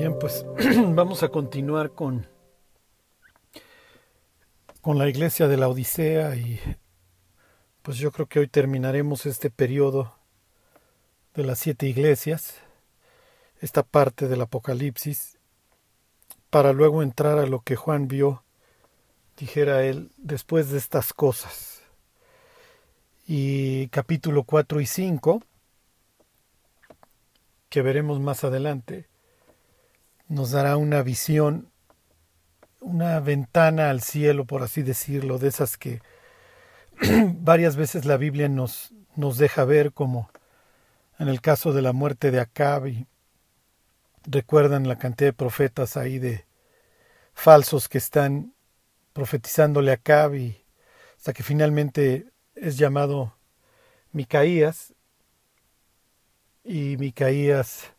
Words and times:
Bien, 0.00 0.18
pues 0.18 0.46
vamos 0.94 1.22
a 1.22 1.28
continuar 1.28 1.90
con, 1.90 2.26
con 4.80 4.96
la 4.96 5.06
iglesia 5.10 5.46
de 5.46 5.58
la 5.58 5.68
Odisea 5.68 6.36
y 6.36 6.58
pues 7.82 7.98
yo 7.98 8.10
creo 8.10 8.26
que 8.26 8.38
hoy 8.38 8.48
terminaremos 8.48 9.26
este 9.26 9.50
periodo 9.50 10.16
de 11.34 11.44
las 11.44 11.58
siete 11.58 11.86
iglesias, 11.86 12.54
esta 13.60 13.82
parte 13.82 14.26
del 14.26 14.40
Apocalipsis, 14.40 15.38
para 16.48 16.72
luego 16.72 17.02
entrar 17.02 17.38
a 17.38 17.44
lo 17.44 17.60
que 17.60 17.76
Juan 17.76 18.08
vio, 18.08 18.42
dijera 19.36 19.84
él, 19.84 20.12
después 20.16 20.70
de 20.70 20.78
estas 20.78 21.12
cosas. 21.12 21.82
Y 23.26 23.88
capítulo 23.88 24.44
4 24.44 24.80
y 24.80 24.86
5, 24.86 25.42
que 27.68 27.82
veremos 27.82 28.18
más 28.18 28.44
adelante, 28.44 29.10
nos 30.30 30.52
dará 30.52 30.76
una 30.76 31.02
visión, 31.02 31.72
una 32.80 33.18
ventana 33.18 33.90
al 33.90 34.00
cielo, 34.00 34.44
por 34.44 34.62
así 34.62 34.82
decirlo, 34.82 35.38
de 35.38 35.48
esas 35.48 35.76
que 35.76 36.00
varias 37.34 37.74
veces 37.74 38.04
la 38.04 38.16
Biblia 38.16 38.48
nos, 38.48 38.94
nos 39.16 39.38
deja 39.38 39.64
ver 39.64 39.92
como 39.92 40.30
en 41.18 41.28
el 41.28 41.40
caso 41.40 41.72
de 41.72 41.82
la 41.82 41.92
muerte 41.92 42.30
de 42.30 42.38
Acab 42.38 42.86
y 42.86 43.08
recuerdan 44.22 44.86
la 44.86 44.98
cantidad 44.98 45.30
de 45.30 45.32
profetas 45.32 45.96
ahí 45.96 46.20
de 46.20 46.46
falsos 47.34 47.88
que 47.88 47.98
están 47.98 48.54
profetizándole 49.12 49.90
a 49.90 49.94
Acab 49.94 50.36
y 50.36 50.64
hasta 51.16 51.32
que 51.32 51.42
finalmente 51.42 52.30
es 52.54 52.78
llamado 52.78 53.34
Micaías 54.12 54.94
y 56.62 56.96
Micaías 56.98 57.92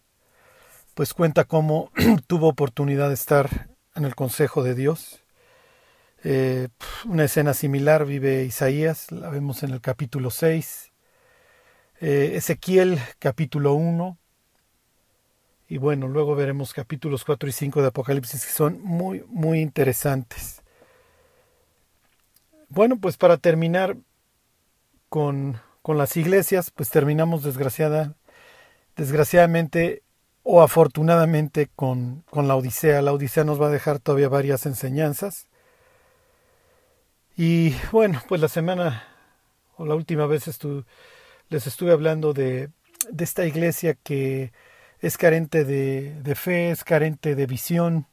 pues 0.93 1.13
cuenta 1.13 1.45
cómo 1.45 1.91
tuvo 2.27 2.47
oportunidad 2.49 3.07
de 3.09 3.15
estar 3.15 3.70
en 3.95 4.05
el 4.05 4.15
consejo 4.15 4.63
de 4.63 4.75
Dios. 4.75 5.21
Eh, 6.23 6.67
una 7.05 7.23
escena 7.23 7.53
similar 7.53 8.05
vive 8.05 8.43
Isaías, 8.43 9.11
la 9.11 9.29
vemos 9.29 9.63
en 9.63 9.71
el 9.71 9.81
capítulo 9.81 10.29
6. 10.29 10.91
Eh, 12.01 12.33
Ezequiel 12.35 12.99
capítulo 13.20 13.73
1. 13.73 14.17
Y 15.70 15.77
bueno, 15.77 16.07
luego 16.07 16.35
veremos 16.35 16.73
capítulos 16.73 17.23
4 17.23 17.48
y 17.48 17.53
5 17.53 17.81
de 17.81 17.87
Apocalipsis 17.87 18.45
que 18.45 18.51
son 18.51 18.81
muy, 18.81 19.23
muy 19.27 19.61
interesantes. 19.61 20.61
Bueno, 22.67 22.99
pues 22.99 23.17
para 23.17 23.37
terminar 23.37 23.98
con, 25.09 25.59
con 25.81 25.98
las 25.98 26.17
iglesias, 26.17 26.71
pues 26.71 26.89
terminamos 26.89 27.43
desgraciada, 27.43 28.15
desgraciadamente 28.95 30.03
o 30.43 30.61
afortunadamente 30.61 31.70
con, 31.75 32.23
con, 32.29 32.47
la 32.47 32.55
Odisea. 32.55 33.01
La 33.01 33.13
Odisea 33.13 33.43
nos 33.43 33.61
va 33.61 33.67
a 33.67 33.71
dejar 33.71 33.99
todavía 33.99 34.29
varias 34.29 34.65
enseñanzas. 34.65 35.48
Y 37.37 37.75
bueno, 37.91 38.21
pues 38.27 38.41
la 38.41 38.48
semana 38.48 39.03
o 39.77 39.85
la 39.85 39.95
última 39.95 40.25
vez 40.25 40.45
les 41.49 41.67
estuve 41.67 41.91
hablando 41.91 42.33
de, 42.33 42.70
de, 43.09 43.23
esta 43.23 43.45
iglesia 43.45 43.95
que 43.95 44.51
es 44.99 45.17
carente 45.17 45.63
de, 45.65 46.21
de 46.21 46.35
fe, 46.35 46.71
es 46.71 46.83
carente 46.83 47.35
de 47.35 47.45
visión 47.48 48.07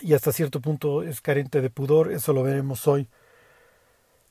y 0.00 0.14
hasta 0.14 0.32
cierto 0.32 0.60
punto 0.60 1.02
es 1.02 1.20
carente 1.20 1.60
de 1.60 1.70
pudor. 1.70 2.12
Eso 2.12 2.32
lo 2.32 2.42
veremos 2.42 2.86
hoy. 2.86 3.08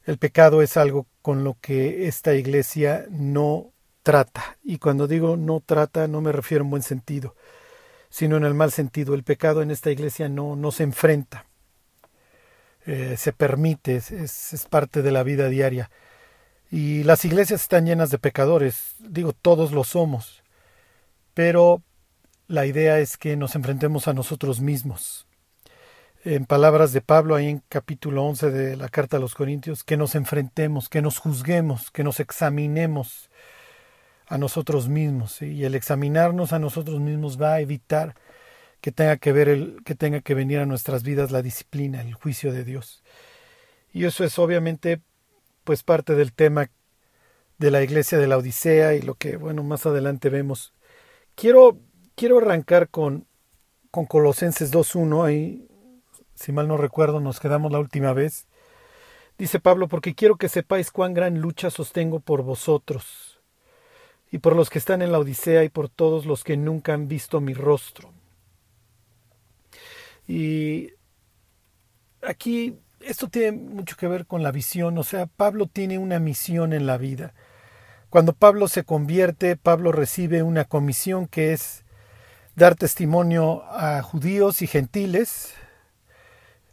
El 0.05 0.17
pecado 0.19 0.61
es 0.61 0.77
algo 0.77 1.07
con 1.21 1.43
lo 1.43 1.57
que 1.59 2.07
esta 2.07 2.35
iglesia 2.35 3.05
no 3.09 3.71
trata. 4.05 4.57
Y 4.63 4.77
cuando 4.77 5.07
digo 5.07 5.35
no 5.35 5.63
trata, 5.65 6.07
no 6.07 6.21
me 6.21 6.31
refiero 6.31 6.63
en 6.63 6.69
buen 6.69 6.83
sentido, 6.83 7.35
sino 8.09 8.37
en 8.37 8.43
el 8.43 8.53
mal 8.53 8.71
sentido. 8.71 9.15
El 9.15 9.23
pecado 9.23 9.63
en 9.63 9.71
esta 9.71 9.89
iglesia 9.89 10.29
no, 10.29 10.55
no 10.55 10.71
se 10.71 10.83
enfrenta, 10.83 11.47
eh, 12.85 13.15
se 13.17 13.33
permite, 13.33 13.95
es, 13.95 14.11
es 14.11 14.65
parte 14.67 15.01
de 15.01 15.11
la 15.11 15.23
vida 15.23 15.49
diaria. 15.49 15.89
Y 16.71 17.03
las 17.03 17.25
iglesias 17.25 17.63
están 17.63 17.87
llenas 17.87 18.11
de 18.11 18.19
pecadores, 18.19 18.93
digo, 18.99 19.33
todos 19.33 19.71
lo 19.71 19.83
somos, 19.83 20.43
pero 21.33 21.81
la 22.47 22.67
idea 22.67 22.99
es 22.99 23.17
que 23.17 23.35
nos 23.35 23.55
enfrentemos 23.55 24.07
a 24.07 24.13
nosotros 24.13 24.61
mismos. 24.61 25.25
En 26.23 26.45
palabras 26.45 26.93
de 26.93 27.01
Pablo, 27.01 27.33
ahí 27.33 27.49
en 27.49 27.63
capítulo 27.69 28.23
11 28.23 28.51
de 28.51 28.75
la 28.77 28.89
carta 28.89 29.17
a 29.17 29.19
los 29.19 29.33
Corintios, 29.33 29.83
que 29.83 29.97
nos 29.97 30.13
enfrentemos, 30.13 30.89
que 30.89 31.01
nos 31.01 31.17
juzguemos, 31.17 31.89
que 31.89 32.03
nos 32.03 32.19
examinemos, 32.19 33.31
a 34.27 34.37
nosotros 34.37 34.89
mismos 34.89 35.41
y 35.41 35.65
el 35.65 35.75
examinarnos 35.75 36.53
a 36.53 36.59
nosotros 36.59 36.99
mismos 36.99 37.41
va 37.41 37.53
a 37.53 37.61
evitar 37.61 38.15
que 38.81 38.91
tenga 38.91 39.17
que 39.17 39.31
ver 39.31 39.49
el 39.49 39.83
que 39.85 39.95
tenga 39.95 40.21
que 40.21 40.35
venir 40.35 40.59
a 40.59 40.65
nuestras 40.65 41.03
vidas 41.03 41.31
la 41.31 41.41
disciplina, 41.41 42.01
el 42.01 42.13
juicio 42.13 42.51
de 42.53 42.63
Dios. 42.63 43.03
Y 43.93 44.05
eso 44.05 44.23
es 44.23 44.37
obviamente 44.39 45.01
pues 45.63 45.83
parte 45.83 46.15
del 46.15 46.33
tema 46.33 46.69
de 47.57 47.71
la 47.71 47.81
iglesia 47.83 48.17
de 48.17 48.27
la 48.27 48.37
Odisea 48.37 48.95
y 48.95 49.01
lo 49.01 49.15
que 49.15 49.37
bueno, 49.37 49.63
más 49.63 49.85
adelante 49.85 50.29
vemos. 50.29 50.73
Quiero 51.35 51.79
quiero 52.15 52.39
arrancar 52.39 52.89
con 52.89 53.27
con 53.91 54.05
Colosenses 54.05 54.71
2:1 54.71 55.25
ahí 55.25 55.67
si 56.35 56.51
mal 56.51 56.67
no 56.67 56.77
recuerdo 56.77 57.19
nos 57.19 57.39
quedamos 57.39 57.71
la 57.71 57.79
última 57.79 58.13
vez. 58.13 58.47
Dice 59.37 59.59
Pablo, 59.59 59.89
porque 59.89 60.15
quiero 60.15 60.37
que 60.37 60.47
sepáis 60.47 60.91
cuán 60.91 61.13
gran 61.13 61.39
lucha 61.41 61.69
sostengo 61.69 62.21
por 62.21 62.41
vosotros 62.43 63.34
y 64.31 64.39
por 64.39 64.55
los 64.55 64.69
que 64.69 64.79
están 64.79 65.01
en 65.01 65.11
la 65.11 65.19
Odisea 65.19 65.63
y 65.63 65.69
por 65.69 65.89
todos 65.89 66.25
los 66.25 66.43
que 66.43 66.57
nunca 66.57 66.93
han 66.93 67.07
visto 67.07 67.41
mi 67.41 67.53
rostro. 67.53 68.13
Y 70.27 70.91
aquí 72.21 72.77
esto 73.01 73.27
tiene 73.29 73.51
mucho 73.53 73.95
que 73.95 74.07
ver 74.07 74.25
con 74.25 74.43
la 74.43 74.51
visión, 74.51 74.97
o 74.97 75.03
sea, 75.03 75.27
Pablo 75.27 75.67
tiene 75.67 75.99
una 75.99 76.19
misión 76.19 76.73
en 76.73 76.87
la 76.87 76.97
vida. 76.97 77.33
Cuando 78.09 78.33
Pablo 78.33 78.67
se 78.67 78.83
convierte, 78.83 79.57
Pablo 79.57 79.91
recibe 79.91 80.41
una 80.41 80.65
comisión 80.65 81.27
que 81.27 81.53
es 81.53 81.83
dar 82.55 82.75
testimonio 82.75 83.63
a 83.69 84.01
judíos 84.01 84.61
y 84.61 84.67
gentiles, 84.67 85.53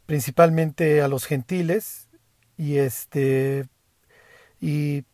principalmente 0.07 1.03
a 1.03 1.09
los 1.09 1.27
gentiles, 1.27 2.09
y 2.57 2.79
este 2.79 3.67
y 4.61 5.05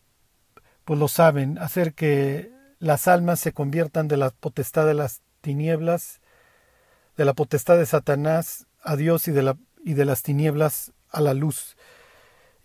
pues 0.89 0.99
lo 0.99 1.07
saben, 1.07 1.59
hacer 1.59 1.93
que 1.93 2.51
las 2.79 3.07
almas 3.07 3.39
se 3.39 3.53
conviertan 3.53 4.07
de 4.07 4.17
la 4.17 4.31
potestad 4.31 4.87
de 4.87 4.95
las 4.95 5.21
tinieblas, 5.39 6.19
de 7.15 7.25
la 7.25 7.35
potestad 7.35 7.77
de 7.77 7.85
Satanás 7.85 8.65
a 8.81 8.95
Dios 8.95 9.27
y 9.27 9.31
de, 9.31 9.43
la, 9.43 9.55
y 9.85 9.93
de 9.93 10.05
las 10.05 10.23
tinieblas 10.23 10.91
a 11.11 11.21
la 11.21 11.35
luz. 11.35 11.77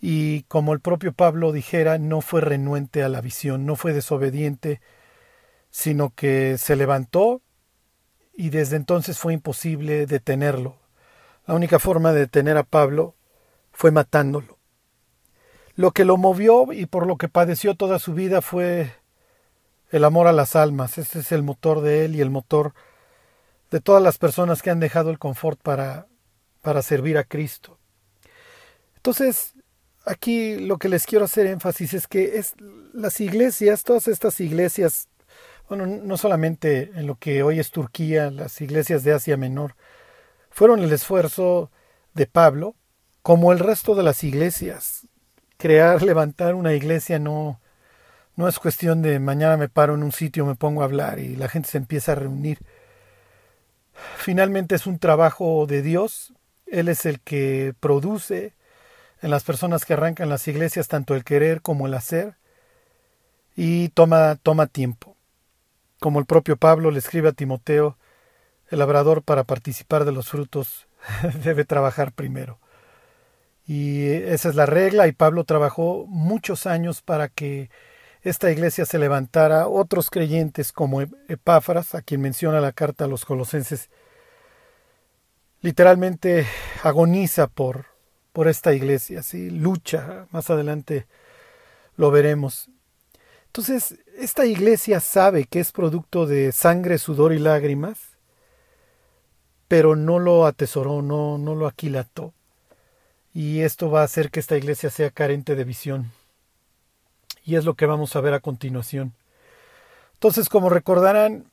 Y 0.00 0.44
como 0.44 0.72
el 0.72 0.80
propio 0.80 1.12
Pablo 1.12 1.52
dijera, 1.52 1.98
no 1.98 2.22
fue 2.22 2.40
renuente 2.40 3.02
a 3.02 3.10
la 3.10 3.20
visión, 3.20 3.66
no 3.66 3.76
fue 3.76 3.92
desobediente, 3.92 4.80
sino 5.68 6.08
que 6.08 6.56
se 6.56 6.76
levantó 6.76 7.42
y 8.32 8.48
desde 8.48 8.76
entonces 8.76 9.18
fue 9.18 9.34
imposible 9.34 10.06
detenerlo. 10.06 10.78
La 11.46 11.52
única 11.52 11.78
forma 11.78 12.14
de 12.14 12.20
detener 12.20 12.56
a 12.56 12.62
Pablo 12.62 13.16
fue 13.70 13.90
matándolo. 13.90 14.53
Lo 15.76 15.90
que 15.90 16.04
lo 16.04 16.16
movió 16.16 16.72
y 16.72 16.86
por 16.86 17.06
lo 17.06 17.16
que 17.16 17.28
padeció 17.28 17.74
toda 17.74 17.98
su 17.98 18.14
vida 18.14 18.40
fue 18.42 18.92
el 19.90 20.04
amor 20.04 20.28
a 20.28 20.32
las 20.32 20.54
almas. 20.54 20.98
Ese 20.98 21.20
es 21.20 21.32
el 21.32 21.42
motor 21.42 21.80
de 21.80 22.04
él 22.04 22.14
y 22.14 22.20
el 22.20 22.30
motor 22.30 22.74
de 23.70 23.80
todas 23.80 24.02
las 24.02 24.18
personas 24.18 24.62
que 24.62 24.70
han 24.70 24.78
dejado 24.78 25.10
el 25.10 25.18
confort 25.18 25.60
para, 25.60 26.06
para 26.62 26.80
servir 26.82 27.18
a 27.18 27.24
Cristo. 27.24 27.78
Entonces, 28.94 29.54
aquí 30.04 30.56
lo 30.56 30.78
que 30.78 30.88
les 30.88 31.06
quiero 31.06 31.24
hacer 31.24 31.46
énfasis 31.46 31.92
es 31.94 32.06
que 32.06 32.38
es, 32.38 32.54
las 32.92 33.20
iglesias, 33.20 33.82
todas 33.82 34.06
estas 34.06 34.40
iglesias, 34.40 35.08
bueno, 35.68 35.86
no 35.86 36.16
solamente 36.16 36.92
en 36.94 37.08
lo 37.08 37.16
que 37.16 37.42
hoy 37.42 37.58
es 37.58 37.72
Turquía, 37.72 38.30
las 38.30 38.60
iglesias 38.60 39.02
de 39.02 39.12
Asia 39.12 39.36
Menor, 39.36 39.74
fueron 40.50 40.84
el 40.84 40.92
esfuerzo 40.92 41.72
de 42.14 42.26
Pablo, 42.26 42.76
como 43.22 43.52
el 43.52 43.58
resto 43.58 43.96
de 43.96 44.04
las 44.04 44.22
iglesias 44.22 45.08
crear, 45.64 46.02
levantar 46.02 46.54
una 46.54 46.74
iglesia 46.74 47.18
no, 47.18 47.58
no 48.36 48.48
es 48.48 48.58
cuestión 48.58 49.00
de 49.00 49.18
mañana 49.18 49.56
me 49.56 49.70
paro 49.70 49.94
en 49.94 50.02
un 50.02 50.12
sitio, 50.12 50.44
me 50.44 50.56
pongo 50.56 50.82
a 50.82 50.84
hablar 50.84 51.18
y 51.20 51.36
la 51.36 51.48
gente 51.48 51.70
se 51.70 51.78
empieza 51.78 52.12
a 52.12 52.16
reunir. 52.16 52.58
Finalmente 54.18 54.74
es 54.74 54.86
un 54.86 54.98
trabajo 54.98 55.64
de 55.66 55.80
Dios. 55.80 56.34
Él 56.66 56.90
es 56.90 57.06
el 57.06 57.18
que 57.20 57.72
produce 57.80 58.52
en 59.22 59.30
las 59.30 59.42
personas 59.42 59.86
que 59.86 59.94
arrancan 59.94 60.28
las 60.28 60.46
iglesias 60.48 60.86
tanto 60.86 61.14
el 61.14 61.24
querer 61.24 61.62
como 61.62 61.86
el 61.86 61.94
hacer 61.94 62.34
y 63.56 63.88
toma, 63.88 64.36
toma 64.42 64.66
tiempo. 64.66 65.16
Como 65.98 66.18
el 66.18 66.26
propio 66.26 66.58
Pablo 66.58 66.90
le 66.90 66.98
escribe 66.98 67.30
a 67.30 67.32
Timoteo, 67.32 67.96
el 68.68 68.80
labrador 68.80 69.22
para 69.22 69.44
participar 69.44 70.04
de 70.04 70.12
los 70.12 70.28
frutos 70.28 70.88
debe 71.42 71.64
trabajar 71.64 72.12
primero. 72.12 72.58
Y 73.66 74.06
esa 74.06 74.50
es 74.50 74.54
la 74.54 74.66
regla 74.66 75.06
y 75.06 75.12
Pablo 75.12 75.44
trabajó 75.44 76.04
muchos 76.06 76.66
años 76.66 77.00
para 77.00 77.28
que 77.28 77.70
esta 78.22 78.50
iglesia 78.50 78.86
se 78.86 78.98
levantara 78.98 79.68
otros 79.68 80.10
creyentes 80.10 80.72
como 80.72 81.02
Epáfras, 81.02 81.94
a 81.94 82.02
quien 82.02 82.20
menciona 82.20 82.60
la 82.60 82.72
carta 82.72 83.04
a 83.04 83.08
los 83.08 83.24
colosenses, 83.24 83.90
literalmente 85.60 86.46
agoniza 86.82 87.46
por, 87.46 87.86
por 88.32 88.48
esta 88.48 88.74
iglesia, 88.74 89.22
¿sí? 89.22 89.50
lucha, 89.50 90.26
más 90.30 90.50
adelante 90.50 91.06
lo 91.96 92.10
veremos. 92.10 92.70
Entonces, 93.46 93.96
esta 94.18 94.46
iglesia 94.46 95.00
sabe 95.00 95.44
que 95.44 95.60
es 95.60 95.70
producto 95.70 96.26
de 96.26 96.50
sangre, 96.52 96.98
sudor 96.98 97.32
y 97.32 97.38
lágrimas, 97.38 98.18
pero 99.68 99.96
no 99.96 100.18
lo 100.18 100.46
atesoró, 100.46 101.02
no, 101.02 101.38
no 101.38 101.54
lo 101.54 101.66
aquilató. 101.66 102.34
Y 103.34 103.60
esto 103.60 103.90
va 103.90 104.00
a 104.00 104.04
hacer 104.04 104.30
que 104.30 104.40
esta 104.40 104.56
iglesia 104.56 104.88
sea 104.88 105.10
carente 105.10 105.56
de 105.56 105.64
visión 105.64 106.12
y 107.44 107.56
es 107.56 107.64
lo 107.64 107.74
que 107.74 107.86
vamos 107.86 108.16
a 108.16 108.20
ver 108.20 108.34
a 108.34 108.40
continuación. 108.40 109.12
Entonces, 110.14 110.48
como 110.48 110.70
recordarán, 110.70 111.50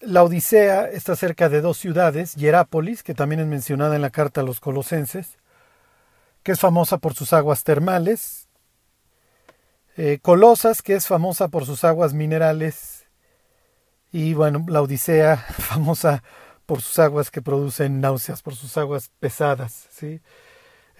la 0.00 0.22
Odisea 0.22 0.88
está 0.88 1.16
cerca 1.16 1.48
de 1.48 1.60
dos 1.60 1.78
ciudades, 1.78 2.34
Hierápolis, 2.34 3.02
que 3.02 3.14
también 3.14 3.40
es 3.40 3.46
mencionada 3.46 3.96
en 3.96 4.02
la 4.02 4.10
carta 4.10 4.42
a 4.42 4.44
los 4.44 4.60
colosenses, 4.60 5.38
que 6.42 6.52
es 6.52 6.60
famosa 6.60 6.98
por 6.98 7.14
sus 7.14 7.32
aguas 7.32 7.64
termales, 7.64 8.46
eh, 9.96 10.18
Colosas, 10.22 10.82
que 10.82 10.94
es 10.94 11.06
famosa 11.06 11.48
por 11.48 11.64
sus 11.64 11.82
aguas 11.82 12.12
minerales, 12.14 13.06
y 14.12 14.34
bueno, 14.34 14.64
la 14.68 14.82
Odisea, 14.82 15.36
famosa 15.58 16.22
por 16.66 16.82
sus 16.82 16.98
aguas 16.98 17.30
que 17.30 17.42
producen 17.42 18.00
náuseas, 18.00 18.42
por 18.42 18.54
sus 18.54 18.76
aguas 18.76 19.10
pesadas, 19.18 19.88
¿sí? 19.90 20.20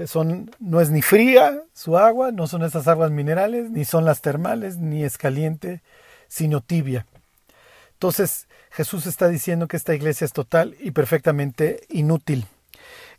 Son, 0.05 0.51
no 0.59 0.81
es 0.81 0.91
ni 0.91 1.01
fría 1.03 1.63
su 1.73 1.97
agua, 1.97 2.33
no 2.33 2.47
son 2.47 2.63
esas 2.63 2.87
aguas 2.89 3.11
minerales, 3.11 3.71
ni 3.71 3.85
son 3.85 4.05
las 4.05 4.21
termales, 4.21 4.77
ni 4.77 5.05
es 5.05 5.17
caliente, 5.17 5.83
sino 6.29 6.61
tibia. 6.61 7.07
Entonces 7.95 8.47
Jesús 8.71 9.07
está 9.07 9.29
diciendo 9.29 9.69
que 9.69 9.79
esta 9.79 9.95
iglesia 9.95 10.27
es 10.27 10.35
total 10.35 10.77
y 10.81 10.91
perfectamente 10.91 11.87
inútil. 11.89 12.47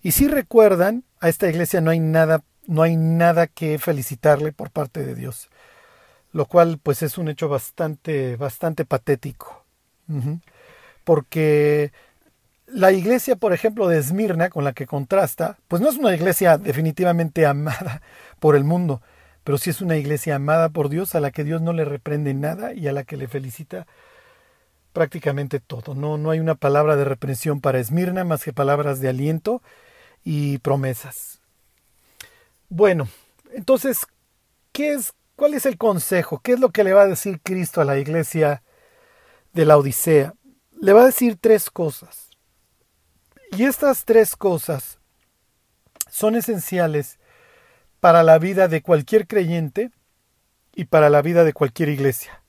Y 0.04 0.12
si 0.12 0.28
recuerdan, 0.28 1.04
a 1.20 1.30
esta 1.30 1.50
iglesia 1.50 1.82
no 1.82 1.90
hay 1.90 2.00
nada, 2.00 2.44
no 2.68 2.84
hay 2.84 2.96
nada 2.96 3.48
que 3.48 3.80
felicitarle 3.80 4.52
por 4.52 4.70
parte 4.70 5.04
de 5.04 5.16
Dios, 5.16 5.50
lo 6.32 6.46
cual 6.46 6.80
pues 6.82 7.02
es 7.02 7.18
un 7.18 7.28
hecho 7.28 7.50
bastante, 7.50 8.36
bastante 8.36 8.86
patético, 8.86 9.66
porque 11.04 11.92
la 12.68 12.92
iglesia, 12.92 13.38
por 13.38 13.54
ejemplo, 13.54 13.88
de 13.88 13.98
Esmirna, 13.98 14.50
con 14.50 14.64
la 14.64 14.74
que 14.74 14.86
contrasta, 14.86 15.58
pues 15.68 15.82
no 15.82 15.90
es 15.90 15.98
una 15.98 16.14
iglesia 16.14 16.58
definitivamente 16.58 17.46
amada 17.46 18.02
por 18.40 18.56
el 18.56 18.64
mundo, 18.64 19.02
pero 19.44 19.58
sí 19.58 19.70
es 19.70 19.82
una 19.82 19.96
iglesia 19.96 20.36
amada 20.36 20.70
por 20.70 20.90
Dios, 20.90 21.16
a 21.16 21.20
la 21.20 21.32
que 21.32 21.44
Dios 21.44 21.62
no 21.62 21.74
le 21.74 21.86
reprende 21.86 22.34
nada 22.34 22.74
y 22.74 22.88
a 22.88 22.94
la 22.94 23.04
que 23.04 23.18
le 23.18 23.28
felicita 23.28 23.88
prácticamente 24.92 25.60
todo. 25.60 25.96
No, 25.96 26.18
no 26.18 26.32
hay 26.32 26.40
una 26.40 26.56
palabra 26.56 26.96
de 26.96 27.06
reprensión 27.06 27.62
para 27.62 27.80
Esmirna 27.80 28.24
más 28.24 28.44
que 28.44 28.52
palabras 28.52 29.00
de 29.00 29.10
aliento 29.10 29.62
y 30.24 30.58
promesas. 30.58 31.40
Bueno, 32.70 33.08
entonces, 33.54 34.06
¿qué 34.74 34.94
es, 34.94 35.14
¿cuál 35.38 35.54
es 35.54 35.66
el 35.66 35.78
consejo? 35.78 36.42
¿Qué 36.44 36.54
es 36.54 36.60
lo 36.60 36.72
que 36.72 36.84
le 36.84 36.94
va 36.94 37.04
a 37.04 37.08
decir 37.08 37.40
Cristo 37.42 37.80
a 37.80 37.86
la 37.86 37.98
iglesia 37.98 38.62
de 39.54 39.66
la 39.66 39.78
Odisea? 39.78 40.34
Le 40.82 40.94
va 40.94 41.04
a 41.04 41.06
decir 41.06 41.38
tres 41.40 41.70
cosas. 41.70 42.27
Y 43.52 43.64
estas 43.64 44.06
tres 44.06 44.36
cosas 44.36 45.00
son 46.10 46.36
esenciales 46.36 47.20
para 48.00 48.24
la 48.24 48.40
vida 48.40 48.68
de 48.68 48.82
cualquier 48.82 49.28
creyente 49.28 49.92
y 50.76 50.86
para 50.86 51.10
la 51.10 51.22
vida 51.22 51.44
de 51.44 51.54
cualquier 51.54 51.90
iglesia. 51.90 52.44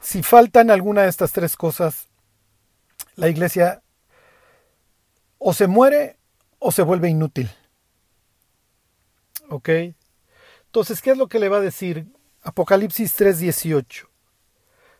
Si 0.00 0.22
faltan 0.22 0.70
alguna 0.70 1.02
de 1.02 1.08
estas 1.08 1.32
tres 1.32 1.56
cosas, 1.56 2.08
la 3.16 3.28
iglesia 3.28 3.82
o 5.38 5.52
se 5.52 5.66
muere 5.66 6.18
o 6.58 6.72
se 6.72 6.82
vuelve 6.82 7.08
inútil. 7.08 7.50
¿Ok? 9.50 9.68
Entonces, 10.66 11.02
¿qué 11.02 11.10
es 11.10 11.18
lo 11.18 11.28
que 11.28 11.40
le 11.40 11.48
va 11.48 11.56
a 11.56 11.60
decir 11.60 12.06
Apocalipsis 12.42 13.14
3:18? 13.16 14.08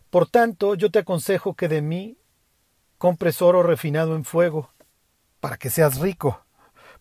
Por 0.09 0.29
tanto, 0.29 0.75
yo 0.75 0.91
te 0.91 0.99
aconsejo 0.99 1.55
que 1.55 1.67
de 1.67 1.81
mí 1.81 2.17
compres 2.97 3.41
oro 3.41 3.63
refinado 3.63 4.15
en 4.15 4.25
fuego 4.25 4.71
para 5.41 5.57
que 5.57 5.69
seas 5.69 5.99
rico. 5.99 6.45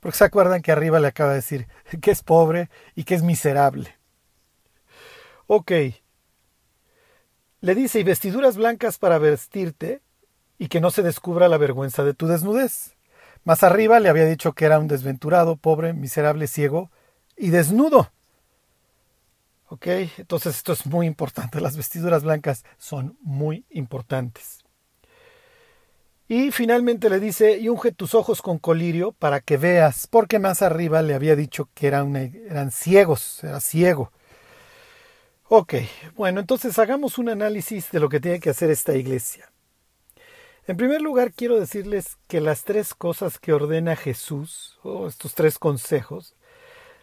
Porque 0.00 0.18
se 0.18 0.24
acuerdan 0.24 0.62
que 0.62 0.72
arriba 0.72 0.98
le 0.98 1.06
acaba 1.06 1.30
de 1.30 1.36
decir 1.36 1.68
que 2.02 2.10
es 2.10 2.22
pobre 2.24 2.68
y 2.96 3.04
que 3.04 3.14
es 3.14 3.22
miserable. 3.22 3.96
Ok. 5.46 5.72
Le 7.60 7.74
dice, 7.74 8.00
y 8.00 8.02
vestiduras 8.02 8.56
blancas 8.56 8.98
para 8.98 9.18
vestirte 9.18 10.00
y 10.58 10.68
que 10.68 10.80
no 10.80 10.90
se 10.90 11.02
descubra 11.02 11.48
la 11.48 11.58
vergüenza 11.58 12.02
de 12.02 12.14
tu 12.14 12.26
desnudez. 12.26 12.96
Más 13.44 13.62
arriba 13.62 14.00
le 14.00 14.08
había 14.08 14.24
dicho 14.24 14.52
que 14.52 14.64
era 14.64 14.78
un 14.78 14.88
desventurado, 14.88 15.56
pobre, 15.56 15.92
miserable, 15.92 16.46
ciego 16.46 16.90
y 17.36 17.50
desnudo. 17.50 18.10
¿Ok? 19.68 19.86
Entonces 20.18 20.56
esto 20.56 20.72
es 20.72 20.86
muy 20.86 21.06
importante. 21.06 21.60
Las 21.60 21.76
vestiduras 21.76 22.24
blancas 22.24 22.64
son 22.78 23.16
muy 23.20 23.64
importantes. 23.70 24.59
Y 26.30 26.52
finalmente 26.52 27.10
le 27.10 27.18
dice, 27.18 27.58
y 27.58 27.68
unge 27.68 27.90
tus 27.90 28.14
ojos 28.14 28.40
con 28.40 28.60
colirio 28.60 29.10
para 29.10 29.40
que 29.40 29.56
veas, 29.56 30.06
porque 30.06 30.38
más 30.38 30.62
arriba 30.62 31.02
le 31.02 31.14
había 31.14 31.34
dicho 31.34 31.68
que 31.74 31.88
eran, 31.88 32.70
ciegos, 32.70 33.42
era 33.42 33.58
ciego. 33.58 34.12
Ok, 35.48 35.74
bueno, 36.14 36.38
entonces 36.38 36.78
hagamos 36.78 37.18
un 37.18 37.30
análisis 37.30 37.90
de 37.90 37.98
lo 37.98 38.08
que 38.08 38.20
tiene 38.20 38.38
que 38.38 38.50
hacer 38.50 38.70
esta 38.70 38.94
iglesia. 38.94 39.50
En 40.68 40.76
primer 40.76 41.02
lugar, 41.02 41.32
quiero 41.32 41.58
decirles 41.58 42.16
que 42.28 42.40
las 42.40 42.62
tres 42.62 42.94
cosas 42.94 43.40
que 43.40 43.52
ordena 43.52 43.96
Jesús, 43.96 44.78
o 44.84 45.08
estos 45.08 45.34
tres 45.34 45.58
consejos, 45.58 46.36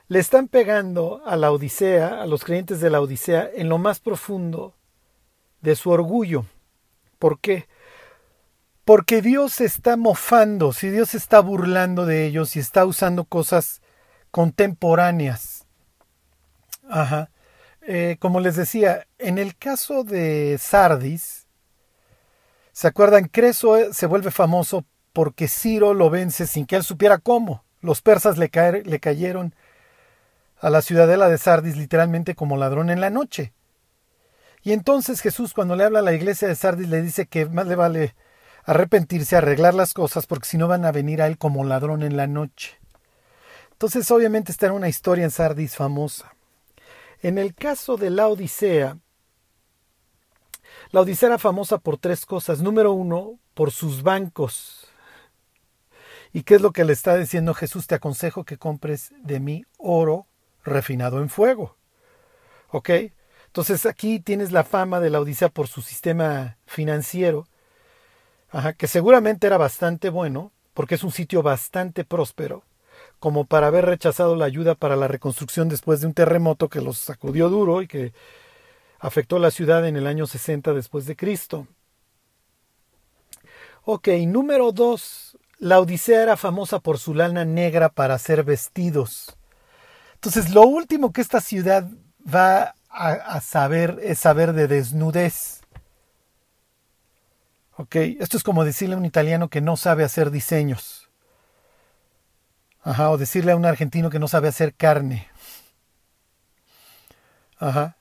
le 0.07 0.19
están 0.19 0.47
pegando 0.47 1.21
a 1.25 1.35
la 1.35 1.51
Odisea, 1.51 2.21
a 2.21 2.27
los 2.27 2.45
creyentes 2.45 2.80
de 2.80 2.89
la 2.89 3.01
Odisea, 3.01 3.50
en 3.53 3.68
lo 3.68 3.77
más 3.77 4.00
profundo 4.00 4.73
de 5.59 5.75
su 5.75 5.89
orgullo. 5.89 6.45
¿Por 7.19 7.41
qué? 7.41 7.68
Porque 8.87 9.21
Dios 9.21 9.59
está 9.59 9.97
mofando, 9.97 10.71
si 10.71 10.89
Dios 10.89 11.13
está 11.13 11.41
burlando 11.41 12.05
de 12.05 12.25
ellos 12.25 12.55
y 12.55 12.59
está 12.59 12.85
usando 12.85 13.25
cosas 13.25 13.81
contemporáneas. 14.31 15.65
Ajá. 16.89 17.29
Eh, 17.81 18.15
como 18.21 18.39
les 18.39 18.55
decía, 18.55 19.05
en 19.17 19.39
el 19.39 19.57
caso 19.57 20.05
de 20.05 20.57
Sardis, 20.57 21.47
¿se 22.71 22.87
acuerdan? 22.87 23.27
Creso 23.27 23.75
eh, 23.75 23.93
se 23.93 24.05
vuelve 24.05 24.31
famoso 24.31 24.85
porque 25.11 25.49
Ciro 25.49 25.94
lo 25.94 26.09
vence 26.09 26.47
sin 26.47 26.65
que 26.65 26.77
él 26.77 26.83
supiera 26.83 27.17
cómo. 27.17 27.65
Los 27.81 28.01
persas 28.01 28.37
le, 28.37 28.49
le 28.85 28.99
cayeron 29.01 29.53
a 30.61 30.69
la 30.69 30.81
ciudadela 30.81 31.27
de 31.27 31.37
Sardis 31.37 31.75
literalmente 31.75 32.35
como 32.35 32.56
ladrón 32.56 32.89
en 32.89 33.01
la 33.01 33.09
noche. 33.09 33.51
Y 34.63 34.71
entonces 34.71 35.19
Jesús 35.19 35.53
cuando 35.53 35.75
le 35.75 35.83
habla 35.83 35.99
a 35.99 36.03
la 36.03 36.13
iglesia 36.13 36.47
de 36.47 36.56
Sardis 36.56 36.87
le 36.87 37.01
dice 37.01 37.25
que 37.25 37.47
más 37.47 37.67
le 37.67 37.75
vale 37.75 38.15
arrepentirse, 38.68 39.38
arreglar 39.38 39.74
las 39.74 39.94
cosas, 39.94 40.28
porque 40.28 40.45
si 40.45 40.57
no 40.57 40.68
van 40.68 40.86
a 40.86 40.92
venir 40.92 41.21
a 41.21 41.28
él 41.28 41.38
como 41.38 41.64
ladrón 41.64 42.04
en 42.04 42.18
la 42.18 42.28
noche. 42.28 42.78
Entonces, 43.71 44.12
obviamente, 44.12 44.52
está 44.52 44.68
en 44.68 44.74
una 44.74 44.90
historia 44.90 45.24
en 45.24 45.31
Sardis 45.31 45.76
famosa. 45.76 46.36
En 47.21 47.38
el 47.38 47.56
caso 47.56 47.95
de 47.95 48.09
la 48.09 48.28
Odisea, 48.28 48.97
la 50.92 51.02
Odisea 51.02 51.28
era 51.28 51.38
famosa 51.38 51.78
por 51.78 51.97
tres 51.97 52.26
cosas. 52.26 52.62
Número 52.62 52.92
uno, 52.92 53.40
por 53.54 53.71
sus 53.71 54.04
bancos. 54.04 54.88
¿Y 56.33 56.44
qué 56.44 56.56
es 56.56 56.62
lo 56.62 56.71
que 56.71 56.83
le 56.83 56.92
está 56.92 57.16
diciendo 57.16 57.54
Jesús? 57.54 57.88
Te 57.88 57.95
aconsejo 57.95 58.44
que 58.44 58.57
compres 58.57 59.14
de 59.24 59.40
mí 59.40 59.64
oro 59.78 60.28
refinado 60.66 61.21
en 61.21 61.30
fuego. 61.30 61.78
¿Ok? 62.69 62.90
Entonces 63.45 63.86
aquí 63.86 64.19
tienes 64.19 64.52
la 64.52 64.66
fama 64.66 65.00
de 65.00 65.09
la 65.09 65.21
Odisea 65.21 65.47
por 65.47 65.69
su 65.69 65.81
sistema 65.81 66.57
financiero 66.66 67.47
Ajá, 68.49 68.73
que 68.73 68.87
seguramente 68.87 69.47
era 69.47 69.57
bastante 69.57 70.09
bueno, 70.09 70.51
porque 70.73 70.95
es 70.95 71.04
un 71.04 71.11
sitio 71.11 71.44
bastante 71.44 72.06
próspero, 72.06 72.63
como 73.19 73.45
para 73.45 73.68
haber 73.68 73.85
rechazado 73.85 74.35
la 74.35 74.45
ayuda 74.45 74.75
para 74.75 74.95
la 74.95 75.07
reconstrucción 75.07 75.69
después 75.69 76.01
de 76.01 76.07
un 76.07 76.13
terremoto 76.13 76.69
que 76.69 76.81
los 76.81 76.97
sacudió 76.97 77.49
duro 77.49 77.81
y 77.81 77.87
que 77.87 78.13
afectó 78.99 79.39
la 79.39 79.51
ciudad 79.51 79.85
en 79.87 79.97
el 79.97 80.07
año 80.07 80.27
60 80.27 80.73
después 80.73 81.06
de 81.06 81.16
Cristo. 81.16 81.68
Ok, 83.83 84.09
número 84.27 84.71
dos, 84.71 85.37
la 85.59 85.80
Odisea 85.80 86.21
era 86.21 86.37
famosa 86.37 86.80
por 86.80 86.99
su 86.99 87.13
lana 87.13 87.45
negra 87.45 87.89
para 87.89 88.16
hacer 88.16 88.44
vestidos. 88.44 89.37
Entonces, 90.16 90.51
lo 90.54 90.63
último 90.63 91.13
que 91.13 91.21
esta 91.21 91.42
ciudad 91.42 91.87
va 92.23 92.75
a 92.89 93.42
saber 93.42 93.99
es 94.01 94.19
saber 94.19 94.54
de 94.54 94.68
desnudez. 94.68 95.56
Esto 97.77 98.37
es 98.37 98.43
como 98.43 98.65
decirle 98.65 98.95
a 98.95 98.97
un 98.97 99.05
italiano 99.05 99.49
que 99.49 99.61
no 99.61 99.77
sabe 99.77 100.03
hacer 100.03 100.31
diseños. 100.31 101.09
Ajá, 102.81 103.09
o 103.11 103.17
decirle 103.17 103.51
a 103.51 103.55
un 103.55 103.65
argentino 103.65 104.09
que 104.09 104.19
no 104.19 104.27
sabe 104.27 104.47
hacer 104.47 104.73
carne. 104.73 105.27
Ajá. 107.57 107.97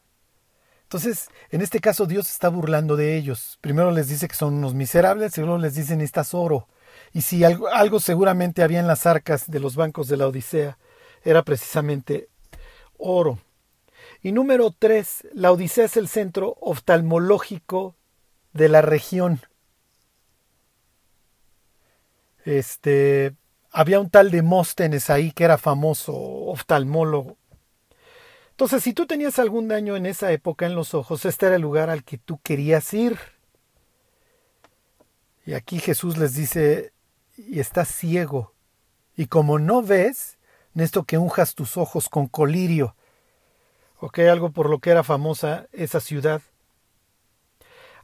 Entonces 0.85 1.28
en 1.50 1.61
este 1.61 1.80
caso 1.80 2.06
Dios 2.06 2.30
está 2.30 2.49
burlando 2.49 2.97
de 2.97 3.16
ellos. 3.16 3.59
Primero 3.61 3.90
les 3.90 4.09
dice 4.09 4.28
que 4.28 4.35
son 4.35 4.54
unos 4.54 4.75
miserables 4.75 5.37
y 5.37 5.40
luego 5.42 5.59
les 5.59 5.75
dice 5.75 5.97
necesitas 5.97 6.35
oro. 6.35 6.68
Y 7.12 7.23
si 7.23 7.45
algo, 7.45 7.68
algo 7.68 8.00
seguramente 8.00 8.62
había 8.62 8.80
en 8.80 8.87
las 8.87 9.06
arcas 9.06 9.50
de 9.50 9.61
los 9.61 9.76
bancos 9.76 10.09
de 10.09 10.16
la 10.16 10.26
Odisea, 10.26 10.78
era 11.25 11.42
precisamente 11.42 12.28
oro. 12.97 13.38
Y 14.23 14.33
número 14.33 14.71
tres, 14.76 15.26
la 15.33 15.52
Odisea 15.52 15.85
es 15.85 15.97
el 15.97 16.09
centro 16.09 16.56
oftalmológico 16.61 17.97
de 18.52 18.68
la 18.68 18.83
región. 18.83 19.40
Este, 22.47 23.35
había 23.73 23.99
un 23.99 24.09
tal 24.09 24.31
Demóstenes 24.31 25.11
ahí 25.11 25.33
que 25.33 25.45
era 25.45 25.59
famoso 25.59 26.15
oftalmólogo. 26.15 27.37
Entonces, 28.50 28.85
si 28.85 28.95
tú 28.95 29.07
tenías 29.07 29.41
algún 29.41 29.67
daño 29.67 29.97
en 29.97 30.07
esa 30.07 30.31
época 30.31 30.65
en 30.65 30.76
los 30.76 30.95
ojos, 30.95 31.25
este 31.25 31.47
era 31.47 31.57
el 31.57 31.62
lugar 31.62 31.91
al 31.91 32.05
que 32.05 32.19
tú 32.19 32.41
querías 32.43 32.95
ir. 32.95 33.19
Y 35.45 35.55
aquí 35.55 35.81
Jesús 35.81 36.17
les 36.17 36.35
dice, 36.35 36.93
y 37.37 37.59
estás 37.59 37.88
ciego, 37.88 38.55
y 39.17 39.26
como 39.26 39.59
no 39.59 39.83
ves, 39.83 40.38
necesito 40.73 41.03
que 41.03 41.19
unjas 41.19 41.55
tus 41.57 41.76
ojos 41.76 42.09
con 42.09 42.29
colirio. 42.29 42.95
Ok, 43.99 44.21
algo 44.21 44.53
por 44.53 44.71
lo 44.71 44.79
que 44.79 44.91
era 44.91 45.03
famosa 45.03 45.67
esa 45.73 45.99
ciudad. 45.99 46.43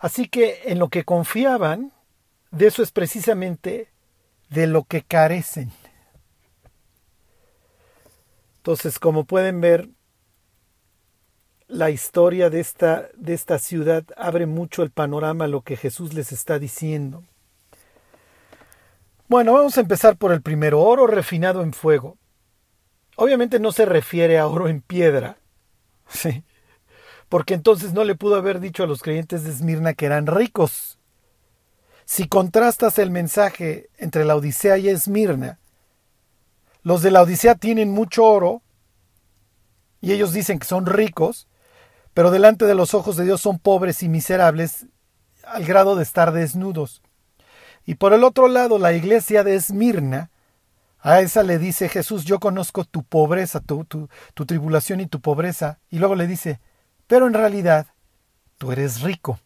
Así 0.00 0.26
que 0.26 0.62
en 0.64 0.80
lo 0.80 0.88
que 0.88 1.04
confiaban, 1.04 1.92
de 2.50 2.66
eso 2.66 2.82
es 2.82 2.90
precisamente 2.90 3.91
de 4.52 4.66
lo 4.66 4.84
que 4.84 5.02
carecen. 5.02 5.72
Entonces, 8.58 8.98
como 8.98 9.24
pueden 9.24 9.60
ver, 9.60 9.88
la 11.66 11.90
historia 11.90 12.50
de 12.50 12.60
esta, 12.60 13.08
de 13.16 13.34
esta 13.34 13.58
ciudad 13.58 14.04
abre 14.16 14.46
mucho 14.46 14.82
el 14.82 14.90
panorama 14.90 15.46
a 15.46 15.48
lo 15.48 15.62
que 15.62 15.76
Jesús 15.76 16.12
les 16.12 16.32
está 16.32 16.58
diciendo. 16.58 17.24
Bueno, 19.26 19.54
vamos 19.54 19.78
a 19.78 19.80
empezar 19.80 20.16
por 20.16 20.32
el 20.32 20.42
primero, 20.42 20.80
oro 20.82 21.06
refinado 21.06 21.62
en 21.62 21.72
fuego. 21.72 22.18
Obviamente 23.16 23.58
no 23.58 23.72
se 23.72 23.86
refiere 23.86 24.38
a 24.38 24.46
oro 24.46 24.68
en 24.68 24.82
piedra, 24.82 25.38
sí, 26.08 26.44
porque 27.28 27.54
entonces 27.54 27.94
no 27.94 28.04
le 28.04 28.14
pudo 28.14 28.36
haber 28.36 28.60
dicho 28.60 28.84
a 28.84 28.86
los 28.86 29.02
creyentes 29.02 29.44
de 29.44 29.50
Esmirna 29.50 29.94
que 29.94 30.06
eran 30.06 30.26
ricos. 30.26 30.98
Si 32.04 32.28
contrastas 32.28 32.98
el 32.98 33.10
mensaje 33.10 33.90
entre 33.98 34.24
la 34.24 34.36
Odisea 34.36 34.78
y 34.78 34.88
Esmirna, 34.88 35.58
los 36.82 37.02
de 37.02 37.10
la 37.10 37.22
Odisea 37.22 37.54
tienen 37.54 37.90
mucho 37.90 38.24
oro 38.24 38.62
y 40.00 40.12
ellos 40.12 40.32
dicen 40.32 40.58
que 40.58 40.66
son 40.66 40.86
ricos, 40.86 41.48
pero 42.12 42.30
delante 42.30 42.66
de 42.66 42.74
los 42.74 42.92
ojos 42.94 43.16
de 43.16 43.24
Dios 43.24 43.40
son 43.40 43.58
pobres 43.58 44.02
y 44.02 44.08
miserables 44.08 44.86
al 45.44 45.64
grado 45.64 45.96
de 45.96 46.02
estar 46.02 46.32
desnudos. 46.32 47.02
Y 47.84 47.94
por 47.94 48.12
el 48.12 48.24
otro 48.24 48.48
lado, 48.48 48.78
la 48.78 48.92
iglesia 48.92 49.44
de 49.44 49.54
Esmirna, 49.54 50.30
a 51.00 51.20
esa 51.20 51.42
le 51.42 51.58
dice 51.58 51.88
Jesús, 51.88 52.24
yo 52.24 52.38
conozco 52.38 52.84
tu 52.84 53.02
pobreza, 53.02 53.60
tu, 53.60 53.84
tu, 53.84 54.08
tu 54.34 54.46
tribulación 54.46 55.00
y 55.00 55.06
tu 55.06 55.20
pobreza. 55.20 55.80
Y 55.90 55.98
luego 55.98 56.14
le 56.14 56.28
dice, 56.28 56.60
pero 57.08 57.26
en 57.26 57.34
realidad 57.34 57.86
tú 58.56 58.70
eres 58.70 59.00
rico. 59.00 59.40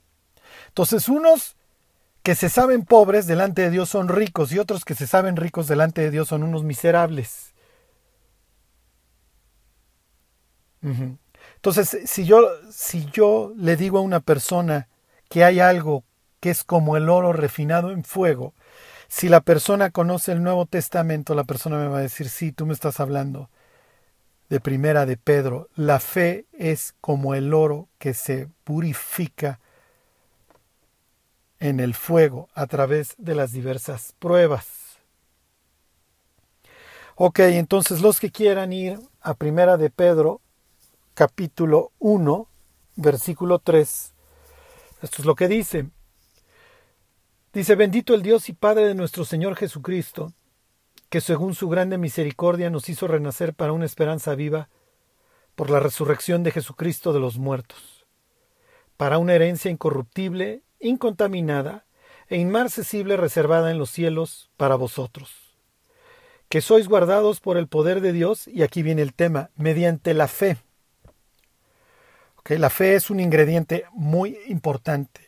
Entonces 0.69 1.09
unos 1.09 1.56
que 2.27 2.35
se 2.35 2.49
saben 2.49 2.85
pobres 2.85 3.29
delante 3.29 3.63
de 3.63 3.71
Dios 3.71 3.89
son 3.89 4.09
ricos 4.09 4.51
y 4.51 4.59
otros 4.59 4.85
que 4.85 4.97
se 4.97 5.07
saben 5.07 5.37
ricos 5.37 5.69
delante 5.69 6.01
de 6.01 6.11
Dios 6.11 6.27
son 6.27 6.43
unos 6.43 6.65
miserables. 6.65 7.55
Entonces, 11.55 12.01
si 12.07 12.25
yo, 12.25 12.41
si 12.69 13.07
yo 13.13 13.53
le 13.57 13.77
digo 13.77 13.99
a 13.99 14.01
una 14.01 14.19
persona 14.19 14.89
que 15.29 15.45
hay 15.45 15.61
algo 15.61 16.03
que 16.41 16.51
es 16.51 16.65
como 16.65 16.97
el 16.97 17.11
oro 17.11 17.33
refinado 17.33 17.93
en 17.93 18.03
fuego. 18.03 18.55
Si 19.07 19.29
la 19.29 19.41
persona 19.41 19.91
conoce 19.91 20.33
el 20.33 20.43
Nuevo 20.43 20.67
Testamento, 20.67 21.33
la 21.37 21.45
persona 21.45 21.77
me 21.77 21.87
va 21.87 21.99
a 21.99 22.03
decir, 22.03 22.29
sí, 22.29 22.51
tú 22.51 22.67
me 22.67 22.75
estás 22.75 22.99
hablando 22.99 23.51
de 24.49 24.59
primera 24.59 25.07
de 25.07 25.17
Pedro. 25.17 25.69
La 25.77 26.01
fe 26.01 26.47
es 26.51 26.93
como 27.01 27.37
el 27.37 27.55
oro 27.55 27.89
que 28.01 28.15
se 28.15 28.49
purifica 28.65 29.61
en 31.61 31.81
el 31.81 31.95
fuego 31.95 32.49
a 32.55 32.67
través 32.67 33.15
de 33.19 33.35
las 33.35 33.53
diversas 33.53 34.15
pruebas. 34.19 34.99
Ok, 37.15 37.39
entonces 37.41 38.03
los 38.03 38.21
que 38.21 38.31
quieran 38.31 38.73
ir 38.73 38.99
a 39.21 39.35
primera 39.35 39.77
de 39.79 39.89
Pedro, 39.89 40.43
capítulo 41.15 41.93
1, 41.99 42.47
versículo 42.97 43.59
3, 43.59 44.15
esto 45.03 45.17
es 45.23 45.25
lo 45.25 45.35
que 45.35 45.49
dice. 45.49 45.89
Dice, 47.55 47.75
bendito 47.75 48.15
el 48.15 48.21
Dios 48.21 48.51
y 48.51 48.53
Padre 48.53 48.87
de 48.87 48.95
nuestro 48.95 49.25
Señor 49.25 49.57
Jesucristo, 49.57 50.35
que 51.09 51.23
según 51.23 51.55
su 51.55 51.71
grande 51.71 51.97
misericordia 51.97 52.69
nos 52.69 52.91
hizo 52.91 53.07
renacer 53.07 53.55
para 53.55 53.73
una 53.73 53.87
esperanza 53.87 54.35
viva 54.35 54.69
por 55.55 55.71
la 55.71 55.81
resurrección 55.81 56.43
de 56.43 56.51
Jesucristo 56.51 57.15
de 57.15 57.21
los 57.21 57.39
muertos, 57.39 58.05
para 58.99 59.17
una 59.17 59.33
herencia 59.33 59.71
incorruptible, 59.71 60.65
incontaminada 60.81 61.85
e 62.29 62.39
inmarcesible 62.39 63.17
reservada 63.17 63.71
en 63.71 63.79
los 63.79 63.91
cielos 63.91 64.51
para 64.57 64.75
vosotros, 64.75 65.57
que 66.49 66.61
sois 66.61 66.89
guardados 66.89 67.41
por 67.41 67.57
el 67.57 67.69
poder 67.69 68.01
de 68.01 68.13
Dios, 68.13 68.49
y 68.49 68.63
aquí 68.63 68.83
viene 68.83 69.03
el 69.03 69.15
tema, 69.15 69.51
mediante 69.57 70.15
la 70.15 70.29
fe. 70.29 70.59
la 72.49 72.71
fe 72.71 72.95
es 72.95 73.11
un 73.11 73.21
ingrediente 73.21 73.85
muy 73.93 74.39
importante. 74.47 75.27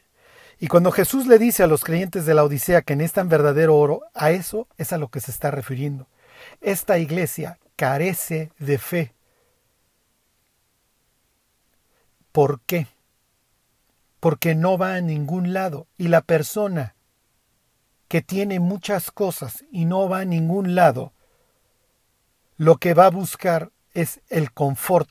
Y 0.60 0.66
cuando 0.66 0.90
Jesús 0.90 1.26
le 1.26 1.38
dice 1.38 1.62
a 1.62 1.68
los 1.68 1.84
creyentes 1.84 2.26
de 2.26 2.34
la 2.34 2.44
Odisea 2.44 2.82
que 2.82 2.96
necesitan 2.96 3.28
verdadero 3.28 3.76
oro, 3.76 4.02
a 4.14 4.32
eso 4.32 4.66
es 4.76 4.92
a 4.92 4.98
lo 4.98 5.08
que 5.08 5.20
se 5.20 5.30
está 5.30 5.50
refiriendo. 5.50 6.08
Esta 6.60 6.98
iglesia 6.98 7.58
carece 7.76 8.50
de 8.58 8.78
fe. 8.78 9.14
¿Por 12.32 12.60
qué? 12.62 12.88
Porque 14.20 14.54
no 14.54 14.78
va 14.78 14.94
a 14.94 15.00
ningún 15.00 15.52
lado 15.52 15.86
y 15.96 16.08
la 16.08 16.20
persona 16.20 16.94
que 18.08 18.22
tiene 18.22 18.58
muchas 18.58 19.10
cosas 19.10 19.64
y 19.70 19.84
no 19.84 20.08
va 20.08 20.20
a 20.20 20.24
ningún 20.24 20.74
lado, 20.74 21.12
lo 22.56 22.78
que 22.78 22.94
va 22.94 23.06
a 23.06 23.10
buscar 23.10 23.70
es 23.94 24.20
el 24.28 24.52
confort. 24.52 25.10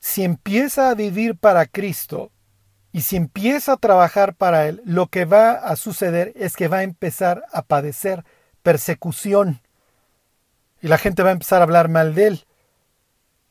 Si 0.00 0.24
empieza 0.24 0.90
a 0.90 0.94
vivir 0.94 1.36
para 1.36 1.66
Cristo, 1.66 2.32
y 2.94 3.00
si 3.00 3.16
empieza 3.16 3.72
a 3.72 3.76
trabajar 3.76 4.36
para 4.36 4.68
Él, 4.68 4.80
lo 4.84 5.08
que 5.08 5.24
va 5.24 5.54
a 5.54 5.74
suceder 5.74 6.32
es 6.36 6.54
que 6.54 6.68
va 6.68 6.76
a 6.78 6.82
empezar 6.84 7.44
a 7.52 7.62
padecer 7.62 8.24
persecución. 8.62 9.62
Y 10.80 10.86
la 10.86 10.96
gente 10.96 11.24
va 11.24 11.30
a 11.30 11.32
empezar 11.32 11.60
a 11.60 11.64
hablar 11.64 11.88
mal 11.88 12.14
de 12.14 12.28
Él. 12.28 12.44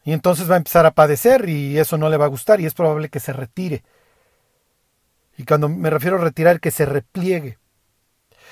Y 0.04 0.12
entonces 0.12 0.50
va 0.50 0.56
a 0.56 0.58
empezar 0.58 0.86
a 0.86 0.92
padecer 0.92 1.48
y 1.48 1.78
eso 1.78 1.98
no 1.98 2.10
le 2.10 2.18
va 2.18 2.26
a 2.26 2.30
gustar 2.30 2.60
y 2.60 2.66
es 2.66 2.74
probable 2.74 3.10
que 3.10 3.20
se 3.20 3.34
retire. 3.34 3.84
Y 5.38 5.46
cuando 5.46 5.70
me 5.70 5.90
refiero 5.90 6.18
a 6.18 6.24
retirar, 6.24 6.60
que 6.60 6.72
se 6.72 6.86
repliegue. 6.86 7.58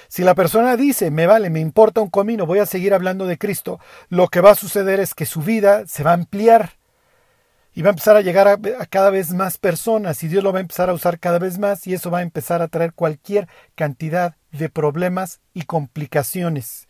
Si 0.08 0.24
la 0.24 0.36
persona 0.36 0.76
dice, 0.78 1.12
me 1.12 1.28
vale, 1.28 1.50
me 1.50 1.60
importa 1.60 2.02
un 2.02 2.10
comino, 2.10 2.46
voy 2.46 2.60
a 2.60 2.66
seguir 2.66 2.94
hablando 2.94 3.28
de 3.28 3.38
Cristo, 3.38 3.80
lo 4.10 4.28
que 4.28 4.42
va 4.42 4.52
a 4.52 4.56
suceder 4.56 5.00
es 5.00 5.14
que 5.14 5.26
su 5.26 5.42
vida 5.42 5.84
se 5.88 6.04
va 6.04 6.12
a 6.12 6.16
ampliar 6.16 6.74
y 7.74 7.82
va 7.82 7.90
a 7.90 7.92
empezar 7.92 8.16
a 8.16 8.22
llegar 8.22 8.48
a, 8.48 8.58
cada 8.88 9.10
vez 9.10 9.32
más 9.32 9.58
personas 9.58 10.24
y 10.24 10.28
Dios 10.28 10.44
lo 10.44 10.52
va 10.52 10.60
a 10.60 10.62
empezar 10.62 10.90
a 10.90 10.94
usar 10.94 11.20
cada 11.20 11.40
vez 11.40 11.60
más 11.60 11.86
y 11.88 11.94
eso 11.94 12.12
va 12.12 12.20
a 12.20 12.24
empezar 12.24 12.62
a 12.62 12.68
traer 12.68 12.94
cualquier 12.94 13.48
cantidad 13.76 14.36
de 14.52 14.70
problemas 14.70 15.40
y 15.54 15.64
complicaciones 15.64 16.88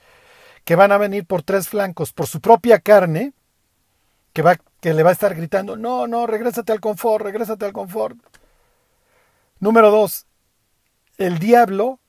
que 0.64 0.76
van 0.76 0.92
a 0.92 0.98
venir 0.98 1.26
por 1.26 1.44
tres 1.44 1.68
flancos, 1.68 2.14
por 2.14 2.28
su 2.28 2.40
propia 2.40 2.80
carne, 2.80 3.34
que, 4.34 4.44
le 4.94 5.04
va 5.04 5.10
a 5.10 5.14
estar 5.14 5.36
gritando, 5.36 5.76
no, 5.76 6.08
no, 6.08 6.28
regrésate 6.28 6.72
al 6.72 6.80
confort, 6.80 7.24
regrésate 7.24 7.66
al 7.66 7.74
confort. 7.74 8.18
Número 9.60 9.92
dos, 9.92 10.26
el 11.18 11.40
diablo 11.40 12.00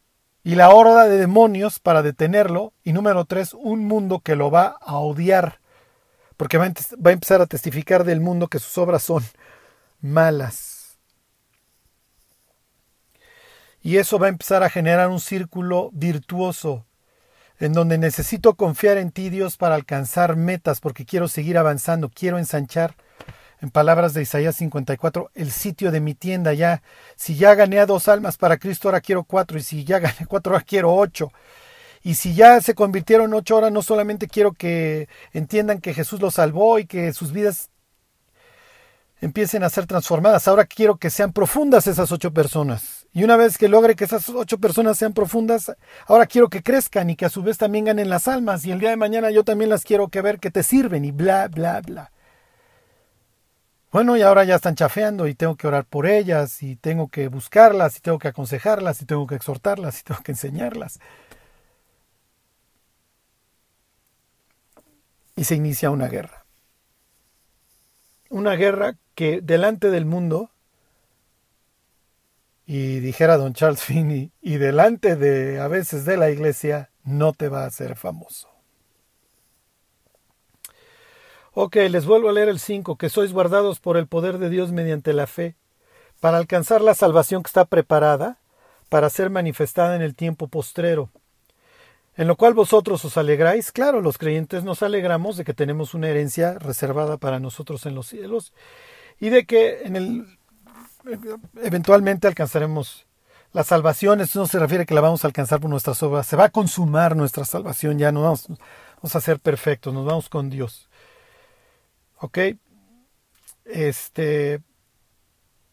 y 0.42 0.54
la 0.54 0.70
horda 0.70 1.08
de 1.08 1.18
demonios 1.18 1.78
para 1.78 2.02
detenerlo. 2.02 2.72
Y 2.82 2.92
número 2.92 3.24
tres, 3.24 3.54
un 3.54 3.86
mundo 3.86 4.20
que 4.20 4.36
lo 4.36 4.50
va 4.50 4.76
a 4.80 4.96
odiar 4.96 5.60
porque 6.42 6.58
va 6.58 6.64
a 6.64 7.12
empezar 7.12 7.40
a 7.40 7.46
testificar 7.46 8.02
del 8.02 8.20
mundo 8.20 8.48
que 8.48 8.58
sus 8.58 8.76
obras 8.76 9.04
son 9.04 9.22
malas. 10.00 10.98
Y 13.80 13.98
eso 13.98 14.18
va 14.18 14.26
a 14.26 14.30
empezar 14.30 14.64
a 14.64 14.68
generar 14.68 15.08
un 15.08 15.20
círculo 15.20 15.90
virtuoso, 15.92 16.84
en 17.62 17.72
donde 17.72 17.96
necesito 17.96 18.54
confiar 18.54 18.98
en 18.98 19.12
ti, 19.12 19.30
Dios, 19.30 19.56
para 19.56 19.76
alcanzar 19.76 20.34
metas, 20.34 20.80
porque 20.80 21.04
quiero 21.04 21.28
seguir 21.28 21.56
avanzando, 21.56 22.10
quiero 22.10 22.38
ensanchar, 22.38 22.96
en 23.60 23.70
palabras 23.70 24.14
de 24.14 24.22
Isaías 24.22 24.56
54, 24.56 25.30
el 25.34 25.52
sitio 25.52 25.92
de 25.92 26.00
mi 26.00 26.14
tienda 26.14 26.52
ya. 26.54 26.82
Si 27.14 27.36
ya 27.36 27.54
gané 27.54 27.78
a 27.78 27.86
dos 27.86 28.08
almas 28.08 28.36
para 28.36 28.56
Cristo, 28.56 28.88
ahora 28.88 29.00
quiero 29.00 29.22
cuatro, 29.22 29.58
y 29.58 29.62
si 29.62 29.84
ya 29.84 29.98
gané 30.00 30.26
cuatro, 30.26 30.52
ahora 30.52 30.64
quiero 30.66 30.92
ocho. 30.92 31.30
Y 32.02 32.16
si 32.16 32.34
ya 32.34 32.60
se 32.60 32.74
convirtieron 32.74 33.32
ocho 33.32 33.56
horas, 33.58 33.70
no 33.70 33.80
solamente 33.82 34.26
quiero 34.26 34.52
que 34.52 35.08
entiendan 35.32 35.80
que 35.80 35.94
Jesús 35.94 36.20
los 36.20 36.34
salvó 36.34 36.80
y 36.80 36.86
que 36.86 37.12
sus 37.12 37.30
vidas 37.30 37.70
empiecen 39.20 39.62
a 39.62 39.70
ser 39.70 39.86
transformadas. 39.86 40.48
Ahora 40.48 40.64
quiero 40.64 40.96
que 40.96 41.10
sean 41.10 41.32
profundas 41.32 41.86
esas 41.86 42.10
ocho 42.10 42.32
personas. 42.32 43.01
Y 43.14 43.24
una 43.24 43.36
vez 43.36 43.58
que 43.58 43.68
logre 43.68 43.94
que 43.94 44.04
esas 44.04 44.28
ocho 44.30 44.58
personas 44.58 44.96
sean 44.96 45.12
profundas, 45.12 45.72
ahora 46.06 46.26
quiero 46.26 46.48
que 46.48 46.62
crezcan 46.62 47.10
y 47.10 47.16
que 47.16 47.26
a 47.26 47.30
su 47.30 47.42
vez 47.42 47.58
también 47.58 47.84
ganen 47.84 48.08
las 48.08 48.26
almas. 48.26 48.64
Y 48.64 48.72
el 48.72 48.80
día 48.80 48.90
de 48.90 48.96
mañana 48.96 49.30
yo 49.30 49.44
también 49.44 49.68
las 49.68 49.84
quiero 49.84 50.08
que 50.08 50.22
ver 50.22 50.40
que 50.40 50.50
te 50.50 50.62
sirven 50.62 51.04
y 51.04 51.10
bla, 51.10 51.48
bla, 51.48 51.80
bla. 51.82 52.10
Bueno, 53.92 54.16
y 54.16 54.22
ahora 54.22 54.44
ya 54.44 54.54
están 54.54 54.74
chafeando 54.74 55.26
y 55.28 55.34
tengo 55.34 55.54
que 55.56 55.66
orar 55.66 55.84
por 55.84 56.06
ellas 56.06 56.62
y 56.62 56.76
tengo 56.76 57.08
que 57.08 57.28
buscarlas 57.28 57.98
y 57.98 58.00
tengo 58.00 58.18
que 58.18 58.28
aconsejarlas 58.28 59.02
y 59.02 59.04
tengo 59.04 59.26
que 59.26 59.34
exhortarlas 59.34 60.00
y 60.00 60.02
tengo 60.04 60.22
que 60.22 60.32
enseñarlas. 60.32 60.98
Y 65.36 65.44
se 65.44 65.54
inicia 65.56 65.90
una 65.90 66.08
guerra. 66.08 66.46
Una 68.30 68.54
guerra 68.54 68.96
que 69.14 69.42
delante 69.42 69.90
del 69.90 70.06
mundo, 70.06 70.51
y 72.66 73.00
dijera 73.00 73.36
don 73.36 73.54
Charles 73.54 73.82
Finney, 73.82 74.32
y 74.40 74.56
delante 74.56 75.16
de 75.16 75.60
a 75.60 75.68
veces 75.68 76.04
de 76.04 76.16
la 76.16 76.30
iglesia, 76.30 76.90
no 77.04 77.32
te 77.32 77.48
va 77.48 77.64
a 77.64 77.66
hacer 77.66 77.96
famoso. 77.96 78.48
Ok, 81.54 81.76
les 81.90 82.06
vuelvo 82.06 82.30
a 82.30 82.32
leer 82.32 82.48
el 82.48 82.60
5, 82.60 82.96
que 82.96 83.10
sois 83.10 83.32
guardados 83.32 83.78
por 83.78 83.96
el 83.96 84.06
poder 84.06 84.38
de 84.38 84.48
Dios 84.48 84.72
mediante 84.72 85.12
la 85.12 85.26
fe, 85.26 85.56
para 86.20 86.38
alcanzar 86.38 86.80
la 86.80 86.94
salvación 86.94 87.42
que 87.42 87.48
está 87.48 87.64
preparada, 87.64 88.38
para 88.88 89.10
ser 89.10 89.28
manifestada 89.28 89.96
en 89.96 90.02
el 90.02 90.14
tiempo 90.14 90.48
postrero. 90.48 91.10
En 92.16 92.28
lo 92.28 92.36
cual 92.36 92.54
vosotros 92.54 93.04
os 93.04 93.16
alegráis, 93.16 93.72
claro, 93.72 94.00
los 94.00 94.18
creyentes 94.18 94.64
nos 94.64 94.82
alegramos 94.82 95.36
de 95.36 95.44
que 95.44 95.54
tenemos 95.54 95.94
una 95.94 96.08
herencia 96.08 96.58
reservada 96.58 97.16
para 97.16 97.40
nosotros 97.40 97.86
en 97.86 97.94
los 97.94 98.06
cielos 98.06 98.52
y 99.18 99.30
de 99.30 99.46
que 99.46 99.82
en 99.82 99.96
el 99.96 100.38
eventualmente 101.62 102.28
alcanzaremos 102.28 103.06
la 103.52 103.64
salvación. 103.64 104.20
Esto 104.20 104.40
no 104.40 104.46
se 104.46 104.58
refiere 104.58 104.82
a 104.82 104.86
que 104.86 104.94
la 104.94 105.00
vamos 105.00 105.24
a 105.24 105.28
alcanzar 105.28 105.60
por 105.60 105.70
nuestras 105.70 106.02
obras, 106.02 106.26
se 106.26 106.36
va 106.36 106.44
a 106.44 106.50
consumar 106.50 107.16
nuestra 107.16 107.44
salvación, 107.44 107.98
ya 107.98 108.12
no 108.12 108.22
vamos, 108.22 108.46
a 109.14 109.20
ser 109.20 109.40
perfectos, 109.40 109.92
nos 109.92 110.06
vamos 110.06 110.28
con 110.28 110.50
Dios. 110.50 110.88
¿Ok? 112.18 112.38
Este. 113.64 114.62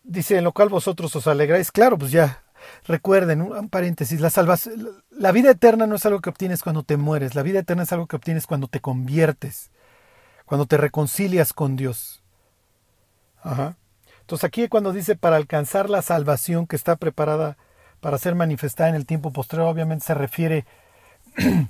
Dice, 0.03 0.37
en 0.37 0.43
lo 0.43 0.53
cual 0.53 0.69
vosotros 0.69 1.15
os 1.15 1.27
alegráis. 1.27 1.71
Claro, 1.71 1.97
pues 1.97 2.11
ya, 2.11 2.43
recuerden, 2.87 3.41
un 3.41 3.69
paréntesis, 3.69 4.19
la 4.19 4.29
salvación, 4.29 5.03
la 5.11 5.31
vida 5.31 5.51
eterna 5.51 5.85
no 5.85 5.95
es 5.95 6.05
algo 6.05 6.19
que 6.19 6.29
obtienes 6.29 6.63
cuando 6.63 6.83
te 6.83 6.97
mueres, 6.97 7.35
la 7.35 7.43
vida 7.43 7.59
eterna 7.59 7.83
es 7.83 7.91
algo 7.91 8.07
que 8.07 8.15
obtienes 8.15 8.47
cuando 8.47 8.67
te 8.67 8.79
conviertes, 8.79 9.69
cuando 10.45 10.65
te 10.65 10.77
reconcilias 10.77 11.53
con 11.53 11.75
Dios. 11.75 12.23
Ajá. 13.43 13.77
Entonces 14.29 14.45
aquí 14.47 14.67
cuando 14.67 14.93
dice 14.93 15.15
para 15.15 15.37
alcanzar 15.37 15.89
la 15.89 16.03
salvación 16.03 16.67
que 16.67 16.75
está 16.75 16.97
preparada 16.97 17.57
para 17.99 18.19
ser 18.19 18.35
manifestada 18.35 18.87
en 18.87 18.93
el 18.93 19.07
tiempo 19.07 19.33
posterior, 19.33 19.67
obviamente 19.67 20.05
se 20.05 20.13
refiere 20.13 20.67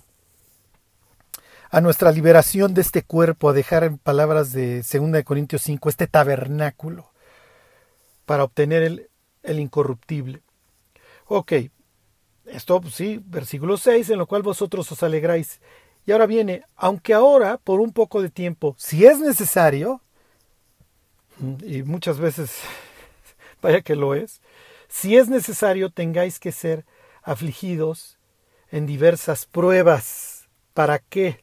a 1.71 1.79
nuestra 1.79 2.11
liberación 2.11 2.73
de 2.73 2.81
este 2.81 3.01
cuerpo, 3.01 3.47
a 3.47 3.53
dejar 3.53 3.85
en 3.85 3.97
palabras 3.97 4.51
de 4.51 4.81
2 4.81 5.23
Corintios 5.23 5.61
5 5.61 5.87
este 5.87 6.07
tabernáculo 6.07 7.09
para 8.25 8.43
obtener 8.43 8.83
el, 8.83 9.09
el 9.41 9.59
incorruptible. 9.61 10.41
Ok, 11.27 11.53
esto 12.43 12.81
pues, 12.81 12.93
sí, 12.93 13.23
versículo 13.25 13.77
6, 13.77 14.09
en 14.09 14.17
lo 14.17 14.27
cual 14.27 14.43
vosotros 14.43 14.91
os 14.91 15.01
alegráis. 15.01 15.61
Y 16.05 16.11
ahora 16.11 16.25
viene, 16.25 16.63
aunque 16.75 17.13
ahora, 17.13 17.57
por 17.57 17.79
un 17.79 17.93
poco 17.93 18.21
de 18.21 18.29
tiempo, 18.29 18.75
si 18.77 19.05
es 19.05 19.21
necesario, 19.21 20.01
y 21.61 21.83
muchas 21.83 22.19
veces, 22.19 22.59
vaya 23.61 23.81
que 23.81 23.95
lo 23.95 24.15
es, 24.15 24.41
si 24.87 25.17
es 25.17 25.29
necesario 25.29 25.89
tengáis 25.89 26.39
que 26.39 26.51
ser 26.51 26.85
afligidos 27.23 28.17
en 28.71 28.85
diversas 28.85 29.45
pruebas. 29.45 30.47
¿Para 30.73 30.99
qué? 30.99 31.41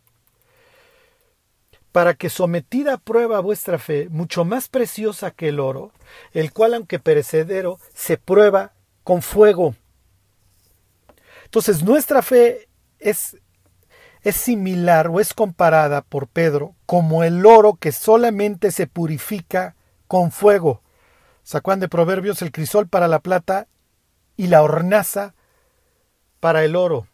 para 1.97 2.13
que 2.13 2.29
sometida 2.29 2.93
a 2.93 2.99
prueba 2.99 3.41
vuestra 3.41 3.79
fe, 3.79 4.09
mucho 4.11 4.45
más 4.45 4.69
preciosa 4.69 5.31
que 5.31 5.49
el 5.49 5.59
oro, 5.59 5.93
el 6.35 6.53
cual 6.53 6.75
aunque 6.75 6.99
perecedero, 6.99 7.81
se 7.95 8.19
prueba 8.19 8.75
con 9.03 9.23
fuego. 9.23 9.75
Entonces 11.45 11.83
nuestra 11.83 12.21
fe 12.21 12.69
es, 12.99 13.39
es 14.21 14.37
similar 14.37 15.09
o 15.09 15.21
es 15.21 15.33
comparada 15.33 16.03
por 16.03 16.29
Pedro 16.29 16.75
como 16.85 17.25
el 17.25 17.47
oro 17.47 17.77
que 17.77 17.93
solamente 17.93 18.73
se 18.73 18.87
purifica 18.87 19.76
con 20.07 20.33
fuego. 20.33 20.83
Sacuán 21.43 21.81
de 21.81 21.89
Proverbios 21.89 22.43
el 22.43 22.53
crisol 22.53 22.89
para 22.89 23.09
la 23.09 23.21
plata 23.21 23.69
y 24.37 24.49
la 24.49 24.63
hornaza 24.63 25.35
para 26.41 26.65
el 26.65 26.77
oro. 26.77 27.09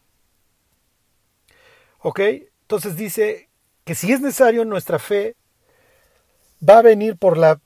¿Ok? 1.99 2.19
Entonces 2.61 2.95
dice 2.95 3.49
que 3.83 3.95
si 3.95 4.11
es 4.11 4.21
necesario 4.21 4.65
nuestra 4.65 4.99
fe 4.99 5.35
va 6.67 6.79
a 6.79 6.83
venir 6.83 7.17
por 7.17 7.37
la 7.37 7.59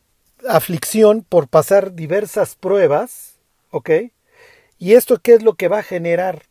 aflicción, 0.47 1.23
por 1.23 1.47
pasar 1.47 1.93
diversas 1.93 2.55
pruebas, 2.55 3.39
¿ok? 3.71 3.89
¿Y 4.77 4.93
esto 4.93 5.19
qué 5.19 5.33
es 5.33 5.43
lo 5.43 5.55
que 5.55 5.67
va 5.67 5.79
a 5.79 5.83
generar? 5.83 6.43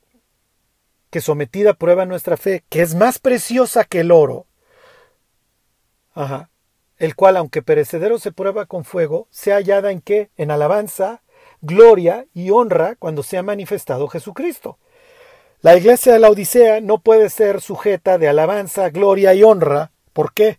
Que 1.11 1.21
sometida 1.21 1.71
a 1.71 1.75
prueba 1.75 2.05
nuestra 2.07 2.37
fe, 2.37 2.65
que 2.69 2.83
es 2.83 2.95
más 2.95 3.19
preciosa 3.19 3.85
que 3.85 4.01
el 4.01 4.11
oro, 4.11 4.47
ajá, 6.15 6.51
el 6.98 7.14
cual, 7.14 7.37
aunque 7.37 7.62
perecedero 7.62 8.18
se 8.18 8.32
prueba 8.32 8.66
con 8.66 8.85
fuego, 8.85 9.28
sea 9.30 9.56
hallada 9.56 9.90
en 9.90 10.00
qué? 10.00 10.30
En 10.37 10.50
alabanza, 10.50 11.22
gloria 11.61 12.26
y 12.35 12.50
honra 12.50 12.96
cuando 12.96 13.22
sea 13.22 13.42
manifestado 13.42 14.09
Jesucristo. 14.09 14.78
La 15.61 15.76
iglesia 15.76 16.12
de 16.12 16.18
la 16.18 16.30
Odisea 16.30 16.80
no 16.80 16.98
puede 16.98 17.30
ser 17.30 17.61
sujeta 17.61 18.18
de 18.18 18.28
alabanza, 18.28 18.90
gloria 18.90 19.35
y 19.35 19.42
honra. 19.42 19.90
¿Por 20.12 20.32
qué? 20.32 20.59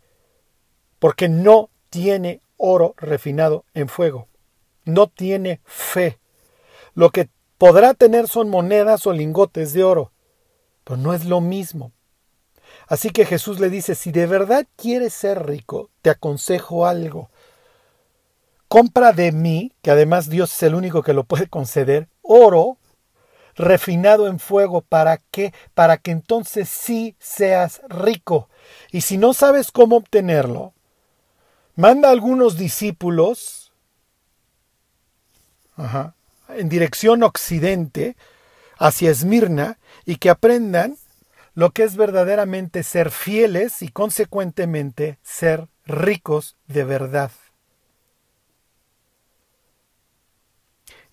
Porque 1.00 1.30
no 1.30 1.70
tiene 1.90 2.42
oro 2.58 2.94
refinado 2.98 3.66
en 3.74 3.88
fuego. 3.90 4.28
No 4.86 5.08
tiene 5.08 5.62
fe. 5.66 6.20
Lo 6.94 7.12
que 7.12 7.30
podrá 7.58 7.94
tener 7.94 8.28
son 8.28 8.50
monedas 8.50 9.06
o 9.08 9.14
lingotes 9.14 9.74
de 9.74 9.84
oro. 9.84 10.12
Pero 10.84 10.98
no 10.98 11.14
es 11.14 11.26
lo 11.26 11.42
mismo. 11.42 11.92
Así 12.88 13.10
que 13.10 13.26
Jesús 13.26 13.60
le 13.60 13.70
dice, 13.70 13.96
si 13.96 14.12
de 14.12 14.26
verdad 14.26 14.66
quieres 14.76 15.14
ser 15.14 15.46
rico, 15.46 15.90
te 16.02 16.10
aconsejo 16.10 16.88
algo. 16.88 17.30
Compra 18.68 19.12
de 19.12 19.32
mí, 19.32 19.74
que 19.82 19.92
además 19.92 20.30
Dios 20.30 20.54
es 20.54 20.64
el 20.64 20.76
único 20.76 21.04
que 21.04 21.14
lo 21.14 21.24
puede 21.26 21.48
conceder, 21.48 22.08
oro 22.22 22.78
refinado 23.56 24.28
en 24.28 24.40
fuego. 24.40 24.82
¿Para 24.82 25.18
qué? 25.32 25.54
Para 25.74 25.98
que 25.98 26.12
entonces 26.12 26.70
sí 26.70 27.16
seas 27.20 27.82
rico. 27.90 28.50
Y 28.92 29.02
si 29.02 29.18
no 29.18 29.34
sabes 29.34 29.72
cómo 29.72 29.98
obtenerlo, 29.98 30.74
manda 31.76 32.10
a 32.10 32.12
algunos 32.12 32.58
discípulos 32.58 33.74
en 36.50 36.70
dirección 36.70 37.24
occidente 37.24 38.16
hacia 38.78 39.12
Esmirna 39.12 39.78
y 40.06 40.18
que 40.18 40.30
aprendan 40.30 40.98
lo 41.58 41.72
que 41.72 41.82
es 41.82 41.96
verdaderamente 41.96 42.84
ser 42.84 43.10
fieles 43.10 43.82
y 43.82 43.88
consecuentemente 43.88 45.18
ser 45.24 45.68
ricos 45.88 46.56
de 46.68 46.84
verdad. 46.84 47.32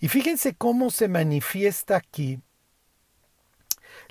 Y 0.00 0.09
fíjense 0.09 0.54
cómo 0.54 0.90
se 0.90 1.09
manifiesta 1.09 1.96
aquí 1.96 2.42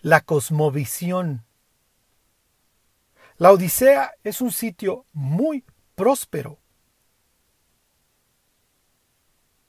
la 0.02 0.22
cosmovisión. 0.22 1.46
La 3.38 3.52
Odisea 3.52 4.16
es 4.24 4.42
un 4.42 4.52
sitio 4.52 5.06
muy 5.14 5.64
próspero. 5.94 6.58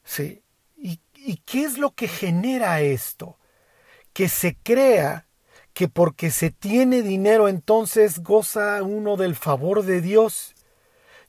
Sí. 0.03 0.42
¿Y, 0.79 0.98
¿Y, 1.14 1.37
qué 1.44 1.64
es 1.64 1.77
lo 1.77 1.90
que 1.90 2.09
genera 2.09 2.81
esto? 2.81 3.38
Que 4.14 4.31
se 4.31 4.57
crea 4.57 5.27
que 5.75 5.89
porque 5.89 6.31
se 6.31 6.51
tiene 6.51 7.03
dinero 7.03 7.49
entonces 7.49 8.21
goza 8.21 8.83
uno 8.83 9.17
del 9.17 9.35
favor 9.35 9.83
de 9.83 10.01
Dios. 10.01 10.55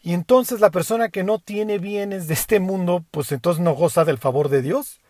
Y 0.02 0.14
entonces 0.14 0.60
la 0.60 0.70
persona 0.70 1.10
que 1.10 1.24
no 1.24 1.40
tiene 1.40 1.80
bienes 1.80 2.28
de 2.28 2.36
este 2.36 2.60
mundo, 2.60 3.04
pues 3.10 3.32
entonces 3.32 3.62
no 3.62 3.74
goza 3.74 4.06
del 4.06 4.20
favor 4.20 4.50
de 4.50 4.62
Dios. 4.62 5.02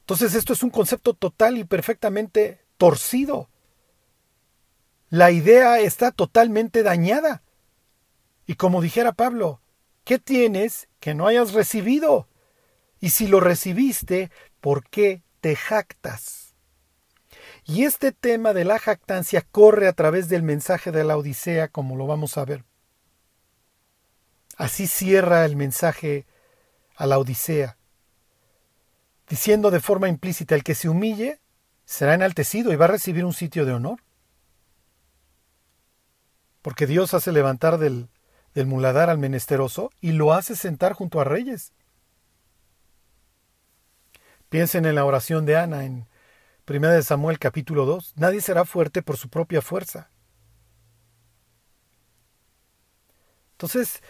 Entonces 0.00 0.34
esto 0.34 0.54
es 0.54 0.62
un 0.62 0.70
concepto 0.70 1.12
total 1.12 1.58
y 1.58 1.64
perfectamente 1.64 2.60
torcido. 2.78 3.50
La 5.10 5.30
idea 5.30 5.80
está 5.80 6.12
totalmente 6.12 6.82
dañada. 6.82 7.42
Y 8.46 8.54
como 8.54 8.80
dijera 8.80 9.12
Pablo, 9.12 9.60
¿qué 10.04 10.18
tienes 10.18 10.88
que 10.98 11.14
no 11.14 11.26
hayas 11.26 11.52
recibido? 11.52 12.26
Y 13.00 13.10
si 13.10 13.26
lo 13.26 13.38
recibiste, 13.38 14.30
¿por 14.60 14.88
qué 14.88 15.22
te 15.42 15.56
jactas? 15.56 16.41
Y 17.64 17.84
este 17.84 18.12
tema 18.12 18.52
de 18.52 18.64
la 18.64 18.78
jactancia 18.78 19.46
corre 19.50 19.86
a 19.86 19.92
través 19.92 20.28
del 20.28 20.42
mensaje 20.42 20.90
de 20.90 21.04
la 21.04 21.16
Odisea, 21.16 21.68
como 21.68 21.96
lo 21.96 22.06
vamos 22.06 22.36
a 22.36 22.44
ver. 22.44 22.64
Así 24.56 24.86
cierra 24.86 25.44
el 25.44 25.56
mensaje 25.56 26.26
a 26.96 27.06
la 27.06 27.18
Odisea, 27.18 27.76
diciendo 29.28 29.70
de 29.70 29.80
forma 29.80 30.08
implícita, 30.08 30.54
el 30.54 30.64
que 30.64 30.74
se 30.74 30.88
humille 30.88 31.40
será 31.84 32.14
enaltecido 32.14 32.72
y 32.72 32.76
va 32.76 32.86
a 32.86 32.88
recibir 32.88 33.24
un 33.24 33.32
sitio 33.32 33.64
de 33.64 33.72
honor. 33.72 34.00
Porque 36.60 36.86
Dios 36.86 37.14
hace 37.14 37.32
levantar 37.32 37.78
del, 37.78 38.08
del 38.54 38.66
muladar 38.66 39.08
al 39.08 39.18
menesteroso 39.18 39.90
y 40.00 40.12
lo 40.12 40.32
hace 40.32 40.54
sentar 40.54 40.92
junto 40.92 41.20
a 41.20 41.24
reyes. 41.24 41.72
Piensen 44.48 44.84
en 44.84 44.96
la 44.96 45.04
oración 45.04 45.46
de 45.46 45.56
Ana 45.56 45.84
en 45.84 46.06
1 46.68 47.02
Samuel 47.02 47.38
capítulo 47.38 47.84
2. 47.86 48.14
Nadie 48.16 48.40
será 48.40 48.64
fuerte 48.64 49.02
por 49.02 49.16
su 49.16 49.28
propia 49.28 49.62
fuerza. 49.62 50.10
Entonces, 53.52 54.02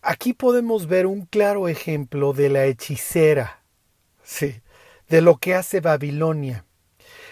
aquí 0.00 0.32
podemos 0.32 0.86
ver 0.86 1.06
un 1.06 1.26
claro 1.26 1.68
ejemplo 1.68 2.32
de 2.32 2.48
la 2.48 2.64
hechicera, 2.64 3.62
sí, 4.22 4.60
de 5.08 5.20
lo 5.20 5.38
que 5.38 5.54
hace 5.54 5.80
Babilonia. 5.80 6.64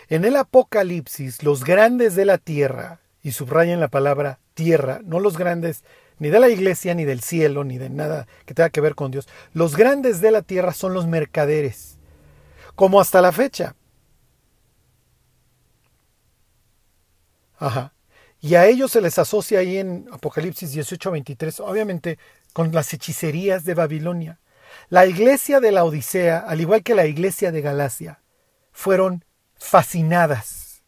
En 0.09 0.25
el 0.25 0.37
Apocalipsis, 0.37 1.43
los 1.43 1.65
grandes 1.65 2.15
de 2.15 2.25
la 2.25 2.39
tierra, 2.39 3.01
y 3.23 3.33
subrayan 3.33 3.81
la 3.81 3.89
palabra 3.89 4.39
tierra, 4.55 5.01
no 5.05 5.21
los 5.21 5.37
grandes 5.37 5.85
ni 6.19 6.29
de 6.29 6.41
la 6.41 6.51
iglesia, 6.51 6.95
ni 6.95 7.05
del 7.05 7.23
cielo, 7.23 7.65
ni 7.65 7.79
de 7.79 7.89
nada 7.89 8.27
que 8.45 8.53
tenga 8.53 8.71
que 8.71 8.83
ver 8.83 8.95
con 8.95 9.11
Dios, 9.11 9.29
los 9.55 9.77
grandes 9.77 10.21
de 10.21 10.31
la 10.31 10.43
tierra 10.43 10.75
son 10.75 10.93
los 10.93 11.07
mercaderes, 11.07 11.99
como 12.75 13.01
hasta 13.01 13.23
la 13.23 13.33
fecha. 13.33 13.75
Ajá. 17.61 17.93
Y 18.41 18.55
a 18.55 18.67
ellos 18.67 18.91
se 18.91 19.03
les 19.03 19.19
asocia 19.19 19.59
ahí 19.59 19.77
en 19.77 20.09
Apocalipsis 20.11 20.73
18, 20.73 21.11
23, 21.11 21.61
obviamente 21.61 22.19
con 22.55 22.73
las 22.73 22.93
hechicerías 22.93 23.65
de 23.65 23.75
Babilonia. 23.75 24.41
La 24.89 25.07
iglesia 25.07 25.61
de 25.61 25.71
la 25.71 25.85
Odisea, 25.85 26.39
al 26.39 26.61
igual 26.61 26.83
que 26.83 26.95
la 26.95 27.07
iglesia 27.07 27.53
de 27.53 27.61
Galacia, 27.61 28.23
fueron 28.73 29.25
fascinadas, 29.57 30.83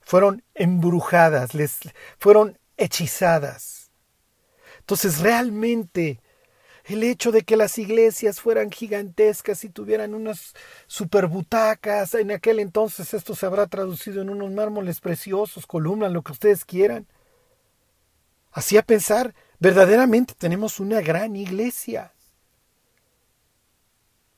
fueron 0.00 0.42
embrujadas, 0.54 1.54
les 1.54 1.78
fueron 2.18 2.58
hechizadas. 2.76 3.90
Entonces 4.80 5.20
realmente 5.20 6.20
el 6.88 7.02
hecho 7.02 7.32
de 7.32 7.42
que 7.42 7.56
las 7.56 7.78
iglesias 7.78 8.40
fueran 8.40 8.70
gigantescas 8.70 9.62
y 9.62 9.68
tuvieran 9.68 10.14
unas 10.14 10.54
superbutacas, 10.86 12.14
en 12.14 12.30
aquel 12.30 12.58
entonces 12.60 13.12
esto 13.12 13.34
se 13.34 13.44
habrá 13.44 13.66
traducido 13.66 14.22
en 14.22 14.30
unos 14.30 14.50
mármoles 14.50 15.00
preciosos, 15.00 15.66
columnas, 15.66 16.12
lo 16.12 16.22
que 16.22 16.32
ustedes 16.32 16.64
quieran. 16.64 17.06
Hacía 18.52 18.82
pensar, 18.82 19.34
verdaderamente 19.58 20.32
tenemos 20.36 20.80
una 20.80 21.02
gran 21.02 21.36
iglesia. 21.36 22.14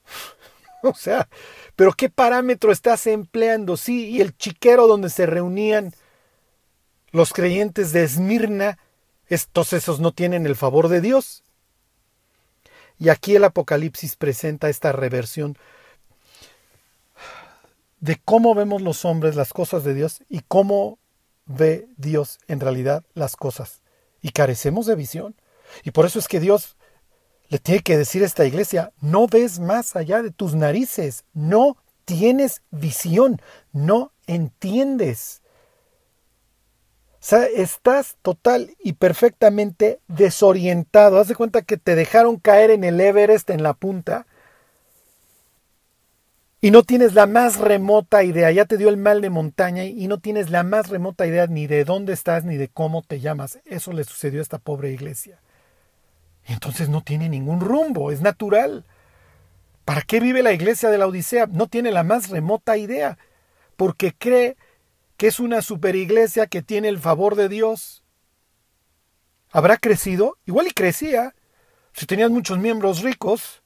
o 0.82 0.94
sea, 0.94 1.28
pero 1.76 1.92
¿qué 1.92 2.10
parámetro 2.10 2.72
estás 2.72 3.06
empleando? 3.06 3.76
Sí, 3.76 4.08
y 4.08 4.20
el 4.20 4.36
chiquero 4.36 4.88
donde 4.88 5.08
se 5.08 5.24
reunían 5.26 5.94
los 7.12 7.32
creyentes 7.32 7.92
de 7.92 8.02
Esmirna, 8.02 8.78
estos 9.28 9.72
esos 9.72 10.00
no 10.00 10.10
tienen 10.10 10.46
el 10.46 10.56
favor 10.56 10.88
de 10.88 11.00
Dios. 11.00 11.44
Y 13.00 13.08
aquí 13.08 13.34
el 13.34 13.44
Apocalipsis 13.44 14.14
presenta 14.14 14.68
esta 14.68 14.92
reversión 14.92 15.56
de 17.98 18.20
cómo 18.24 18.54
vemos 18.54 18.82
los 18.82 19.06
hombres 19.06 19.36
las 19.36 19.54
cosas 19.54 19.84
de 19.84 19.94
Dios 19.94 20.22
y 20.28 20.40
cómo 20.46 20.98
ve 21.46 21.88
Dios 21.96 22.38
en 22.46 22.60
realidad 22.60 23.02
las 23.14 23.36
cosas. 23.36 23.80
Y 24.20 24.30
carecemos 24.30 24.84
de 24.84 24.96
visión. 24.96 25.34
Y 25.82 25.92
por 25.92 26.04
eso 26.04 26.18
es 26.18 26.28
que 26.28 26.40
Dios 26.40 26.76
le 27.48 27.58
tiene 27.58 27.80
que 27.80 27.96
decir 27.96 28.22
a 28.22 28.26
esta 28.26 28.44
iglesia, 28.44 28.92
no 29.00 29.26
ves 29.26 29.60
más 29.60 29.96
allá 29.96 30.22
de 30.22 30.30
tus 30.30 30.54
narices, 30.54 31.24
no 31.32 31.78
tienes 32.04 32.60
visión, 32.70 33.40
no 33.72 34.12
entiendes. 34.26 35.39
O 37.20 37.22
sea, 37.22 37.44
estás 37.44 38.16
total 38.22 38.70
y 38.82 38.94
perfectamente 38.94 40.00
desorientado. 40.08 41.18
Haz 41.18 41.28
de 41.28 41.34
cuenta 41.34 41.60
que 41.60 41.76
te 41.76 41.94
dejaron 41.94 42.38
caer 42.38 42.70
en 42.70 42.82
el 42.82 42.98
Everest 42.98 43.50
en 43.50 43.62
la 43.62 43.74
punta 43.74 44.26
y 46.62 46.70
no 46.70 46.82
tienes 46.82 47.12
la 47.12 47.26
más 47.26 47.58
remota 47.58 48.24
idea. 48.24 48.50
Ya 48.50 48.64
te 48.64 48.78
dio 48.78 48.88
el 48.88 48.96
mal 48.96 49.20
de 49.20 49.28
montaña 49.28 49.84
y 49.84 50.08
no 50.08 50.18
tienes 50.18 50.48
la 50.48 50.62
más 50.62 50.88
remota 50.88 51.26
idea 51.26 51.46
ni 51.46 51.66
de 51.66 51.84
dónde 51.84 52.14
estás 52.14 52.44
ni 52.44 52.56
de 52.56 52.68
cómo 52.68 53.02
te 53.02 53.20
llamas. 53.20 53.58
Eso 53.66 53.92
le 53.92 54.04
sucedió 54.04 54.40
a 54.40 54.42
esta 54.42 54.58
pobre 54.58 54.90
iglesia. 54.90 55.40
Y 56.46 56.54
entonces 56.54 56.88
no 56.88 57.02
tiene 57.02 57.28
ningún 57.28 57.60
rumbo, 57.60 58.10
es 58.10 58.22
natural. 58.22 58.84
¿Para 59.84 60.00
qué 60.02 60.20
vive 60.20 60.42
la 60.42 60.52
iglesia 60.52 60.88
de 60.88 60.96
la 60.96 61.06
Odisea? 61.06 61.46
No 61.46 61.66
tiene 61.66 61.92
la 61.92 62.02
más 62.02 62.30
remota 62.30 62.78
idea, 62.78 63.18
porque 63.76 64.14
cree 64.16 64.56
que 65.20 65.26
es 65.26 65.38
una 65.38 65.60
superiglesia 65.60 66.46
que 66.46 66.62
tiene 66.62 66.88
el 66.88 66.98
favor 66.98 67.34
de 67.34 67.50
Dios. 67.50 68.02
¿Habrá 69.50 69.76
crecido? 69.76 70.38
Igual 70.46 70.68
y 70.68 70.70
crecía. 70.70 71.34
Si 71.92 72.06
tenías 72.06 72.30
muchos 72.30 72.56
miembros 72.56 73.02
ricos, 73.02 73.62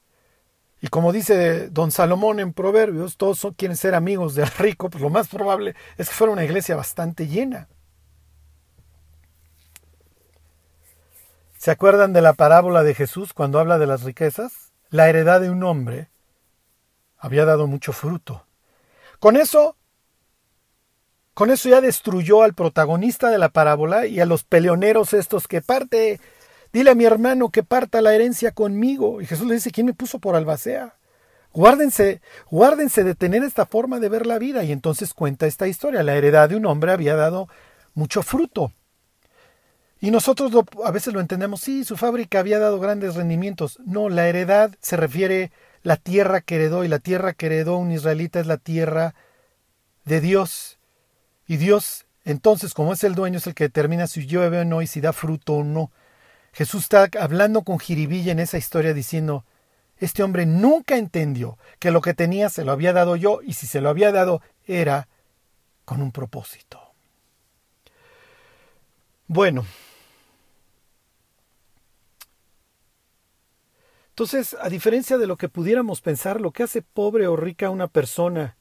y 0.81 0.89
como 0.89 1.13
dice 1.13 1.69
don 1.69 1.91
Salomón 1.91 2.41
en 2.41 2.51
Proverbios, 2.51 3.15
todos 3.15 3.39
son, 3.39 3.53
quieren 3.53 3.77
ser 3.77 3.95
amigos 3.95 4.35
del 4.35 4.47
rico, 4.59 4.89
pues 4.89 5.01
lo 5.01 5.09
más 5.09 5.29
probable 5.29 5.77
es 5.97 6.09
que 6.09 6.15
fuera 6.15 6.33
una 6.33 6.43
iglesia 6.43 6.75
bastante 6.75 7.25
llena. 7.25 7.69
¿Se 11.57 11.71
acuerdan 11.71 12.11
de 12.11 12.21
la 12.21 12.33
parábola 12.33 12.83
de 12.83 12.95
Jesús 12.95 13.31
cuando 13.31 13.61
habla 13.61 13.77
de 13.77 13.87
las 13.87 14.03
riquezas? 14.03 14.73
La 14.89 15.07
heredad 15.07 15.39
de 15.39 15.51
un 15.51 15.63
hombre 15.63 16.09
había 17.17 17.45
dado 17.45 17.65
mucho 17.65 17.93
fruto. 17.93 18.45
Con 19.19 19.37
eso 19.37 19.77
con 21.35 21.51
eso 21.51 21.67
ya 21.67 21.81
destruyó 21.81 22.43
al 22.43 22.53
protagonista 22.53 23.29
de 23.29 23.37
la 23.37 23.49
parábola 23.49 24.07
y 24.07 24.21
a 24.21 24.25
los 24.25 24.45
peleoneros 24.45 25.13
estos 25.13 25.49
que 25.49 25.61
parte. 25.61 26.21
Dile 26.71 26.91
a 26.91 26.95
mi 26.95 27.03
hermano 27.03 27.49
que 27.49 27.61
parta 27.61 28.01
la 28.01 28.15
herencia 28.15 28.51
conmigo. 28.51 29.21
Y 29.21 29.25
Jesús 29.25 29.45
le 29.45 29.55
dice, 29.55 29.69
¿quién 29.69 29.85
me 29.85 29.93
puso 29.93 30.19
por 30.19 30.37
albacea? 30.37 30.95
Guárdense, 31.51 32.21
guárdense 32.49 33.03
de 33.03 33.15
tener 33.15 33.43
esta 33.43 33.65
forma 33.65 33.99
de 33.99 34.07
ver 34.07 34.25
la 34.25 34.39
vida. 34.39 34.63
Y 34.63 34.71
entonces 34.71 35.13
cuenta 35.13 35.45
esta 35.45 35.67
historia. 35.67 36.03
La 36.03 36.15
heredad 36.15 36.47
de 36.47 36.55
un 36.55 36.65
hombre 36.65 36.93
había 36.93 37.17
dado 37.17 37.49
mucho 37.95 38.23
fruto. 38.23 38.71
Y 39.99 40.11
nosotros 40.11 40.53
a 40.85 40.91
veces 40.91 41.13
lo 41.13 41.19
entendemos, 41.19 41.59
sí, 41.59 41.83
su 41.83 41.97
fábrica 41.97 42.39
había 42.39 42.59
dado 42.59 42.79
grandes 42.79 43.15
rendimientos. 43.15 43.79
No, 43.85 44.07
la 44.07 44.29
heredad 44.29 44.73
se 44.79 44.95
refiere 44.95 45.51
la 45.83 45.97
tierra 45.97 46.39
que 46.39 46.55
heredó 46.55 46.85
y 46.85 46.87
la 46.87 46.99
tierra 46.99 47.33
que 47.33 47.47
heredó 47.47 47.75
un 47.75 47.91
israelita 47.91 48.39
es 48.39 48.47
la 48.47 48.57
tierra 48.57 49.15
de 50.05 50.21
Dios. 50.21 50.79
Y 51.47 51.57
Dios, 51.57 52.05
entonces, 52.23 52.73
como 52.73 52.93
es 52.93 53.03
el 53.03 53.15
dueño, 53.15 53.37
es 53.37 53.47
el 53.47 53.53
que 53.53 53.65
determina 53.65 54.07
si 54.07 54.25
llueve 54.25 54.59
o 54.59 54.65
no 54.65 54.81
y 54.81 54.87
si 54.87 55.01
da 55.01 55.13
fruto 55.13 55.53
o 55.53 55.63
no. 55.63 55.91
Jesús 56.53 56.83
está 56.83 57.09
hablando 57.19 57.63
con 57.63 57.79
Jiribilla 57.79 58.31
en 58.31 58.39
esa 58.39 58.57
historia 58.57 58.93
diciendo, 58.93 59.45
este 59.97 60.23
hombre 60.23 60.45
nunca 60.45 60.97
entendió 60.97 61.57
que 61.79 61.91
lo 61.91 62.01
que 62.01 62.13
tenía 62.13 62.49
se 62.49 62.65
lo 62.65 62.71
había 62.71 62.93
dado 62.93 63.15
yo 63.15 63.41
y 63.41 63.53
si 63.53 63.67
se 63.67 63.81
lo 63.81 63.89
había 63.89 64.11
dado 64.11 64.41
era 64.65 65.07
con 65.85 66.01
un 66.01 66.11
propósito. 66.11 66.81
Bueno, 69.27 69.65
entonces, 74.09 74.55
a 74.59 74.69
diferencia 74.69 75.17
de 75.17 75.27
lo 75.27 75.35
que 75.35 75.49
pudiéramos 75.49 76.01
pensar, 76.01 76.39
lo 76.39 76.51
que 76.51 76.63
hace 76.63 76.81
pobre 76.81 77.27
o 77.27 77.35
rica 77.35 77.67
a 77.67 77.71
una 77.71 77.87
persona, 77.87 78.55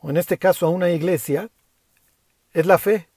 o 0.00 0.10
en 0.10 0.16
este 0.16 0.38
caso 0.38 0.66
a 0.66 0.70
una 0.70 0.90
iglesia, 0.90 1.50
es 2.54 2.66
la 2.66 2.78
fe. 2.78 3.08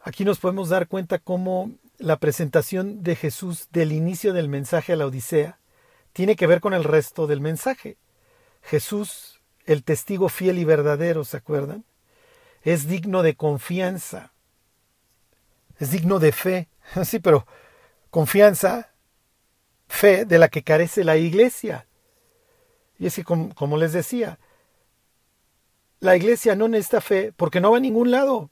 Aquí 0.00 0.24
nos 0.24 0.38
podemos 0.38 0.68
dar 0.68 0.86
cuenta 0.86 1.18
cómo 1.18 1.72
la 1.98 2.18
presentación 2.18 3.02
de 3.02 3.16
Jesús 3.16 3.68
del 3.72 3.90
inicio 3.90 4.32
del 4.32 4.48
mensaje 4.48 4.92
a 4.92 4.96
la 4.96 5.06
Odisea 5.06 5.58
tiene 6.12 6.36
que 6.36 6.46
ver 6.46 6.60
con 6.60 6.74
el 6.74 6.84
resto 6.84 7.26
del 7.26 7.40
mensaje. 7.40 7.96
Jesús, 8.62 9.40
el 9.64 9.82
testigo 9.82 10.28
fiel 10.28 10.58
y 10.58 10.64
verdadero, 10.64 11.24
¿se 11.24 11.38
acuerdan? 11.38 11.84
Es 12.62 12.86
digno 12.86 13.22
de 13.22 13.34
confianza, 13.34 14.32
es 15.78 15.90
digno 15.90 16.18
de 16.18 16.32
fe, 16.32 16.68
sí, 17.04 17.18
pero 17.18 17.46
confianza, 18.10 18.92
fe 19.88 20.24
de 20.24 20.38
la 20.38 20.48
que 20.48 20.62
carece 20.62 21.02
la 21.02 21.16
iglesia. 21.16 21.86
Y 22.98 23.06
es 23.06 23.14
que, 23.14 23.24
como, 23.24 23.54
como 23.54 23.76
les 23.76 23.92
decía, 23.92 24.38
la 26.00 26.16
iglesia 26.16 26.54
no 26.54 26.68
necesita 26.68 27.00
fe 27.00 27.32
porque 27.36 27.60
no 27.60 27.70
va 27.70 27.78
a 27.78 27.80
ningún 27.80 28.10
lado. 28.10 28.50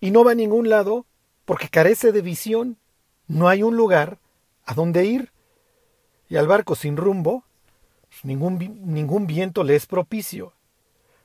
Y 0.00 0.10
no 0.10 0.24
va 0.24 0.32
a 0.32 0.34
ningún 0.34 0.68
lado 0.68 1.06
porque 1.44 1.68
carece 1.68 2.12
de 2.12 2.22
visión. 2.22 2.78
No 3.26 3.48
hay 3.48 3.62
un 3.62 3.76
lugar 3.76 4.18
a 4.64 4.74
donde 4.74 5.04
ir. 5.04 5.32
Y 6.28 6.36
al 6.36 6.46
barco 6.46 6.74
sin 6.74 6.96
rumbo, 6.96 7.44
pues, 8.08 8.24
ningún, 8.24 8.58
ningún 8.84 9.26
viento 9.26 9.64
le 9.64 9.76
es 9.76 9.86
propicio. 9.86 10.54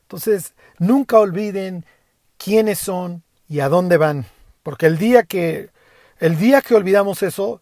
Entonces, 0.04 0.54
nunca 0.80 1.20
olviden 1.20 1.86
quiénes 2.38 2.80
son 2.80 3.24
y 3.48 3.62
a 3.62 3.70
dónde 3.70 3.98
van. 3.98 4.26
Porque 4.64 4.86
el 4.86 4.98
día 4.98 5.24
que 5.24 5.70
El 6.20 6.38
día 6.40 6.64
que 6.64 6.74
olvidamos 6.74 7.22
eso, 7.22 7.62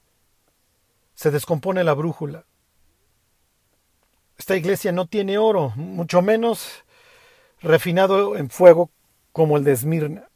se 1.14 1.30
descompone 1.30 1.84
la 1.84 1.94
brújula. 1.94 2.46
Esta 4.38 4.56
iglesia 4.56 4.94
no 4.94 5.06
tiene 5.06 5.38
oro, 5.38 5.74
mucho 5.76 6.22
menos 6.22 6.85
refinado 7.62 8.38
en 8.38 8.50
fuego 8.50 8.92
como 9.32 9.58
el 9.58 9.64
de 9.64 9.74
Esmirna. 9.74 10.30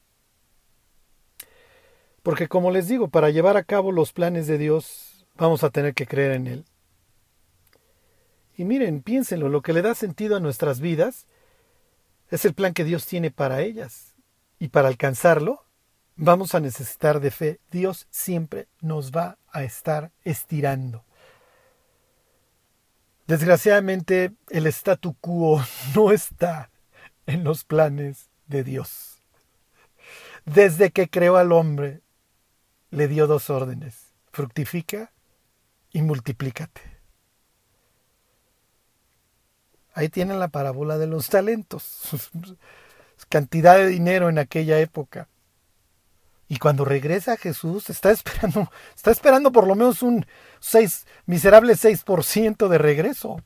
Porque 2.23 2.47
como 2.47 2.71
les 2.71 2.87
digo, 2.87 3.07
para 3.07 3.29
llevar 3.29 3.57
a 3.57 3.63
cabo 3.63 3.91
los 3.91 4.13
planes 4.13 4.47
de 4.47 4.57
Dios 4.57 5.25
vamos 5.35 5.63
a 5.63 5.69
tener 5.69 5.93
que 5.93 6.05
creer 6.05 6.33
en 6.33 6.47
Él. 6.47 6.65
Y 8.57 8.65
miren, 8.65 9.01
piénsenlo, 9.01 9.47
lo 9.47 9.61
que 9.61 9.71
le 9.71 9.81
da 9.81 9.95
sentido 9.95 10.35
a 10.35 10.41
nuestras 10.41 10.81
vidas 10.81 11.27
es 12.29 12.43
el 12.43 12.53
plan 12.53 12.73
que 12.73 12.83
Dios 12.83 13.05
tiene 13.05 13.31
para 13.31 13.61
ellas. 13.61 14.15
Y 14.59 14.67
para 14.67 14.89
alcanzarlo, 14.89 15.63
vamos 16.17 16.53
a 16.53 16.59
necesitar 16.59 17.21
de 17.21 17.31
fe. 17.31 17.59
Dios 17.71 18.07
siempre 18.09 18.67
nos 18.81 19.11
va 19.11 19.37
a 19.51 19.63
estar 19.63 20.11
estirando. 20.25 21.05
Desgraciadamente, 23.27 24.33
el 24.49 24.67
statu 24.67 25.15
quo 25.21 25.63
no 25.95 26.11
está 26.11 26.69
en 27.29 27.43
los 27.43 27.63
planes 27.63 28.31
de 28.47 28.63
Dios. 28.63 29.21
Desde 30.45 30.89
que 30.89 31.09
creó 31.09 31.37
al 31.37 31.51
hombre, 31.51 32.01
le 32.89 33.07
dio 33.07 33.27
dos 33.27 33.51
órdenes. 33.51 34.13
Fructifica 34.31 35.11
y 35.91 36.01
multiplícate. 36.01 36.81
Ahí 39.93 40.09
tienen 40.09 40.39
la 40.39 40.47
parábola 40.47 40.97
de 40.97 41.05
los 41.05 41.29
talentos. 41.29 42.09
Cantidad 43.29 43.77
de 43.77 43.87
dinero 43.87 44.29
en 44.29 44.39
aquella 44.39 44.79
época. 44.79 45.27
Y 46.47 46.57
cuando 46.57 46.83
regresa 46.83 47.37
Jesús, 47.37 47.91
está 47.91 48.09
esperando, 48.09 48.71
está 48.95 49.11
esperando 49.11 49.51
por 49.51 49.67
lo 49.67 49.75
menos 49.75 50.01
un 50.01 50.25
6, 50.61 51.05
miserable 51.27 51.73
6% 51.73 52.67
de 52.69 52.77
regreso. 52.79 53.43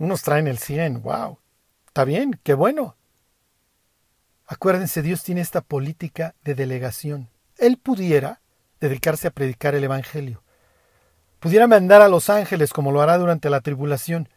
Unos 0.00 0.22
traen 0.22 0.48
el 0.48 0.56
100, 0.56 1.02
wow. 1.02 1.38
Está 1.86 2.06
bien, 2.06 2.40
qué 2.42 2.54
bueno. 2.54 2.96
Acuérdense, 4.46 5.02
Dios 5.02 5.22
tiene 5.22 5.42
esta 5.42 5.60
política 5.60 6.34
de 6.42 6.54
delegación. 6.54 7.28
Él 7.58 7.76
pudiera 7.76 8.40
dedicarse 8.80 9.28
a 9.28 9.30
predicar 9.30 9.74
el 9.74 9.84
Evangelio. 9.84 10.42
Pudiera 11.38 11.66
mandar 11.66 12.00
a 12.00 12.08
los 12.08 12.30
ángeles 12.30 12.72
como 12.72 12.92
lo 12.92 13.02
hará 13.02 13.18
durante 13.18 13.50
la 13.50 13.60
tribulación. 13.60 14.30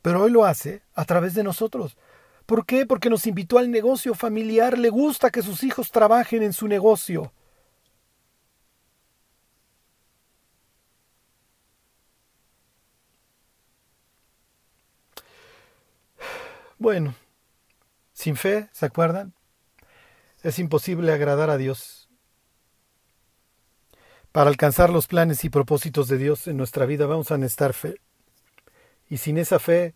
Pero 0.00 0.22
hoy 0.22 0.30
lo 0.30 0.44
hace 0.44 0.82
a 0.94 1.04
través 1.06 1.34
de 1.34 1.42
nosotros. 1.42 1.96
¿Por 2.46 2.64
qué? 2.64 2.86
Porque 2.86 3.10
nos 3.10 3.26
invitó 3.26 3.58
al 3.58 3.68
negocio 3.68 4.14
familiar, 4.14 4.78
le 4.78 4.90
gusta 4.90 5.30
que 5.30 5.42
sus 5.42 5.64
hijos 5.64 5.90
trabajen 5.90 6.44
en 6.44 6.52
su 6.52 6.68
negocio. 6.68 7.32
Bueno, 16.82 17.14
sin 18.12 18.34
fe, 18.34 18.68
¿se 18.72 18.86
acuerdan? 18.86 19.34
Es 20.42 20.58
imposible 20.58 21.12
agradar 21.12 21.48
a 21.48 21.56
Dios. 21.56 22.08
Para 24.32 24.50
alcanzar 24.50 24.90
los 24.90 25.06
planes 25.06 25.44
y 25.44 25.48
propósitos 25.48 26.08
de 26.08 26.18
Dios 26.18 26.48
en 26.48 26.56
nuestra 26.56 26.84
vida 26.84 27.06
vamos 27.06 27.30
a 27.30 27.38
necesitar 27.38 27.72
fe. 27.72 28.00
Y 29.08 29.18
sin 29.18 29.38
esa 29.38 29.60
fe 29.60 29.94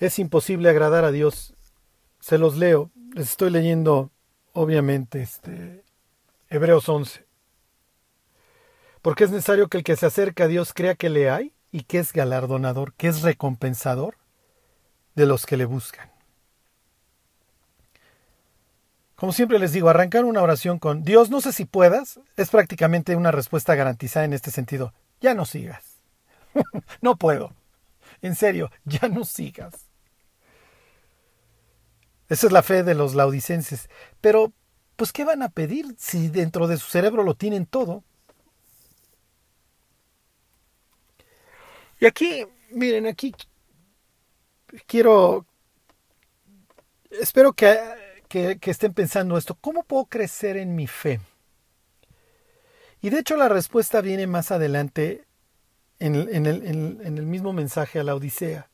es 0.00 0.18
imposible 0.18 0.70
agradar 0.70 1.04
a 1.04 1.12
Dios. 1.12 1.54
Se 2.18 2.36
los 2.36 2.56
leo. 2.56 2.90
Les 3.14 3.30
estoy 3.30 3.50
leyendo, 3.50 4.10
obviamente, 4.54 5.22
este, 5.22 5.84
Hebreos 6.50 6.88
11. 6.88 7.26
Porque 9.02 9.22
es 9.22 9.30
necesario 9.30 9.68
que 9.68 9.76
el 9.76 9.84
que 9.84 9.94
se 9.94 10.06
acerca 10.06 10.44
a 10.44 10.48
Dios 10.48 10.72
crea 10.74 10.96
que 10.96 11.10
le 11.10 11.30
hay 11.30 11.52
y 11.70 11.84
que 11.84 12.00
es 12.00 12.12
galardonador, 12.12 12.92
que 12.94 13.06
es 13.06 13.22
recompensador 13.22 14.16
de 15.14 15.26
los 15.26 15.46
que 15.46 15.56
le 15.56 15.64
buscan. 15.64 16.10
Como 19.16 19.32
siempre 19.32 19.58
les 19.58 19.72
digo, 19.72 19.88
arrancar 19.88 20.24
una 20.24 20.42
oración 20.42 20.78
con 20.78 21.04
Dios, 21.04 21.30
no 21.30 21.40
sé 21.40 21.52
si 21.52 21.64
puedas, 21.64 22.20
es 22.36 22.50
prácticamente 22.50 23.16
una 23.16 23.30
respuesta 23.30 23.74
garantizada 23.74 24.24
en 24.24 24.32
este 24.32 24.50
sentido. 24.50 24.92
Ya 25.20 25.34
no 25.34 25.44
sigas. 25.44 26.00
no 27.00 27.16
puedo. 27.16 27.52
En 28.22 28.34
serio, 28.34 28.70
ya 28.84 29.08
no 29.08 29.24
sigas. 29.24 29.86
Esa 32.28 32.46
es 32.46 32.52
la 32.52 32.62
fe 32.62 32.82
de 32.82 32.94
los 32.94 33.14
laudicenses. 33.14 33.88
Pero, 34.20 34.52
pues, 34.96 35.12
¿qué 35.12 35.24
van 35.24 35.42
a 35.42 35.48
pedir 35.48 35.94
si 35.98 36.28
dentro 36.28 36.66
de 36.66 36.76
su 36.76 36.88
cerebro 36.88 37.22
lo 37.22 37.34
tienen 37.34 37.66
todo? 37.66 38.02
Y 42.00 42.06
aquí, 42.06 42.44
miren, 42.70 43.06
aquí 43.06 43.32
quiero, 44.86 45.46
espero 47.10 47.52
que, 47.52 47.78
que, 48.28 48.58
estén 48.70 48.92
pensando 48.92 49.36
esto, 49.36 49.56
¿cómo 49.60 49.84
puedo 49.84 50.06
crecer 50.06 50.56
en 50.56 50.74
mi 50.74 50.86
fe? 50.86 51.20
Y 53.00 53.10
de 53.10 53.18
hecho 53.18 53.36
la 53.36 53.48
respuesta 53.48 54.00
viene 54.00 54.26
más 54.26 54.50
adelante 54.50 55.24
en 55.98 56.16
en, 56.16 56.46
el, 56.46 56.66
en 56.66 57.18
el, 57.18 57.26
mismo 57.26 57.52
mensaje 57.52 58.00
a 58.00 58.04
la 58.04 58.14
Odisea. 58.14 58.68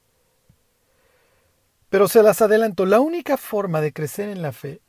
Pero 1.90 2.08
se 2.08 2.22
las 2.22 2.40
adelanto, 2.40 2.86
la 2.86 3.00
única 3.00 3.36
forma 3.36 3.80
de 3.80 3.92
crecer 3.92 4.28
en 4.28 4.42
la 4.42 4.52
fe 4.52 4.80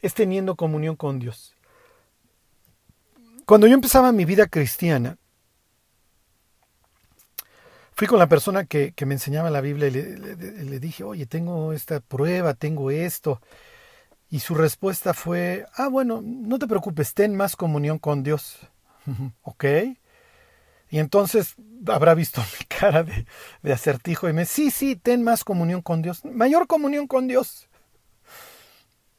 es 0.00 0.14
teniendo 0.14 0.56
comunión 0.56 0.96
con 0.96 1.18
Dios. 1.18 1.54
Cuando 3.44 3.66
yo 3.66 3.74
empezaba 3.74 4.12
mi 4.12 4.24
vida 4.24 4.46
cristiana, 4.46 5.18
fui 7.96 8.06
con 8.06 8.18
la 8.18 8.28
persona 8.28 8.66
que, 8.66 8.92
me 9.06 9.14
enseñaba 9.14 9.48
la 9.48 9.62
Biblia 9.62 9.88
y 9.88 9.90
le, 9.90 10.78
dije, 10.78 11.02
oye, 11.02 11.24
tengo 11.24 11.72
esta 11.72 12.00
prueba, 12.00 12.52
tengo 12.52 12.90
esto. 12.90 13.40
Y 14.28 14.40
su 14.40 14.54
respuesta 14.54 15.14
fue, 15.14 15.64
ah, 15.76 15.88
bueno, 15.88 16.20
no 16.22 16.58
te 16.58 16.66
preocupes, 16.66 17.14
ten 17.14 17.34
más 17.34 17.56
comunión 17.56 17.98
con 17.98 18.22
Dios. 18.22 18.58
¿Ok? 19.42 19.64
Y 20.90 20.98
entonces 20.98 21.54
habrá 21.86 22.14
visto 22.14 22.42
mi 22.60 22.66
cara 22.66 23.02
de, 23.02 23.26
de 23.62 23.72
acertijo 23.72 24.28
y 24.28 24.34
me, 24.34 24.44
sí, 24.44 24.70
sí, 24.70 24.96
ten 24.96 25.24
más 25.24 25.42
comunión 25.42 25.80
con 25.80 26.02
Dios, 26.02 26.22
mayor 26.26 26.66
comunión 26.66 27.06
con 27.06 27.26
Dios. 27.26 27.70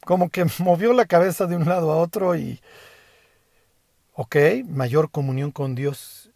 Como 0.05 0.29
que 0.29 0.45
movió 0.59 0.93
la 0.93 1.07
cabeza 1.07 1.47
de 1.47 1.55
un 1.55 1.65
lado 1.65 1.91
a 1.91 1.97
otro 1.97 2.35
y, 2.35 2.61
ok, 4.13 4.35
mayor 4.67 5.09
comunión 5.09 5.49
con 5.49 5.73
Dios 5.73 6.26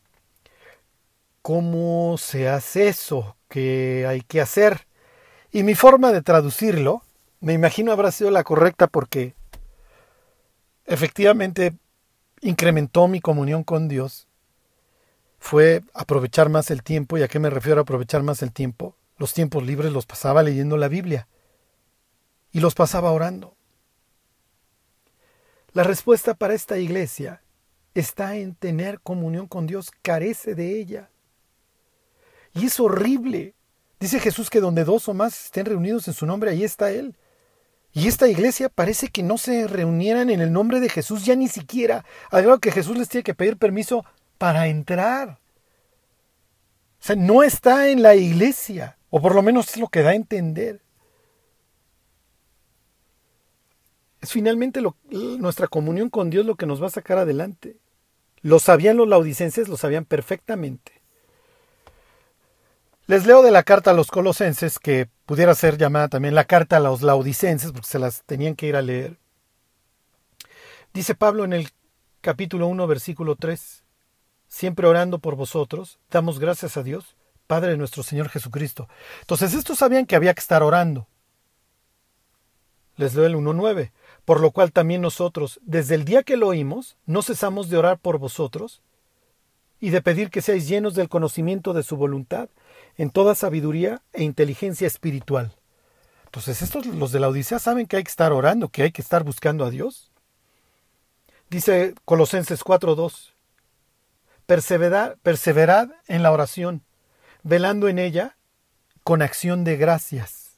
cómo 1.41 2.17
se 2.17 2.49
hace 2.49 2.87
eso, 2.87 3.35
qué 3.49 4.05
hay 4.07 4.21
que 4.21 4.41
hacer. 4.41 4.87
Y 5.51 5.63
mi 5.63 5.75
forma 5.75 6.11
de 6.11 6.21
traducirlo, 6.21 7.03
me 7.39 7.53
imagino 7.53 7.91
habrá 7.91 8.11
sido 8.11 8.31
la 8.31 8.43
correcta 8.43 8.87
porque 8.87 9.33
efectivamente 10.85 11.73
incrementó 12.41 13.07
mi 13.07 13.21
comunión 13.21 13.63
con 13.63 13.87
Dios. 13.87 14.27
Fue 15.39 15.81
aprovechar 15.93 16.49
más 16.49 16.69
el 16.69 16.83
tiempo. 16.83 17.17
¿Y 17.17 17.23
a 17.23 17.27
qué 17.27 17.39
me 17.39 17.49
refiero 17.49 17.79
a 17.79 17.83
aprovechar 17.83 18.23
más 18.23 18.41
el 18.43 18.51
tiempo? 18.51 18.95
Los 19.17 19.33
tiempos 19.33 19.63
libres 19.65 19.91
los 19.91 20.05
pasaba 20.05 20.43
leyendo 20.43 20.77
la 20.77 20.87
Biblia 20.87 21.27
y 22.51 22.59
los 22.59 22.75
pasaba 22.75 23.11
orando. 23.11 23.55
La 25.73 25.83
respuesta 25.83 26.33
para 26.33 26.53
esta 26.53 26.77
iglesia 26.77 27.41
está 27.93 28.35
en 28.35 28.55
tener 28.55 28.99
comunión 28.99 29.47
con 29.47 29.67
Dios, 29.67 29.91
carece 30.01 30.53
de 30.53 30.79
ella. 30.79 31.09
Y 32.53 32.65
es 32.65 32.79
horrible. 32.79 33.55
Dice 33.99 34.19
Jesús 34.19 34.49
que 34.49 34.59
donde 34.59 34.83
dos 34.83 35.07
o 35.07 35.13
más 35.13 35.45
estén 35.45 35.65
reunidos 35.65 36.07
en 36.07 36.13
su 36.13 36.25
nombre, 36.25 36.51
ahí 36.51 36.63
está 36.63 36.91
Él. 36.91 37.15
Y 37.93 38.07
esta 38.07 38.27
iglesia 38.27 38.69
parece 38.69 39.09
que 39.09 39.21
no 39.21 39.37
se 39.37 39.67
reunieran 39.67 40.29
en 40.29 40.41
el 40.41 40.53
nombre 40.53 40.79
de 40.79 40.89
Jesús 40.89 41.25
ya 41.25 41.35
ni 41.35 41.47
siquiera, 41.47 42.05
al 42.29 42.59
que 42.59 42.71
Jesús 42.71 42.97
les 42.97 43.09
tiene 43.09 43.23
que 43.23 43.35
pedir 43.35 43.57
permiso 43.57 44.05
para 44.37 44.67
entrar. 44.67 45.39
O 46.99 47.03
sea, 47.03 47.15
no 47.15 47.43
está 47.43 47.89
en 47.89 48.01
la 48.01 48.15
iglesia, 48.15 48.97
o 49.09 49.21
por 49.21 49.35
lo 49.35 49.41
menos 49.41 49.69
es 49.69 49.77
lo 49.77 49.87
que 49.87 50.03
da 50.03 50.11
a 50.11 50.15
entender. 50.15 50.81
Es 54.21 54.31
finalmente 54.31 54.81
lo, 54.81 54.95
nuestra 55.09 55.67
comunión 55.67 56.09
con 56.09 56.29
Dios 56.29 56.45
lo 56.45 56.55
que 56.55 56.67
nos 56.67 56.81
va 56.81 56.87
a 56.87 56.91
sacar 56.91 57.17
adelante. 57.17 57.77
Lo 58.41 58.59
sabían 58.59 58.97
los 58.97 59.07
laudicenses, 59.07 59.67
lo 59.67 59.77
sabían 59.77 60.05
perfectamente. 60.05 61.00
Les 63.11 63.25
leo 63.25 63.41
de 63.41 63.51
la 63.51 63.63
carta 63.63 63.91
a 63.91 63.93
los 63.93 64.07
colosenses, 64.07 64.79
que 64.79 65.09
pudiera 65.25 65.53
ser 65.53 65.77
llamada 65.77 66.07
también 66.07 66.33
la 66.33 66.45
carta 66.45 66.77
a 66.77 66.79
los 66.79 67.01
laudicenses, 67.01 67.73
porque 67.73 67.89
se 67.89 67.99
las 67.99 68.23
tenían 68.23 68.55
que 68.55 68.67
ir 68.67 68.77
a 68.77 68.81
leer. 68.81 69.17
Dice 70.93 71.13
Pablo 71.13 71.43
en 71.43 71.51
el 71.51 71.71
capítulo 72.21 72.67
1, 72.67 72.87
versículo 72.87 73.35
3, 73.35 73.83
siempre 74.47 74.87
orando 74.87 75.19
por 75.19 75.35
vosotros, 75.35 75.99
damos 76.09 76.39
gracias 76.39 76.77
a 76.77 76.83
Dios, 76.83 77.17
Padre 77.47 77.71
de 77.71 77.77
nuestro 77.77 78.01
Señor 78.01 78.29
Jesucristo. 78.29 78.87
Entonces 79.19 79.55
estos 79.55 79.79
sabían 79.79 80.05
que 80.05 80.15
había 80.15 80.33
que 80.33 80.39
estar 80.39 80.63
orando. 80.63 81.05
Les 82.95 83.13
leo 83.13 83.25
el 83.25 83.35
1.9, 83.35 83.91
por 84.23 84.39
lo 84.39 84.51
cual 84.51 84.71
también 84.71 85.01
nosotros, 85.01 85.59
desde 85.63 85.95
el 85.95 86.05
día 86.05 86.23
que 86.23 86.37
lo 86.37 86.47
oímos, 86.47 86.95
no 87.05 87.23
cesamos 87.23 87.69
de 87.69 87.75
orar 87.75 87.99
por 87.99 88.19
vosotros 88.19 88.81
y 89.81 89.89
de 89.89 90.01
pedir 90.01 90.29
que 90.29 90.41
seáis 90.41 90.69
llenos 90.69 90.95
del 90.95 91.09
conocimiento 91.09 91.73
de 91.73 91.83
su 91.83 91.97
voluntad, 91.97 92.47
en 92.97 93.09
toda 93.09 93.35
sabiduría 93.35 94.01
e 94.13 94.23
inteligencia 94.23 94.87
espiritual. 94.87 95.55
Entonces, 96.25 96.61
estos, 96.61 96.85
los 96.85 97.11
de 97.11 97.19
la 97.19 97.29
Odisea, 97.29 97.59
saben 97.59 97.87
que 97.87 97.97
hay 97.97 98.03
que 98.03 98.09
estar 98.09 98.31
orando, 98.31 98.69
que 98.69 98.83
hay 98.83 98.91
que 98.91 99.01
estar 99.01 99.23
buscando 99.23 99.65
a 99.65 99.69
Dios. 99.69 100.11
Dice 101.49 101.93
Colosenses 102.05 102.63
4.2, 102.63 103.33
perseverad, 104.45 105.17
perseverad 105.23 105.89
en 106.07 106.23
la 106.23 106.31
oración, 106.31 106.83
velando 107.43 107.89
en 107.89 107.99
ella 107.99 108.37
con 109.03 109.21
acción 109.21 109.63
de 109.63 109.75
gracias. 109.75 110.57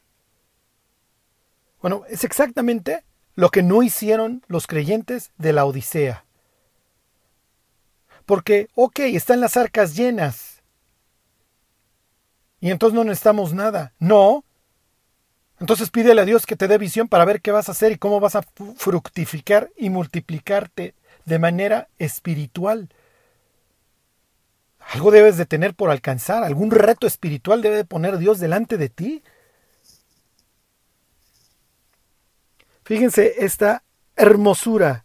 Bueno, 1.81 2.03
es 2.07 2.23
exactamente 2.23 3.03
lo 3.35 3.49
que 3.49 3.63
no 3.63 3.83
hicieron 3.83 4.43
los 4.47 4.67
creyentes 4.67 5.31
de 5.37 5.53
la 5.53 5.65
Odisea. 5.65 6.25
Porque, 8.25 8.69
ok, 8.75 8.99
están 8.99 9.41
las 9.41 9.57
arcas 9.57 9.95
llenas. 9.95 10.52
Y 12.63 12.71
entonces 12.71 12.95
no 12.95 13.03
necesitamos 13.03 13.53
nada. 13.53 13.91
No. 13.99 14.45
Entonces 15.59 15.89
pídele 15.89 16.21
a 16.21 16.25
Dios 16.25 16.45
que 16.45 16.55
te 16.55 16.69
dé 16.69 16.77
visión 16.77 17.09
para 17.09 17.25
ver 17.25 17.41
qué 17.41 17.51
vas 17.51 17.67
a 17.67 17.73
hacer 17.73 17.91
y 17.91 17.97
cómo 17.97 18.21
vas 18.21 18.37
a 18.37 18.45
fructificar 18.77 19.69
y 19.75 19.89
multiplicarte 19.89 20.95
de 21.25 21.39
manera 21.39 21.89
espiritual. 21.99 22.87
Algo 24.79 25.11
debes 25.11 25.35
de 25.35 25.45
tener 25.45 25.73
por 25.73 25.89
alcanzar, 25.89 26.45
algún 26.45 26.71
reto 26.71 27.05
espiritual 27.05 27.61
debe 27.61 27.75
de 27.75 27.83
poner 27.83 28.17
Dios 28.17 28.39
delante 28.39 28.77
de 28.77 28.87
ti. 28.87 29.23
Fíjense 32.85 33.43
esta 33.43 33.83
hermosura 34.15 35.03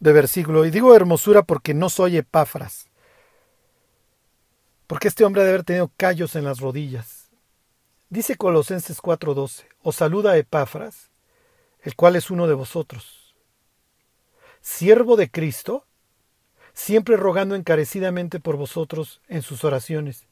de 0.00 0.12
versículo, 0.12 0.66
y 0.66 0.72
digo 0.72 0.96
hermosura 0.96 1.44
porque 1.44 1.74
no 1.74 1.90
soy 1.90 2.16
Epáfras, 2.16 2.88
porque 4.86 5.08
este 5.08 5.24
hombre 5.24 5.42
debe 5.42 5.54
haber 5.54 5.64
tenido 5.64 5.90
callos 5.96 6.36
en 6.36 6.44
las 6.44 6.60
rodillas. 6.60 7.30
Dice 8.08 8.36
Colosenses 8.36 9.00
4:12, 9.00 9.64
os 9.82 9.96
saluda 9.96 10.36
Epáfras, 10.36 11.10
el 11.82 11.96
cual 11.96 12.16
es 12.16 12.30
uno 12.30 12.46
de 12.46 12.54
vosotros, 12.54 13.34
siervo 14.60 15.16
de 15.16 15.30
Cristo, 15.30 15.84
siempre 16.72 17.16
rogando 17.16 17.54
encarecidamente 17.54 18.38
por 18.38 18.56
vosotros 18.56 19.20
en 19.28 19.42
sus 19.42 19.64
oraciones, 19.64 20.26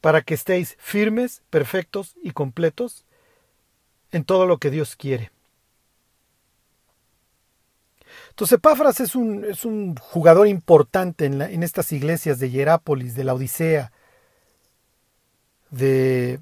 para 0.00 0.22
que 0.22 0.34
estéis 0.34 0.76
firmes, 0.78 1.42
perfectos 1.50 2.14
y 2.22 2.30
completos 2.30 3.04
en 4.10 4.24
todo 4.24 4.46
lo 4.46 4.58
que 4.58 4.70
Dios 4.70 4.96
quiere. 4.96 5.30
Entonces 8.30 8.56
Epáfras 8.56 9.00
es 9.00 9.14
un, 9.14 9.44
es 9.44 9.64
un 9.64 9.96
jugador 9.96 10.46
importante 10.46 11.26
en, 11.26 11.42
en, 11.42 11.62
estas 11.62 11.92
iglesias 11.92 12.38
de 12.38 12.50
Hierápolis, 12.50 13.14
de 13.14 13.24
la 13.24 13.34
Odisea, 13.34 13.92
de, 15.70 16.40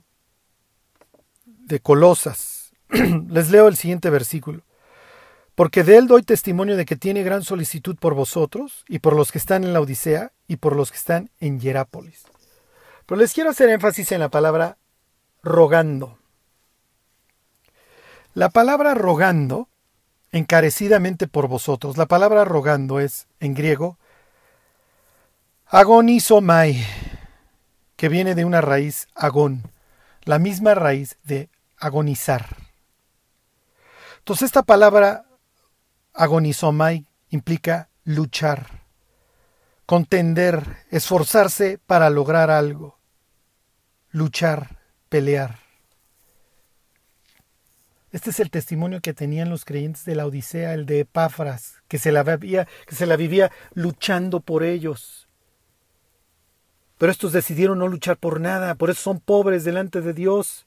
de 1.45 1.81
Colosas. 1.81 2.73
Les 3.29 3.51
leo 3.51 3.69
el 3.69 3.77
siguiente 3.77 4.11
versículo. 4.11 4.63
Porque 5.55 5.85
de 5.85 5.97
él 5.97 6.07
doy 6.07 6.23
testimonio 6.23 6.77
de 6.77 6.85
que 6.85 6.97
tiene 6.97 7.23
gran 7.23 7.43
solicitud 7.43 7.97
por 7.97 8.15
vosotros 8.15 8.85
y 8.89 8.99
por 8.99 9.17
los 9.17 9.33
que 9.33 9.39
están 9.39 9.65
en 9.65 9.73
la 9.73 9.81
Odisea 9.81 10.33
y 10.47 10.57
por 10.57 10.77
los 10.77 10.91
que 10.91 10.99
están 10.99 11.31
en 11.41 11.61
Hierápolis. 11.61 12.25
Pero 13.07 13.19
les 13.19 13.33
quiero 13.33 13.51
hacer 13.51 13.71
énfasis 13.71 14.13
en 14.13 14.21
la 14.21 14.29
palabra 14.29 14.77
rogando. 15.43 16.19
La 18.35 18.51
palabra 18.51 18.93
rogando, 18.95 19.69
encarecidamente 20.31 21.27
por 21.27 21.49
vosotros, 21.49 21.97
la 21.97 22.05
palabra 22.05 22.45
rogando 22.45 23.01
es, 23.01 23.29
en 23.41 23.55
griego, 23.55 23.97
agonizomai, 25.67 26.85
que 27.97 28.09
viene 28.09 28.35
de 28.35 28.45
una 28.45 28.61
raíz 28.61 29.09
agón, 29.15 29.63
la 30.23 30.39
misma 30.39 30.75
raíz 30.75 31.17
de 31.25 31.49
agonizar. 31.79 32.57
Entonces 34.19 34.47
esta 34.47 34.63
palabra 34.63 35.25
agonizomai 36.13 37.07
implica 37.31 37.89
luchar, 38.05 38.85
contender, 39.87 40.85
esforzarse 40.91 41.79
para 41.79 42.11
lograr 42.11 42.51
algo, 42.51 42.99
luchar, 44.11 44.79
pelear. 45.09 45.61
Este 48.13 48.31
es 48.31 48.41
el 48.41 48.51
testimonio 48.51 49.01
que 49.01 49.13
tenían 49.13 49.51
los 49.51 49.65
creyentes 49.65 50.05
de 50.05 50.15
la 50.15 50.27
Odisea, 50.27 50.73
el 50.75 50.87
de 50.87 51.01
Epáfras, 51.01 51.83
que 51.87 51.99
se 51.99 52.13
la 52.13 52.23
vivía, 52.23 52.67
que 52.87 52.95
se 52.95 53.05
la 53.05 53.17
vivía 53.17 53.53
luchando 53.75 54.41
por 54.41 54.63
ellos. 54.63 55.26
Pero 56.99 57.13
estos 57.13 57.33
decidieron 57.33 57.79
no 57.79 57.89
luchar 57.89 58.17
por 58.17 58.41
nada, 58.41 58.75
por 58.75 58.91
eso 58.91 59.03
son 59.03 59.21
pobres 59.21 59.65
delante 59.65 60.01
de 60.01 60.13
Dios. 60.13 60.67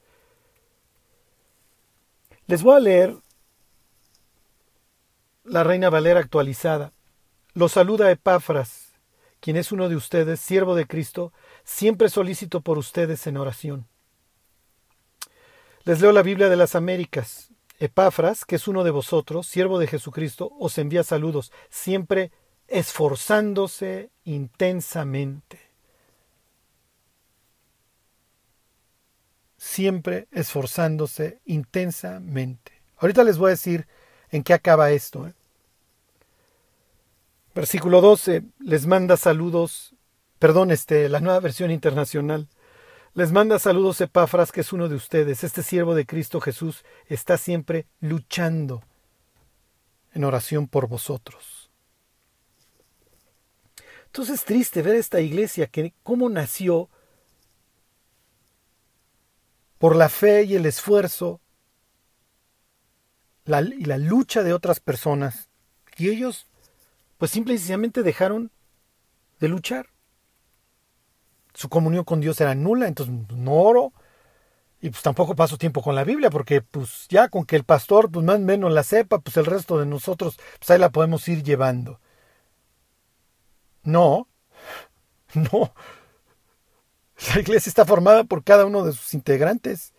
Les 2.46 2.62
voy 2.62 2.76
a 2.76 2.80
leer 2.80 3.16
la 5.44 5.64
Reina 5.64 5.90
Valera 5.90 6.20
actualizada. 6.20 6.92
Los 7.54 7.72
saluda 7.72 8.10
Epáfras, 8.10 8.92
quien 9.40 9.56
es 9.56 9.72
uno 9.72 9.88
de 9.88 9.96
ustedes, 9.96 10.40
siervo 10.40 10.74
de 10.74 10.86
Cristo, 10.86 11.32
siempre 11.64 12.08
solícito 12.08 12.60
por 12.60 12.78
ustedes 12.78 13.26
en 13.26 13.36
oración. 13.36 13.88
Les 15.84 16.00
leo 16.00 16.12
la 16.12 16.22
Biblia 16.22 16.48
de 16.48 16.56
las 16.56 16.74
Américas. 16.74 17.50
Epáfras, 17.78 18.44
que 18.44 18.56
es 18.56 18.68
uno 18.68 18.84
de 18.84 18.90
vosotros, 18.90 19.46
siervo 19.46 19.78
de 19.78 19.86
Jesucristo, 19.86 20.52
os 20.60 20.76
envía 20.76 21.02
saludos, 21.02 21.50
siempre 21.70 22.30
esforzándose 22.68 24.10
intensamente. 24.24 25.69
Siempre 29.62 30.26
esforzándose 30.32 31.38
intensamente. 31.44 32.72
Ahorita 32.96 33.24
les 33.24 33.36
voy 33.36 33.48
a 33.48 33.50
decir 33.50 33.86
en 34.30 34.42
qué 34.42 34.54
acaba 34.54 34.90
esto. 34.90 35.28
¿eh? 35.28 35.34
Versículo 37.54 38.00
12, 38.00 38.42
les 38.60 38.86
manda 38.86 39.18
saludos, 39.18 39.94
perdón, 40.38 40.70
este, 40.70 41.10
la 41.10 41.20
nueva 41.20 41.40
versión 41.40 41.70
internacional. 41.70 42.48
Les 43.12 43.32
manda 43.32 43.58
saludos 43.58 44.00
Epáfras, 44.00 44.50
que 44.50 44.62
es 44.62 44.72
uno 44.72 44.88
de 44.88 44.94
ustedes. 44.94 45.44
Este 45.44 45.62
siervo 45.62 45.94
de 45.94 46.06
Cristo 46.06 46.40
Jesús 46.40 46.82
está 47.06 47.36
siempre 47.36 47.84
luchando 48.00 48.82
en 50.14 50.24
oración 50.24 50.68
por 50.68 50.88
vosotros. 50.88 51.70
Entonces 54.06 54.36
es 54.36 54.44
triste 54.46 54.80
ver 54.80 54.94
esta 54.94 55.20
iglesia 55.20 55.66
que 55.66 55.92
cómo 56.02 56.30
nació 56.30 56.88
por 59.80 59.96
la 59.96 60.08
fe 60.08 60.44
y 60.44 60.54
el 60.54 60.66
esfuerzo 60.66 61.40
y 63.44 63.84
la 63.84 63.98
lucha 63.98 64.44
de 64.44 64.52
otras 64.52 64.78
personas 64.78 65.48
y 65.96 66.08
ellos 66.08 66.46
pues 67.18 67.32
simple 67.32 67.54
y 67.54 67.58
sencillamente 67.58 68.04
dejaron 68.04 68.52
de 69.40 69.48
luchar 69.48 69.88
su 71.54 71.68
comunión 71.68 72.04
con 72.04 72.20
Dios 72.20 72.40
era 72.40 72.54
nula, 72.54 72.88
entonces 72.88 73.14
no 73.34 73.52
oro. 73.52 73.92
Y 74.80 74.90
pues 74.90 75.02
tampoco 75.02 75.34
paso 75.34 75.58
tiempo 75.58 75.82
con 75.82 75.94
la 75.94 76.04
Biblia, 76.04 76.30
porque 76.30 76.62
pues 76.62 77.06
ya 77.08 77.28
con 77.28 77.44
que 77.44 77.56
el 77.56 77.64
pastor 77.64 78.10
pues 78.10 78.24
más 78.24 78.36
o 78.36 78.40
menos 78.40 78.72
la 78.72 78.82
sepa, 78.82 79.18
pues 79.18 79.36
el 79.36 79.46
resto 79.46 79.78
de 79.78 79.86
nosotros 79.86 80.38
pues 80.58 80.70
ahí 80.70 80.78
la 80.78 80.90
podemos 80.90 81.28
ir 81.28 81.42
llevando. 81.42 82.00
No, 83.82 84.28
no. 85.34 85.74
La 87.34 87.40
iglesia 87.40 87.70
está 87.70 87.84
formada 87.84 88.24
por 88.24 88.44
cada 88.44 88.64
uno 88.64 88.84
de 88.84 88.92
sus 88.92 89.14
integrantes. 89.14 89.92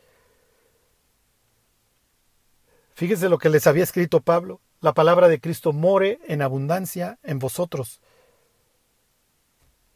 Fíjense 2.94 3.30
lo 3.30 3.38
que 3.38 3.50
les 3.50 3.68
había 3.68 3.84
escrito 3.84 4.22
Pablo. 4.22 4.62
La 4.80 4.94
palabra 4.94 5.28
de 5.28 5.40
Cristo 5.40 5.74
more 5.74 6.20
en 6.28 6.42
abundancia 6.42 7.20
en 7.24 7.40
vosotros. 7.40 8.02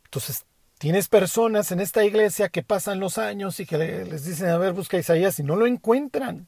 Entonces, 0.05 0.45
Tienes 0.77 1.07
personas 1.07 1.71
en 1.71 1.79
esta 1.79 2.03
iglesia 2.03 2.49
que 2.49 2.61
pasan 2.61 2.99
los 2.99 3.17
años 3.17 3.59
y 3.59 3.65
que 3.65 3.77
les 3.77 4.25
dicen, 4.25 4.49
a 4.49 4.57
ver, 4.57 4.73
busca 4.73 4.97
Isaías 4.97 5.39
y 5.39 5.43
no 5.43 5.55
lo 5.55 5.67
encuentran. 5.67 6.47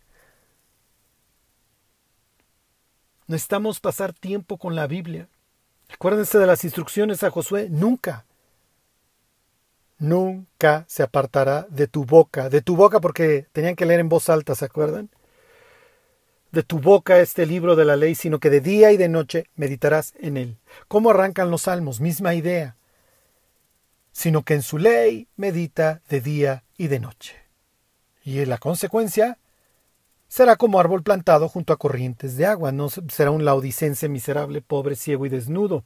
Necesitamos 3.28 3.80
pasar 3.80 4.14
tiempo 4.14 4.58
con 4.58 4.76
la 4.76 4.86
Biblia. 4.88 5.30
Acuérdense 5.94 6.38
de 6.38 6.48
las 6.48 6.66
instrucciones 6.66 7.24
a 7.24 7.32
Josué, 7.32 7.70
nunca, 7.70 8.26
nunca 10.00 10.86
se 10.88 11.04
apartará 11.04 11.68
de 11.70 11.88
tu 11.88 12.06
boca, 12.06 12.50
de 12.50 12.62
tu 12.62 12.76
boca 12.76 13.00
porque 13.00 13.48
tenían 13.52 13.76
que 13.76 13.86
leer 13.86 14.00
en 14.00 14.10
voz 14.10 14.30
alta, 14.30 14.56
¿se 14.56 14.66
acuerdan? 14.66 15.10
De 16.52 16.64
tu 16.64 16.80
boca 16.80 17.20
este 17.20 17.46
libro 17.46 17.76
de 17.76 17.86
la 17.86 17.96
ley, 17.96 18.16
sino 18.16 18.40
que 18.40 18.50
de 18.50 18.62
día 18.62 18.92
y 18.92 18.98
de 18.98 19.10
noche 19.10 19.46
meditarás 19.56 20.14
en 20.20 20.38
él. 20.38 20.58
¿Cómo 20.88 21.10
arrancan 21.10 21.52
los 21.52 21.64
salmos? 21.64 22.00
Misma 22.00 22.36
idea 22.36 22.78
sino 24.18 24.42
que 24.42 24.56
en 24.56 24.64
su 24.64 24.80
ley 24.80 25.28
medita 25.36 26.02
de 26.10 26.22
día 26.22 26.64
y 26.76 26.88
de 26.88 27.00
noche. 27.00 27.36
Y 28.24 28.44
la 28.46 28.58
consecuencia, 28.58 29.38
será 30.28 30.56
como 30.56 30.80
árbol 30.80 31.04
plantado 31.04 31.48
junto 31.48 31.72
a 31.72 31.78
corrientes 31.78 32.36
de 32.36 32.48
agua, 32.48 32.72
no 32.72 32.90
será 32.90 33.30
un 33.30 33.46
laudicense 33.46 34.10
miserable, 34.10 34.64
pobre, 34.64 34.96
ciego 34.96 35.28
y 35.28 35.30
desnudo. 35.30 35.86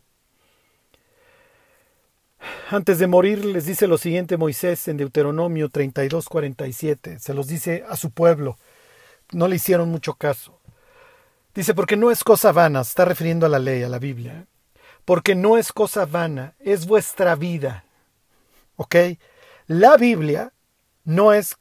Antes 2.70 3.00
de 3.00 3.08
morir 3.08 3.44
les 3.46 3.66
dice 3.66 3.88
lo 3.88 3.98
siguiente 3.98 4.38
Moisés 4.38 4.88
en 4.88 4.98
Deuteronomio 4.98 5.70
32:47, 5.70 7.20
se 7.20 7.34
los 7.34 7.48
dice 7.48 7.84
a 7.88 7.96
su 7.96 8.12
pueblo, 8.12 8.58
no 9.32 9.48
le 9.48 9.58
hicieron 9.58 9.90
mucho 9.90 10.14
caso. 10.14 10.60
Dice, 11.54 11.74
porque 11.74 11.98
no 11.98 12.12
es 12.12 12.24
cosa 12.24 12.52
vana, 12.54 12.82
está 12.82 13.04
refiriendo 13.04 13.46
a 13.46 13.50
la 13.50 13.60
ley, 13.60 13.84
a 13.84 13.90
la 13.90 14.00
Biblia, 14.00 14.46
porque 15.04 15.36
no 15.36 15.58
es 15.58 15.74
cosa 15.74 16.06
vana, 16.06 16.56
es 16.60 16.86
vuestra 16.86 17.36
vida. 17.36 17.84
¿Ok? 18.78 18.96
La 19.68 19.98
Biblia 19.98 20.54
no 21.04 21.34
es, 21.34 21.58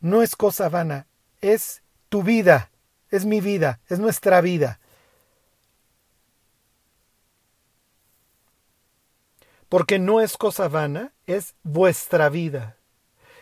no 0.00 0.22
es 0.22 0.36
cosa 0.36 0.70
vana, 0.70 1.06
es 1.42 1.82
tu 2.08 2.22
vida, 2.22 2.70
es 3.10 3.26
mi 3.26 3.40
vida, 3.42 3.80
es 3.88 3.98
nuestra 3.98 4.40
vida. 4.40 4.80
Porque 9.68 9.98
no 9.98 10.20
es 10.20 10.36
cosa 10.36 10.68
vana, 10.68 11.12
es 11.26 11.54
vuestra 11.62 12.28
vida. 12.28 12.76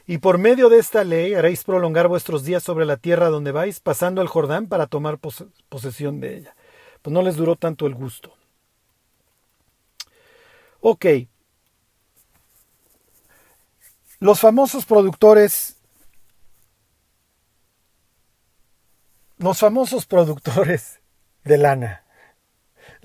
Y 0.07 0.19
por 0.19 0.39
medio 0.39 0.69
de 0.69 0.79
esta 0.79 1.05
ley 1.05 1.35
haréis 1.35 1.65
prolongar 1.65 2.09
vuestros 2.09 2.45
días 2.45 2.63
sobre 2.63 2.85
la 2.85 2.97
tierra 2.97 3.29
donde 3.29 3.53
vais, 3.53 3.81
pasando 3.81 4.21
el 4.21 4.29
Jordán 4.29 4.69
para 4.69 4.87
tomar 4.87 5.19
posesión 5.69 6.21
de 6.21 6.37
ella. 6.37 6.57
Pues 7.03 7.13
no 7.13 7.23
les 7.23 7.37
duró 7.37 7.57
tanto 7.57 7.87
el 7.87 7.95
gusto. 7.95 8.35
Ok. 10.81 11.07
Los 14.21 14.41
famosos 14.41 14.85
productores 14.87 15.77
los 19.39 19.59
famosos 19.59 20.07
productores 20.07 21.01
de 21.45 21.59
lana. 21.59 22.04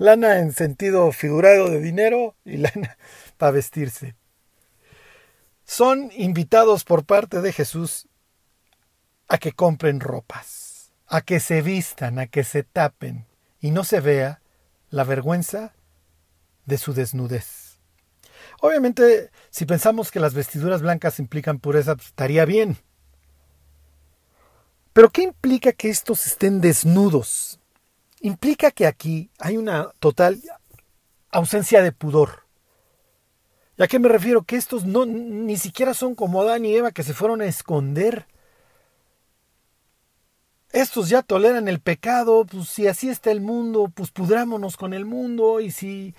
Lana 0.00 0.38
en 0.38 0.54
sentido 0.54 1.12
figurado 1.12 1.68
de 1.68 1.78
dinero 1.78 2.34
y 2.46 2.56
lana 2.56 2.96
para 3.36 3.52
vestirse. 3.52 4.16
Son 5.66 6.10
invitados 6.16 6.84
por 6.84 7.04
parte 7.04 7.42
de 7.42 7.52
Jesús 7.52 8.08
a 9.28 9.36
que 9.36 9.52
compren 9.52 10.00
ropas, 10.00 10.94
a 11.06 11.20
que 11.20 11.38
se 11.38 11.60
vistan, 11.60 12.18
a 12.18 12.28
que 12.28 12.44
se 12.44 12.62
tapen 12.62 13.26
y 13.60 13.72
no 13.72 13.84
se 13.84 14.00
vea 14.00 14.40
la 14.88 15.04
vergüenza 15.04 15.74
de 16.64 16.78
su 16.78 16.94
desnudez. 16.94 17.78
Obviamente, 18.62 19.30
si 19.50 19.66
pensamos 19.66 20.10
que 20.10 20.18
las 20.18 20.32
vestiduras 20.32 20.80
blancas 20.80 21.18
implican 21.18 21.58
pureza, 21.58 21.94
pues, 21.94 22.06
estaría 22.06 22.46
bien. 22.46 22.78
Pero 24.94 25.10
¿qué 25.10 25.24
implica 25.24 25.72
que 25.72 25.90
estos 25.90 26.26
estén 26.26 26.62
desnudos? 26.62 27.59
Implica 28.20 28.70
que 28.70 28.86
aquí 28.86 29.30
hay 29.38 29.56
una 29.56 29.92
total 29.98 30.40
ausencia 31.30 31.82
de 31.82 31.92
pudor. 31.92 32.46
¿Y 33.78 33.82
a 33.82 33.88
qué 33.88 33.98
me 33.98 34.10
refiero? 34.10 34.42
Que 34.42 34.56
estos 34.56 34.84
no, 34.84 35.06
ni 35.06 35.56
siquiera 35.56 35.94
son 35.94 36.14
como 36.14 36.42
Adán 36.42 36.66
y 36.66 36.74
Eva 36.74 36.92
que 36.92 37.02
se 37.02 37.14
fueron 37.14 37.40
a 37.40 37.46
esconder. 37.46 38.26
Estos 40.70 41.08
ya 41.08 41.22
toleran 41.22 41.66
el 41.66 41.80
pecado, 41.80 42.44
pues 42.44 42.68
si 42.68 42.86
así 42.86 43.08
está 43.08 43.30
el 43.30 43.40
mundo, 43.40 43.90
pues 43.92 44.10
pudrámonos 44.10 44.76
con 44.76 44.92
el 44.92 45.06
mundo 45.06 45.60
y 45.60 45.70
si 45.70 46.14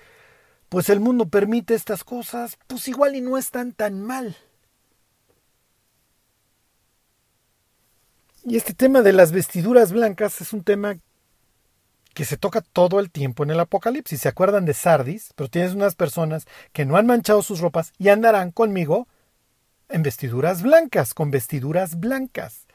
pues 0.70 0.90
el 0.90 1.00
mundo 1.00 1.28
permite 1.28 1.76
estas 1.76 2.04
cosas, 2.04 2.58
pues 2.68 2.88
igual 2.88 3.16
y 3.16 3.22
no 3.22 3.38
están 3.38 3.74
tan 3.74 4.02
mal. 4.02 4.36
Y 8.44 8.58
este 8.58 8.74
tema 8.74 9.02
de 9.02 9.14
las 9.14 9.32
vestiduras 9.32 9.94
blancas 9.94 10.42
es 10.42 10.52
un 10.52 10.64
tema 10.64 10.98
que 12.14 12.26
se 12.26 12.38
toca 12.38 12.62
todo 12.62 13.00
el 13.00 13.12
tiempo 13.12 13.44
en 13.44 13.52
el 13.52 13.60
Apocalipsis. 13.60 14.22
¿Se 14.22 14.30
acuerdan 14.30 14.66
de 14.66 14.74
Sardis? 14.74 15.32
Pero 15.36 15.50
tienes 15.50 15.74
unas 15.74 15.96
personas 15.96 16.46
que 16.74 16.86
no 16.86 16.98
han 16.98 17.06
manchado 17.06 17.42
sus 17.42 17.60
ropas 17.60 17.94
y 17.98 18.10
andarán 18.10 18.52
conmigo 18.52 19.08
en 19.90 20.04
vestiduras 20.04 20.62
blancas, 20.62 21.14
con 21.14 21.32
vestiduras 21.32 22.00
blancas. 22.00 22.68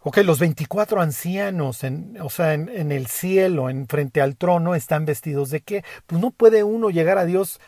Ok, 0.00 0.18
los 0.18 0.38
24 0.38 1.00
ancianos, 1.00 1.84
en, 1.84 2.18
o 2.20 2.30
sea, 2.30 2.54
en, 2.54 2.68
en, 2.68 2.92
el 2.92 3.08
cielo, 3.08 3.68
en 3.68 3.88
frente 3.88 4.20
al 4.20 4.36
trono, 4.36 4.74
están 4.74 5.04
vestidos 5.04 5.50
de 5.50 5.60
qué? 5.60 5.84
Pues 6.06 6.20
no 6.20 6.30
puede 6.30 6.62
uno 6.62 6.88
llegar 6.88 7.18
a 7.18 7.24
Dios 7.24 7.60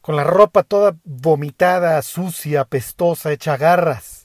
con 0.00 0.16
la 0.16 0.24
ropa 0.24 0.64
toda 0.64 0.96
vomitada, 1.04 2.02
sucia, 2.02 2.64
pestosa, 2.64 3.32
hecha 3.32 3.56
garras. 3.56 4.23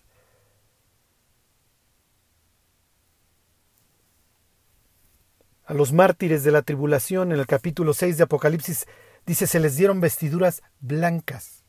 A 5.69 5.75
los 5.75 5.93
mártires 5.93 6.43
de 6.43 6.49
la 6.49 6.63
tribulación, 6.63 7.31
en 7.31 7.37
el 7.37 7.45
capítulo 7.45 7.93
6 7.93 8.17
de 8.17 8.23
Apocalipsis, 8.23 8.87
dice, 9.27 9.45
se 9.45 9.59
les 9.59 9.75
dieron 9.75 10.01
vestiduras 10.01 10.63
blancas. 10.79 11.63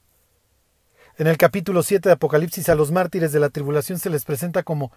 En 1.18 1.26
el 1.26 1.36
capítulo 1.36 1.82
7 1.82 2.08
de 2.08 2.14
Apocalipsis, 2.14 2.70
a 2.70 2.74
los 2.74 2.92
mártires 2.92 3.30
de 3.30 3.40
la 3.40 3.50
tribulación 3.50 3.98
se 3.98 4.08
les 4.08 4.24
presenta 4.24 4.62
como 4.62 4.90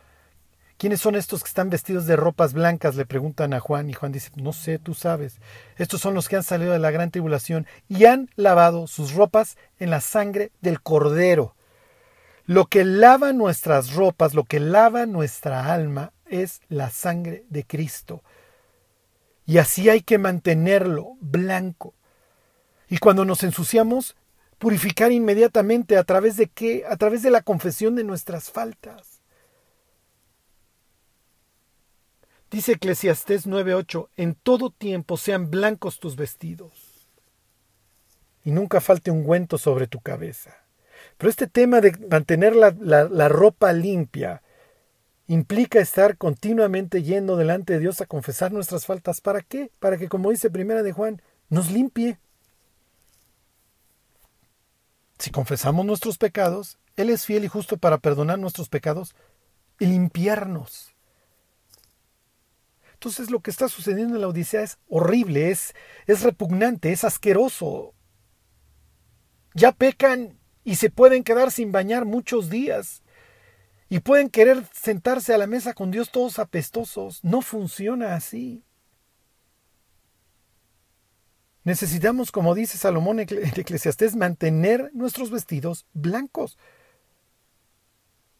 ¿Quiénes 0.78 1.02
son 1.02 1.16
estos 1.16 1.44
que 1.44 1.50
están 1.50 1.70
vestidos 1.70 2.06
de 2.06 2.16
ropas 2.16 2.54
blancas? 2.54 2.96
Le 2.96 3.06
preguntan 3.06 3.54
a 3.54 3.60
Juan 3.60 3.90
y 3.90 3.94
Juan 3.94 4.14
dice, 4.14 4.32
no 4.38 4.54
sé, 4.54 4.80
tú 4.80 4.94
sabes. 4.94 5.42
Estos 5.76 6.00
son 6.00 6.14
los 6.14 6.30
que 6.30 6.38
han 6.38 6.44
salido 6.44 6.72
de 6.72 6.80
la 6.80 6.92
gran 6.92 7.12
tribulación 7.12 7.68
y 7.90 8.06
han 8.06 8.30
lavado 8.38 8.88
sus 8.88 9.12
ropas 9.12 9.58
en 9.80 9.90
la 9.90 10.00
sangre 10.00 10.54
del 10.62 10.82
cordero. 10.82 11.58
Lo 12.46 12.68
que 12.68 12.86
lava 12.86 13.34
nuestras 13.34 13.96
ropas, 13.96 14.34
lo 14.34 14.46
que 14.46 14.62
lava 14.62 15.06
nuestra 15.06 15.74
alma 15.74 16.14
es 16.26 16.62
la 16.70 16.90
sangre 16.90 17.44
de 17.50 17.66
Cristo. 17.66 18.24
Y 19.46 19.58
así 19.58 19.90
hay 19.90 20.02
que 20.02 20.18
mantenerlo 20.18 21.18
blanco. 21.20 21.94
Y 22.90 22.98
cuando 22.98 23.26
nos 23.26 23.44
ensuciamos, 23.44 24.16
purificar 24.58 25.12
inmediatamente 25.12 25.98
a 25.98 26.04
través 26.04 26.38
de 26.38 26.48
qué? 26.48 26.86
A 26.88 26.96
través 26.96 27.24
de 27.24 27.32
la 27.32 27.42
confesión 27.42 27.96
de 27.96 28.04
nuestras 28.04 28.52
faltas. 28.52 29.22
Dice 32.50 32.74
Eclesiastés 32.74 33.48
9:8, 33.48 34.10
en 34.16 34.36
todo 34.36 34.70
tiempo 34.70 35.18
sean 35.18 35.50
blancos 35.50 36.00
tus 36.00 36.16
vestidos 36.16 37.10
y 38.46 38.52
nunca 38.52 38.80
falte 38.80 39.10
ungüento 39.10 39.58
sobre 39.58 39.88
tu 39.88 40.00
cabeza. 40.00 40.56
Pero 41.18 41.30
este 41.30 41.48
tema 41.48 41.82
de 41.82 41.98
mantener 42.10 42.56
la, 42.56 42.72
la 42.80 43.28
ropa 43.28 43.74
limpia 43.74 44.44
implica 45.34 45.80
estar 45.80 46.18
continuamente 46.18 47.02
yendo 47.02 47.36
delante 47.36 47.74
de 47.74 47.80
Dios 47.80 48.02
a 48.02 48.06
confesar 48.06 48.52
nuestras 48.52 48.86
faltas. 48.86 49.20
¿Para 49.20 49.42
qué? 49.42 49.72
Para 49.80 49.98
que, 49.98 50.08
como 50.08 50.30
dice 50.30 50.50
Primera 50.50 50.84
de 50.84 50.92
Juan, 50.92 51.22
nos 51.50 51.72
limpie. 51.72 52.18
Si 55.18 55.32
confesamos 55.32 55.86
nuestros 55.86 56.18
pecados, 56.18 56.78
Él 56.96 57.10
es 57.10 57.26
fiel 57.26 57.46
y 57.46 57.48
justo 57.48 57.78
para 57.78 57.98
perdonar 57.98 58.40
nuestros 58.40 58.70
pecados 58.70 59.16
y 59.80 59.86
limpiarnos. 59.88 60.94
Entonces 62.94 63.32
lo 63.32 63.42
que 63.42 63.52
está 63.52 63.68
sucediendo 63.68 64.16
en 64.16 64.22
la 64.22 64.28
Odisea 64.28 64.62
es 64.62 64.78
horrible, 64.88 65.52
es, 65.52 65.74
es 66.08 66.22
repugnante, 66.22 66.92
es 66.92 67.04
asqueroso. 67.04 67.94
Ya 69.54 69.72
pecan 69.72 70.38
y 70.64 70.76
se 70.76 70.90
pueden 70.90 71.24
quedar 71.24 71.52
sin 71.52 71.72
bañar 71.72 72.06
muchos 72.06 72.50
días. 72.50 73.03
Y 73.94 74.00
pueden 74.00 74.32
querer 74.32 74.66
sentarse 74.74 75.36
a 75.36 75.38
la 75.38 75.46
mesa 75.46 75.76
con 75.76 75.92
Dios 75.92 76.10
todos 76.10 76.40
apestosos. 76.40 77.24
No 77.24 77.44
funciona 77.44 78.16
así. 78.16 78.64
Necesitamos, 81.64 82.32
como 82.32 82.56
dice 82.56 82.80
Salomón 82.80 83.20
en 83.20 83.28
Eclesiastés, 83.30 84.16
mantener 84.16 84.90
nuestros 84.96 85.30
vestidos 85.30 85.86
blancos 85.94 86.58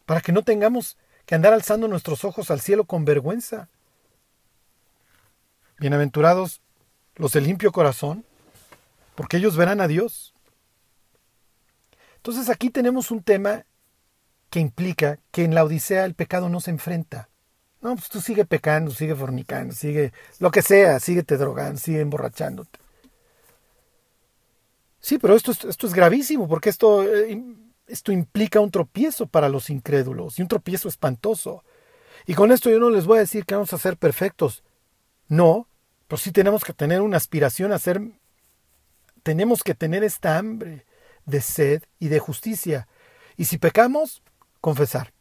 para 0.06 0.20
que 0.20 0.32
no 0.32 0.42
tengamos 0.42 0.98
que 1.24 1.36
andar 1.36 1.52
alzando 1.52 1.86
nuestros 1.86 2.24
ojos 2.24 2.50
al 2.50 2.60
cielo 2.60 2.86
con 2.86 3.04
vergüenza. 3.04 3.68
Bienaventurados 5.78 6.62
los 7.14 7.30
de 7.30 7.42
limpio 7.42 7.70
corazón, 7.70 8.24
porque 9.14 9.36
ellos 9.36 9.56
verán 9.56 9.80
a 9.80 9.86
Dios. 9.86 10.34
Entonces 12.16 12.48
aquí 12.48 12.70
tenemos 12.70 13.12
un 13.12 13.22
tema 13.22 13.66
que 14.54 14.60
implica 14.60 15.18
que 15.32 15.42
en 15.42 15.52
la 15.52 15.64
Odisea 15.64 16.04
el 16.04 16.14
pecado 16.14 16.48
no 16.48 16.60
se 16.60 16.70
enfrenta. 16.70 17.28
No, 17.80 17.96
pues 17.96 18.08
tú 18.08 18.20
sigue 18.20 18.44
pecando, 18.44 18.92
sigue 18.92 19.16
fornicando, 19.16 19.74
sigue 19.74 20.12
lo 20.38 20.52
que 20.52 20.62
sea, 20.62 21.00
síguete 21.00 21.36
drogando, 21.36 21.76
sigue 21.76 21.98
emborrachándote. 21.98 22.78
Sí, 25.00 25.18
pero 25.18 25.34
esto 25.34 25.50
es, 25.50 25.64
esto 25.64 25.88
es 25.88 25.92
gravísimo 25.92 26.46
porque 26.46 26.70
esto, 26.70 27.02
eh, 27.02 27.36
esto 27.88 28.12
implica 28.12 28.60
un 28.60 28.70
tropiezo 28.70 29.26
para 29.26 29.48
los 29.48 29.70
incrédulos 29.70 30.38
y 30.38 30.42
un 30.42 30.46
tropiezo 30.46 30.86
espantoso. 30.86 31.64
Y 32.24 32.34
con 32.34 32.52
esto 32.52 32.70
yo 32.70 32.78
no 32.78 32.90
les 32.90 33.06
voy 33.06 33.16
a 33.16 33.22
decir 33.22 33.44
que 33.44 33.56
vamos 33.56 33.72
a 33.72 33.78
ser 33.78 33.96
perfectos. 33.96 34.62
No, 35.26 35.66
pero 36.06 36.20
sí 36.20 36.30
tenemos 36.30 36.62
que 36.62 36.74
tener 36.74 37.00
una 37.00 37.16
aspiración 37.16 37.72
a 37.72 37.80
ser, 37.80 38.00
tenemos 39.24 39.64
que 39.64 39.74
tener 39.74 40.04
esta 40.04 40.38
hambre 40.38 40.86
de 41.26 41.40
sed 41.40 41.82
y 41.98 42.06
de 42.06 42.20
justicia. 42.20 42.86
Y 43.36 43.46
si 43.46 43.58
pecamos, 43.58 44.22
confesar. 44.64 45.12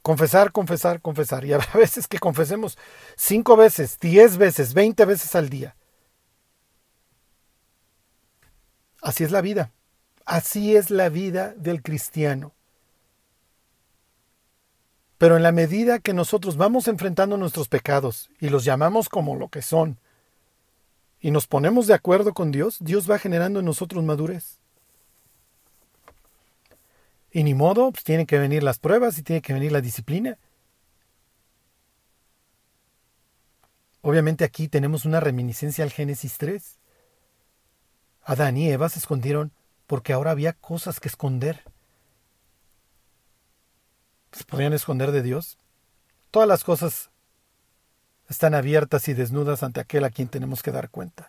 Confesar, 0.00 0.52
confesar, 0.52 1.02
confesar. 1.02 1.44
Y 1.44 1.52
habrá 1.52 1.70
veces 1.74 2.08
que 2.08 2.18
confesemos 2.18 2.78
cinco 3.14 3.58
veces, 3.58 3.98
diez 4.00 4.38
veces, 4.38 4.72
veinte 4.72 5.04
veces 5.04 5.34
al 5.34 5.50
día. 5.50 5.76
Así 9.02 9.22
es 9.22 9.32
la 9.32 9.42
vida. 9.42 9.70
Así 10.24 10.76
es 10.76 10.88
la 10.88 11.10
vida 11.10 11.52
del 11.58 11.82
cristiano. 11.82 12.54
Pero 15.18 15.36
en 15.36 15.42
la 15.42 15.52
medida 15.52 15.98
que 15.98 16.14
nosotros 16.14 16.56
vamos 16.56 16.88
enfrentando 16.88 17.36
nuestros 17.36 17.68
pecados 17.68 18.30
y 18.40 18.48
los 18.48 18.64
llamamos 18.64 19.10
como 19.10 19.36
lo 19.36 19.50
que 19.50 19.60
son, 19.60 19.98
y 21.20 21.32
nos 21.32 21.46
ponemos 21.46 21.86
de 21.86 21.92
acuerdo 21.92 22.32
con 22.32 22.50
Dios, 22.50 22.78
Dios 22.80 23.10
va 23.10 23.18
generando 23.18 23.60
en 23.60 23.66
nosotros 23.66 24.02
madurez. 24.02 24.61
Y 27.32 27.44
ni 27.44 27.54
modo, 27.54 27.90
pues 27.90 28.04
tienen 28.04 28.26
que 28.26 28.38
venir 28.38 28.62
las 28.62 28.78
pruebas 28.78 29.16
y 29.18 29.22
tiene 29.22 29.40
que 29.40 29.54
venir 29.54 29.72
la 29.72 29.80
disciplina. 29.80 30.38
Obviamente 34.02 34.44
aquí 34.44 34.68
tenemos 34.68 35.04
una 35.04 35.20
reminiscencia 35.20 35.84
al 35.84 35.92
Génesis 35.92 36.36
3. 36.38 36.78
Adán 38.24 38.56
y 38.56 38.68
Eva 38.68 38.88
se 38.88 38.98
escondieron 38.98 39.52
porque 39.86 40.12
ahora 40.12 40.32
había 40.32 40.52
cosas 40.52 41.00
que 41.00 41.08
esconder. 41.08 41.62
¿Se 44.32 44.44
podrían 44.44 44.72
esconder 44.72 45.12
de 45.12 45.22
Dios? 45.22 45.58
Todas 46.30 46.48
las 46.48 46.64
cosas 46.64 47.10
están 48.28 48.54
abiertas 48.54 49.08
y 49.08 49.14
desnudas 49.14 49.62
ante 49.62 49.80
aquel 49.80 50.04
a 50.04 50.10
quien 50.10 50.28
tenemos 50.28 50.62
que 50.62 50.72
dar 50.72 50.90
cuenta. 50.90 51.28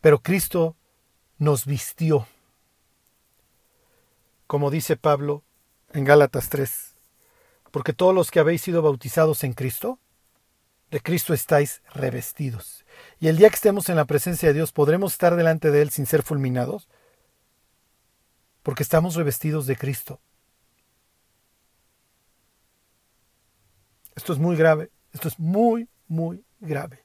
Pero 0.00 0.20
Cristo 0.20 0.76
nos 1.38 1.66
vistió, 1.66 2.26
como 4.54 4.70
dice 4.70 4.96
Pablo 4.96 5.42
en 5.92 6.04
Gálatas 6.04 6.48
3, 6.48 6.94
porque 7.72 7.92
todos 7.92 8.14
los 8.14 8.30
que 8.30 8.38
habéis 8.38 8.62
sido 8.62 8.82
bautizados 8.82 9.42
en 9.42 9.52
Cristo, 9.52 9.98
de 10.92 11.00
Cristo 11.00 11.34
estáis 11.34 11.82
revestidos. 11.92 12.84
Y 13.18 13.26
el 13.26 13.36
día 13.36 13.48
que 13.48 13.56
estemos 13.56 13.88
en 13.88 13.96
la 13.96 14.04
presencia 14.04 14.46
de 14.46 14.54
Dios 14.54 14.70
podremos 14.70 15.14
estar 15.14 15.34
delante 15.34 15.72
de 15.72 15.82
Él 15.82 15.90
sin 15.90 16.06
ser 16.06 16.22
fulminados, 16.22 16.88
porque 18.62 18.84
estamos 18.84 19.16
revestidos 19.16 19.66
de 19.66 19.74
Cristo. 19.74 20.20
Esto 24.14 24.34
es 24.34 24.38
muy 24.38 24.54
grave, 24.54 24.92
esto 25.12 25.26
es 25.26 25.36
muy, 25.40 25.88
muy 26.06 26.44
grave. 26.60 27.03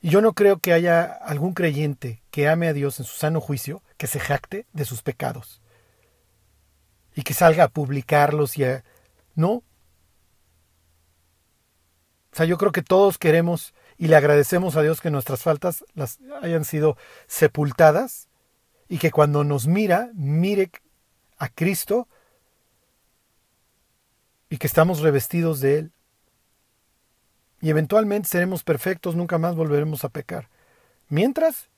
Yo 0.00 0.20
no 0.20 0.32
creo 0.32 0.58
que 0.58 0.72
haya 0.72 1.02
algún 1.02 1.54
creyente 1.54 2.22
que 2.30 2.48
ame 2.48 2.68
a 2.68 2.72
Dios 2.72 3.00
en 3.00 3.06
su 3.06 3.16
sano 3.16 3.40
juicio 3.40 3.82
que 3.96 4.06
se 4.06 4.20
jacte 4.20 4.66
de 4.72 4.84
sus 4.84 5.02
pecados 5.02 5.60
y 7.14 7.22
que 7.22 7.34
salga 7.34 7.64
a 7.64 7.68
publicarlos 7.68 8.56
y 8.58 8.64
a... 8.64 8.84
No. 9.34 9.50
O 9.52 9.64
sea, 12.32 12.46
yo 12.46 12.58
creo 12.58 12.70
que 12.70 12.82
todos 12.82 13.18
queremos 13.18 13.74
y 13.96 14.06
le 14.06 14.14
agradecemos 14.14 14.76
a 14.76 14.82
Dios 14.82 15.00
que 15.00 15.10
nuestras 15.10 15.42
faltas 15.42 15.84
las 15.94 16.20
hayan 16.42 16.64
sido 16.64 16.96
sepultadas 17.26 18.28
y 18.88 18.98
que 18.98 19.10
cuando 19.10 19.42
nos 19.42 19.66
mira, 19.66 20.10
mire 20.14 20.70
a 21.38 21.48
Cristo 21.48 22.06
y 24.48 24.58
que 24.58 24.68
estamos 24.68 25.00
revestidos 25.00 25.60
de 25.60 25.78
Él. 25.78 25.92
Y 27.60 27.70
eventualmente 27.70 28.28
seremos 28.28 28.62
perfectos, 28.62 29.16
nunca 29.16 29.38
más 29.38 29.56
volveremos 29.56 30.04
a 30.04 30.08
pecar. 30.08 30.48
Mientras, 31.08 31.68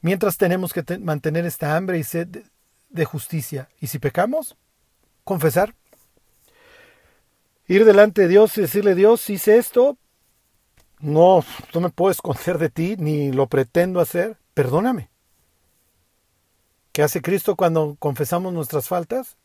mientras 0.00 0.36
tenemos 0.36 0.72
que 0.72 0.84
mantener 0.98 1.46
esta 1.46 1.76
hambre 1.76 1.98
y 1.98 2.04
sed 2.04 2.44
de, 2.88 3.04
justicia. 3.04 3.68
Y 3.80 3.86
si 3.86 3.98
pecamos, 3.98 4.56
confesar. 5.24 5.74
Ir 7.68 7.84
delante 7.84 8.22
de 8.22 8.28
Dios 8.28 8.56
y 8.58 8.62
decirle, 8.62 8.94
Dios, 8.94 9.28
hice 9.28 9.58
esto, 9.58 9.96
no, 11.00 11.44
no 11.74 11.80
me 11.80 11.90
puedo 11.90 12.10
esconder 12.10 12.58
de 12.58 12.70
ti, 12.70 12.96
ni 12.98 13.32
lo 13.32 13.46
pretendo 13.46 14.00
hacer, 14.00 14.36
perdóname. 14.54 15.10
¿Qué 16.92 17.02
hace 17.02 17.20
Cristo 17.20 17.56
cuando 17.56 17.96
confesamos 17.98 18.52
nuestras 18.52 18.88
faltas? 18.88 19.36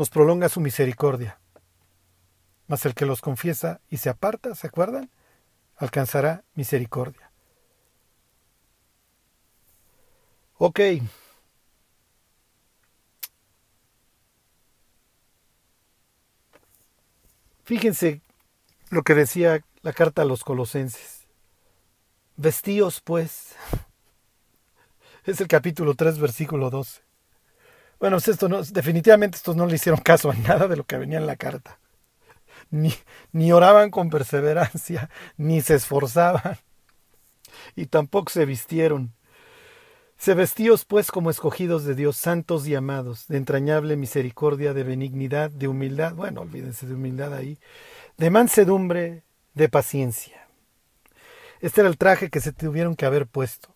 nos 0.00 0.08
prolonga 0.08 0.48
su 0.48 0.60
misericordia. 0.60 1.39
Mas 2.70 2.86
el 2.86 2.94
que 2.94 3.04
los 3.04 3.20
confiesa 3.20 3.80
y 3.90 3.96
se 3.96 4.10
aparta, 4.10 4.54
¿se 4.54 4.68
acuerdan? 4.68 5.10
Alcanzará 5.76 6.44
misericordia. 6.54 7.32
Ok. 10.56 10.78
Fíjense 17.64 18.22
lo 18.90 19.02
que 19.02 19.16
decía 19.16 19.64
la 19.82 19.92
carta 19.92 20.22
a 20.22 20.24
los 20.24 20.44
colosenses. 20.44 21.26
Vestíos 22.36 23.00
pues. 23.00 23.56
Es 25.24 25.40
el 25.40 25.48
capítulo 25.48 25.96
3, 25.96 26.20
versículo 26.20 26.70
12. 26.70 27.00
Bueno, 27.98 28.18
pues 28.18 28.28
esto 28.28 28.48
definitivamente 28.70 29.38
estos 29.38 29.56
no 29.56 29.66
le 29.66 29.74
hicieron 29.74 30.00
caso 30.00 30.30
a 30.30 30.34
nada 30.34 30.68
de 30.68 30.76
lo 30.76 30.84
que 30.84 30.98
venía 30.98 31.18
en 31.18 31.26
la 31.26 31.34
carta. 31.34 31.79
Ni, 32.70 32.94
ni 33.32 33.52
oraban 33.52 33.90
con 33.90 34.10
perseverancia, 34.10 35.10
ni 35.36 35.60
se 35.60 35.74
esforzaban, 35.74 36.58
y 37.76 37.86
tampoco 37.86 38.30
se 38.30 38.44
vistieron. 38.46 39.12
Se 40.16 40.34
vestíos 40.34 40.84
pues 40.84 41.10
como 41.10 41.30
escogidos 41.30 41.84
de 41.84 41.94
Dios, 41.94 42.16
santos 42.16 42.66
y 42.68 42.74
amados, 42.74 43.26
de 43.26 43.38
entrañable 43.38 43.96
misericordia, 43.96 44.74
de 44.74 44.84
benignidad, 44.84 45.50
de 45.50 45.66
humildad, 45.66 46.14
bueno, 46.14 46.42
olvídense 46.42 46.86
de 46.86 46.94
humildad 46.94 47.32
ahí, 47.32 47.58
de 48.18 48.30
mansedumbre, 48.30 49.24
de 49.54 49.68
paciencia. 49.68 50.46
Este 51.60 51.80
era 51.80 51.88
el 51.88 51.98
traje 51.98 52.30
que 52.30 52.40
se 52.40 52.52
tuvieron 52.52 52.96
que 52.96 53.06
haber 53.06 53.26
puesto 53.26 53.74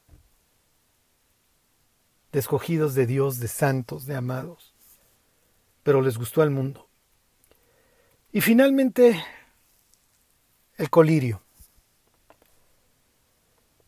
de 2.34 2.40
escogidos 2.40 2.96
de 2.96 3.06
Dios, 3.06 3.38
de 3.38 3.46
santos, 3.46 4.06
de 4.06 4.16
amados, 4.16 4.74
pero 5.84 6.02
les 6.02 6.18
gustó 6.18 6.42
al 6.42 6.50
mundo. 6.50 6.83
Y 8.34 8.40
finalmente, 8.40 9.24
el 10.76 10.90
colirio. 10.90 11.40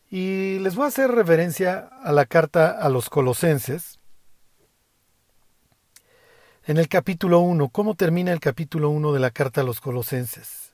Y 0.09 0.61
les 0.61 0.77
voy 0.77 0.85
a 0.85 0.89
hacer 0.89 1.11
referencia 1.11 1.91
a 2.05 2.13
la 2.13 2.27
carta 2.27 2.71
a 2.71 2.89
los 2.89 3.11
colosenses. 3.11 3.99
En 6.65 6.77
el 6.77 6.87
capítulo 6.87 7.41
1, 7.41 7.71
¿cómo 7.71 7.97
termina 7.97 8.33
el 8.33 8.39
capítulo 8.39 8.91
1 8.91 9.13
de 9.13 9.19
la 9.19 9.33
carta 9.33 9.63
a 9.63 9.65
los 9.65 9.81
colosenses? 9.81 10.71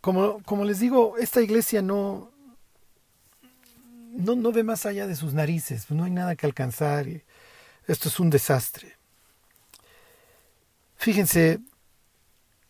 Como, 0.00 0.42
como 0.44 0.64
les 0.64 0.80
digo, 0.80 1.18
esta 1.18 1.42
iglesia 1.42 1.82
no, 1.82 2.32
no, 4.12 4.36
no 4.36 4.52
ve 4.52 4.64
más 4.64 4.86
allá 4.86 5.06
de 5.06 5.16
sus 5.16 5.34
narices, 5.34 5.90
no 5.90 6.04
hay 6.04 6.12
nada 6.12 6.34
que 6.34 6.46
alcanzar. 6.46 7.06
Esto 7.86 8.08
es 8.08 8.18
un 8.18 8.30
desastre. 8.30 8.97
Fíjense, 10.98 11.60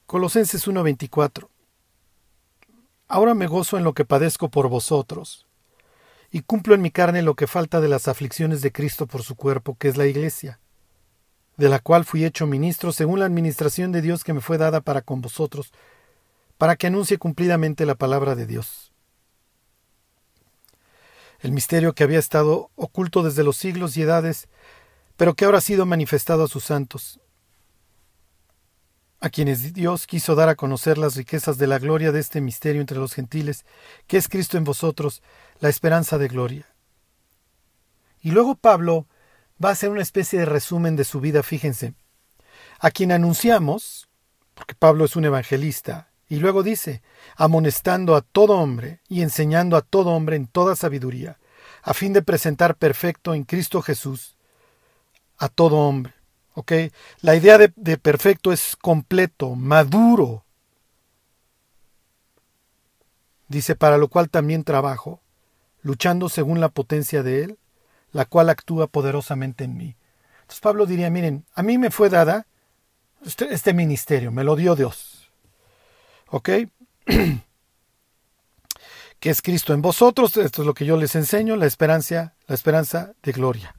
Colosenses 0.07 0.69
1:24. 0.69 1.51
Ahora 3.09 3.35
me 3.35 3.49
gozo 3.49 3.77
en 3.77 3.85
lo 3.85 3.95
que 3.95 4.05
padezco 4.05 4.51
por 4.51 4.69
vosotros, 4.69 5.47
y 6.31 6.43
cumplo 6.43 6.75
en 6.75 6.83
mi 6.83 6.91
carne 6.91 7.23
lo 7.23 7.35
que 7.35 7.47
falta 7.47 7.81
de 7.81 7.89
las 7.89 8.07
aflicciones 8.07 8.63
de 8.63 8.71
Cristo 8.71 9.07
por 9.07 9.23
su 9.23 9.35
cuerpo, 9.35 9.77
que 9.77 9.89
es 9.89 9.97
la 9.97 10.07
Iglesia, 10.07 10.61
de 11.57 11.69
la 11.69 11.81
cual 11.81 12.05
fui 12.05 12.25
hecho 12.25 12.47
ministro 12.47 12.93
según 12.93 13.19
la 13.19 13.25
administración 13.25 13.91
de 13.91 14.03
Dios 14.03 14.23
que 14.23 14.35
me 14.35 14.43
fue 14.43 14.59
dada 14.59 14.83
para 14.83 15.01
con 15.01 15.21
vosotros, 15.23 15.73
para 16.59 16.77
que 16.77 16.87
anuncie 16.87 17.19
cumplidamente 17.19 17.87
la 17.87 17.95
palabra 17.97 18.35
de 18.35 18.47
Dios 18.47 18.93
el 21.41 21.53
misterio 21.53 21.95
que 21.95 22.05
había 22.05 22.19
estado 22.19 22.71
oculto 22.75 23.23
desde 23.23 23.45
los 23.45 23.57
siglos 23.57 23.97
y 23.97 24.03
edades, 24.03 24.49
pero 25.17 25.35
que 25.35 25.45
ahora 25.45 25.59
ha 25.59 25.63
sido 25.63 25.87
manifestado 25.87 26.45
a 26.45 26.49
sus 26.49 26.65
santos, 26.65 27.21
a 29.21 29.31
quienes 29.31 29.73
Dios 29.73 30.07
quiso 30.07 30.35
dar 30.35 30.49
a 30.49 30.55
conocer 30.55 30.99
las 30.99 31.17
riquezas 31.17 31.59
de 31.59 31.67
la 31.67 31.79
gloria 31.79 32.13
de 32.13 32.21
este 32.21 32.41
misterio 32.41 32.81
entre 32.81 32.99
los 32.99 33.15
gentiles, 33.15 33.65
que 34.07 34.17
es 34.17 34.29
Cristo 34.29 34.57
en 34.57 34.65
vosotros, 34.65 35.23
la 35.61 35.69
esperanza 35.69 36.19
de 36.19 36.29
gloria. 36.29 36.67
Y 38.21 38.31
luego 38.31 38.55
Pablo 38.55 39.07
va 39.63 39.71
a 39.71 39.73
hacer 39.73 39.91
una 39.91 40.03
especie 40.03 40.39
de 40.39 40.45
resumen 40.45 40.97
de 40.97 41.05
su 41.05 41.21
vida, 41.21 41.43
fíjense, 41.43 41.95
a 42.79 42.91
quien 42.91 43.11
anunciamos, 43.11 44.09
porque 44.55 44.75
Pablo 44.75 45.05
es 45.05 45.17
un 45.17 45.25
evangelista, 45.25 46.11
y 46.29 46.37
luego 46.37 46.63
dice, 46.63 47.03
amonestando 47.37 48.15
a 48.15 48.21
todo 48.21 48.59
hombre 48.59 49.01
y 49.09 49.23
enseñando 49.23 49.77
a 49.77 49.83
todo 49.83 50.11
hombre 50.11 50.37
en 50.37 50.47
toda 50.47 50.77
sabiduría, 50.77 51.39
a 51.83 51.95
fin 51.95 52.13
de 52.13 52.23
presentar 52.23 52.77
perfecto 52.77 53.35
en 53.35 53.45
Cristo 53.45 53.83
Jesús 53.83 54.37
a 55.39 55.49
todo 55.49 55.77
hombre. 55.77 56.18
La 57.21 57.37
idea 57.37 57.59
de, 57.59 57.73
de 57.77 57.99
perfecto 57.99 58.53
es 58.53 58.77
completo, 58.77 59.55
maduro. 59.55 60.45
Dice, 63.49 63.77
para 63.77 63.99
lo 63.99 64.09
cual 64.09 64.29
también 64.29 64.65
trabajo, 64.65 65.21
luchando 65.83 66.29
según 66.29 66.61
la 66.61 66.69
potencia 66.69 67.23
de 67.23 67.45
Él, 67.45 67.59
la 68.13 68.25
cual 68.25 68.51
actúa 68.51 68.87
poderosamente 68.87 69.65
en 69.65 69.77
mí. 69.77 69.97
Entonces 70.43 70.61
Pablo 70.61 70.87
diría, 70.87 71.11
miren, 71.11 71.45
a 71.55 71.63
mí 71.63 71.79
me 71.79 71.91
fue 71.91 72.09
dada 72.09 72.47
este, 73.25 73.53
este 73.53 73.73
ministerio, 73.75 74.31
me 74.31 74.45
lo 74.45 74.57
dio 74.57 74.75
Dios. 74.77 75.31
¿Ok? 76.31 76.49
que 79.21 79.31
es 79.31 79.43
Cristo 79.43 79.75
en 79.75 79.83
vosotros, 79.83 80.37
esto 80.37 80.63
es 80.63 80.67
lo 80.67 80.75
que 80.75 80.85
yo 80.85 80.97
les 80.97 81.15
enseño, 81.17 81.57
la 81.57 81.67
esperanza, 81.67 82.35
la 82.47 82.55
esperanza 82.55 83.15
de 83.23 83.33
gloria. 83.33 83.75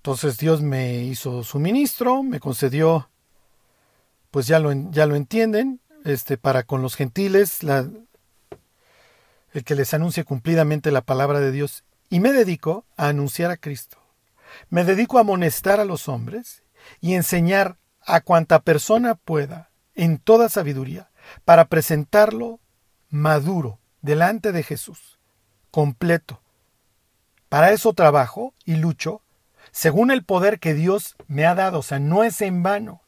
Entonces 0.00 0.38
Dios 0.38 0.62
me 0.62 1.02
hizo 1.02 1.44
su 1.44 1.58
ministro, 1.60 2.22
me 2.22 2.40
concedió, 2.40 3.10
pues 4.30 4.46
ya 4.46 4.58
lo, 4.58 4.72
ya 4.90 5.04
lo 5.04 5.14
entienden, 5.14 5.82
este, 6.06 6.38
para 6.38 6.62
con 6.62 6.80
los 6.80 6.96
gentiles, 6.96 7.58
el 9.52 9.62
que 9.62 9.74
les 9.74 9.92
anuncie 9.92 10.24
cumplidamente 10.24 10.90
la 10.90 11.02
palabra 11.02 11.38
de 11.40 11.52
Dios, 11.52 11.84
y 12.08 12.20
me 12.20 12.32
dedico 12.32 12.86
a 12.96 13.08
anunciar 13.08 13.50
a 13.50 13.58
Cristo. 13.58 13.98
Me 14.70 14.84
dedico 14.84 15.18
a 15.18 15.20
amonestar 15.20 15.80
a 15.80 15.84
los 15.84 16.08
hombres 16.08 16.62
y 17.02 17.12
enseñar 17.12 17.76
a 18.00 18.22
cuanta 18.22 18.62
persona 18.62 19.16
pueda, 19.16 19.70
en 19.94 20.16
toda 20.16 20.48
sabiduría, 20.48 21.10
para 21.44 21.66
presentarlo 21.66 22.58
maduro 23.10 23.80
delante 24.00 24.52
de 24.52 24.62
Jesús, 24.62 25.18
completo. 25.70 26.40
Para 27.50 27.72
eso 27.72 27.92
trabajo 27.92 28.54
y 28.64 28.76
lucho 28.76 29.20
según 29.72 30.10
el 30.10 30.24
poder 30.24 30.58
que 30.58 30.74
Dios 30.74 31.16
me 31.28 31.46
ha 31.46 31.54
dado, 31.54 31.80
o 31.80 31.82
sea, 31.82 31.98
no 31.98 32.24
es 32.24 32.40
en 32.40 32.62
vano. 32.62 33.02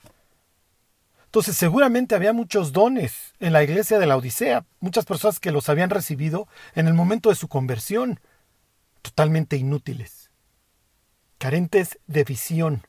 Entonces 1.24 1.56
seguramente 1.56 2.14
había 2.14 2.32
muchos 2.34 2.72
dones 2.72 3.32
en 3.40 3.54
la 3.54 3.62
iglesia 3.62 3.98
de 3.98 4.06
la 4.06 4.16
Odisea, 4.16 4.66
muchas 4.80 5.06
personas 5.06 5.40
que 5.40 5.50
los 5.50 5.68
habían 5.68 5.90
recibido 5.90 6.46
en 6.74 6.86
el 6.88 6.94
momento 6.94 7.30
de 7.30 7.36
su 7.36 7.48
conversión, 7.48 8.20
totalmente 9.00 9.56
inútiles, 9.56 10.30
carentes 11.38 11.98
de 12.06 12.24
visión. 12.24 12.86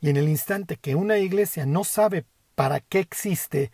Y 0.00 0.10
en 0.10 0.16
el 0.16 0.28
instante 0.28 0.76
que 0.76 0.94
una 0.94 1.18
iglesia 1.18 1.66
no 1.66 1.82
sabe 1.82 2.24
para 2.54 2.78
qué 2.78 3.00
existe, 3.00 3.72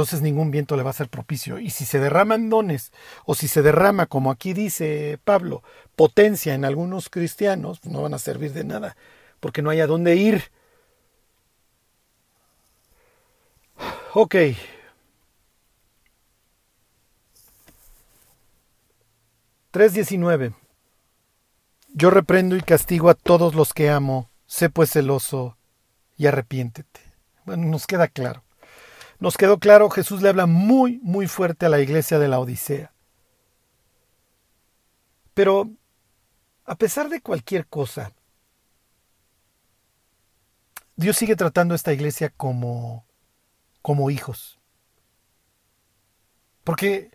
entonces 0.00 0.22
ningún 0.22 0.50
viento 0.50 0.78
le 0.78 0.82
va 0.82 0.88
a 0.88 0.94
ser 0.94 1.10
propicio. 1.10 1.58
Y 1.58 1.68
si 1.68 1.84
se 1.84 2.00
derraman 2.00 2.48
dones, 2.48 2.90
o 3.26 3.34
si 3.34 3.48
se 3.48 3.60
derrama, 3.60 4.06
como 4.06 4.30
aquí 4.30 4.54
dice 4.54 5.18
Pablo, 5.24 5.62
potencia 5.94 6.54
en 6.54 6.64
algunos 6.64 7.10
cristianos, 7.10 7.80
pues 7.80 7.92
no 7.92 8.00
van 8.00 8.14
a 8.14 8.18
servir 8.18 8.54
de 8.54 8.64
nada, 8.64 8.96
porque 9.40 9.60
no 9.60 9.68
hay 9.68 9.80
a 9.80 9.86
dónde 9.86 10.16
ir. 10.16 10.50
Ok. 14.14 14.36
diecinueve. 19.92 20.54
Yo 21.92 22.08
reprendo 22.08 22.56
y 22.56 22.62
castigo 22.62 23.10
a 23.10 23.14
todos 23.14 23.54
los 23.54 23.74
que 23.74 23.90
amo, 23.90 24.30
sé 24.46 24.70
pues 24.70 24.92
celoso 24.92 25.58
y 26.16 26.26
arrepiéntete. 26.26 27.00
Bueno, 27.44 27.66
nos 27.66 27.86
queda 27.86 28.08
claro. 28.08 28.42
Nos 29.20 29.36
quedó 29.36 29.58
claro, 29.58 29.90
Jesús 29.90 30.22
le 30.22 30.30
habla 30.30 30.46
muy, 30.46 30.98
muy 31.02 31.26
fuerte 31.26 31.66
a 31.66 31.68
la 31.68 31.80
iglesia 31.80 32.18
de 32.18 32.28
la 32.28 32.40
Odisea. 32.40 32.92
Pero, 35.34 35.70
a 36.64 36.74
pesar 36.76 37.10
de 37.10 37.20
cualquier 37.20 37.66
cosa, 37.66 38.12
Dios 40.96 41.18
sigue 41.18 41.36
tratando 41.36 41.74
a 41.74 41.76
esta 41.76 41.92
iglesia 41.92 42.30
como, 42.30 43.04
como 43.82 44.10
hijos. 44.10 44.58
Porque 46.64 47.10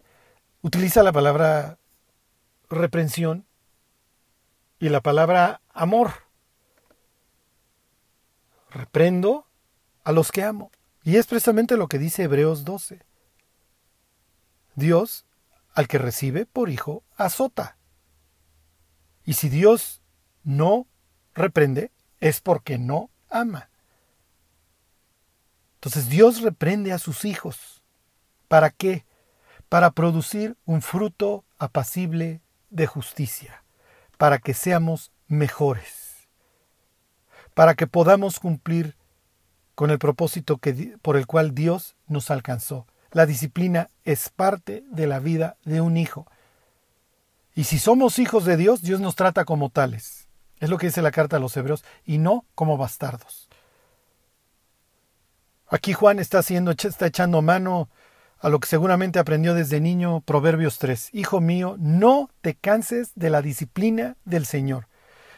utiliza 0.61 1.01
la 1.01 1.11
palabra 1.11 1.79
reprensión 2.69 3.47
y 4.79 4.89
la 4.89 5.01
palabra 5.01 5.61
amor. 5.69 6.11
Reprendo 8.69 9.47
a 10.03 10.11
los 10.11 10.31
que 10.31 10.43
amo. 10.43 10.71
Y 11.05 11.17
es 11.17 11.27
precisamente 11.27 11.77
lo 11.77 11.87
que 11.87 11.99
dice 11.99 12.23
Hebreos 12.23 12.65
12. 12.65 12.99
Dios, 14.73 15.25
al 15.75 15.87
que 15.87 15.99
recibe 15.99 16.47
por 16.47 16.69
hijo, 16.69 17.03
azota. 17.15 17.77
Y 19.23 19.33
si 19.33 19.47
Dios 19.49 20.01
no 20.43 20.87
reprende, 21.35 21.91
es 22.19 22.41
porque 22.41 22.79
no 22.79 23.11
ama. 23.29 23.69
Entonces 25.75 26.09
Dios 26.09 26.41
reprende 26.41 26.91
a 26.91 26.97
sus 26.97 27.23
hijos. 27.23 27.83
¿Para 28.47 28.71
qué? 28.71 29.05
Para 29.69 29.91
producir 29.91 30.57
un 30.65 30.81
fruto 30.81 31.45
apacible 31.59 32.41
de 32.71 32.87
justicia, 32.87 33.63
para 34.17 34.39
que 34.39 34.55
seamos 34.55 35.11
mejores, 35.27 36.27
para 37.53 37.75
que 37.75 37.85
podamos 37.85 38.39
cumplir 38.39 38.97
con 39.75 39.91
el 39.91 39.99
propósito 39.99 40.57
que, 40.57 40.97
por 41.01 41.17
el 41.17 41.27
cual 41.27 41.53
Dios 41.53 41.95
nos 42.07 42.31
alcanzó. 42.31 42.87
La 43.11 43.25
disciplina 43.25 43.89
es 44.03 44.29
parte 44.29 44.83
de 44.89 45.07
la 45.07 45.19
vida 45.19 45.57
de 45.63 45.81
un 45.81 45.97
hijo. 45.97 46.25
Y 47.53 47.65
si 47.65 47.77
somos 47.79 48.19
hijos 48.19 48.45
de 48.45 48.57
Dios, 48.57 48.81
Dios 48.81 48.99
nos 48.99 49.15
trata 49.15 49.45
como 49.45 49.69
tales. 49.69 50.27
Es 50.59 50.69
lo 50.69 50.77
que 50.77 50.87
dice 50.87 51.01
la 51.01 51.11
carta 51.11 51.37
a 51.37 51.39
los 51.39 51.55
hebreos, 51.55 51.83
y 52.05 52.17
no 52.17 52.45
como 52.55 52.77
bastardos. 52.77 53.49
Aquí 55.67 55.93
Juan 55.93 56.19
está, 56.19 56.39
haciendo, 56.39 56.71
está 56.71 57.07
echando 57.07 57.41
mano 57.41 57.89
a 58.39 58.49
lo 58.49 58.59
que 58.59 58.67
seguramente 58.67 59.19
aprendió 59.19 59.53
desde 59.53 59.79
niño 59.79 60.21
Proverbios 60.21 60.77
3. 60.77 61.09
Hijo 61.13 61.41
mío, 61.41 61.75
no 61.79 62.29
te 62.41 62.55
canses 62.55 63.11
de 63.15 63.29
la 63.29 63.41
disciplina 63.41 64.17
del 64.25 64.45
Señor 64.45 64.87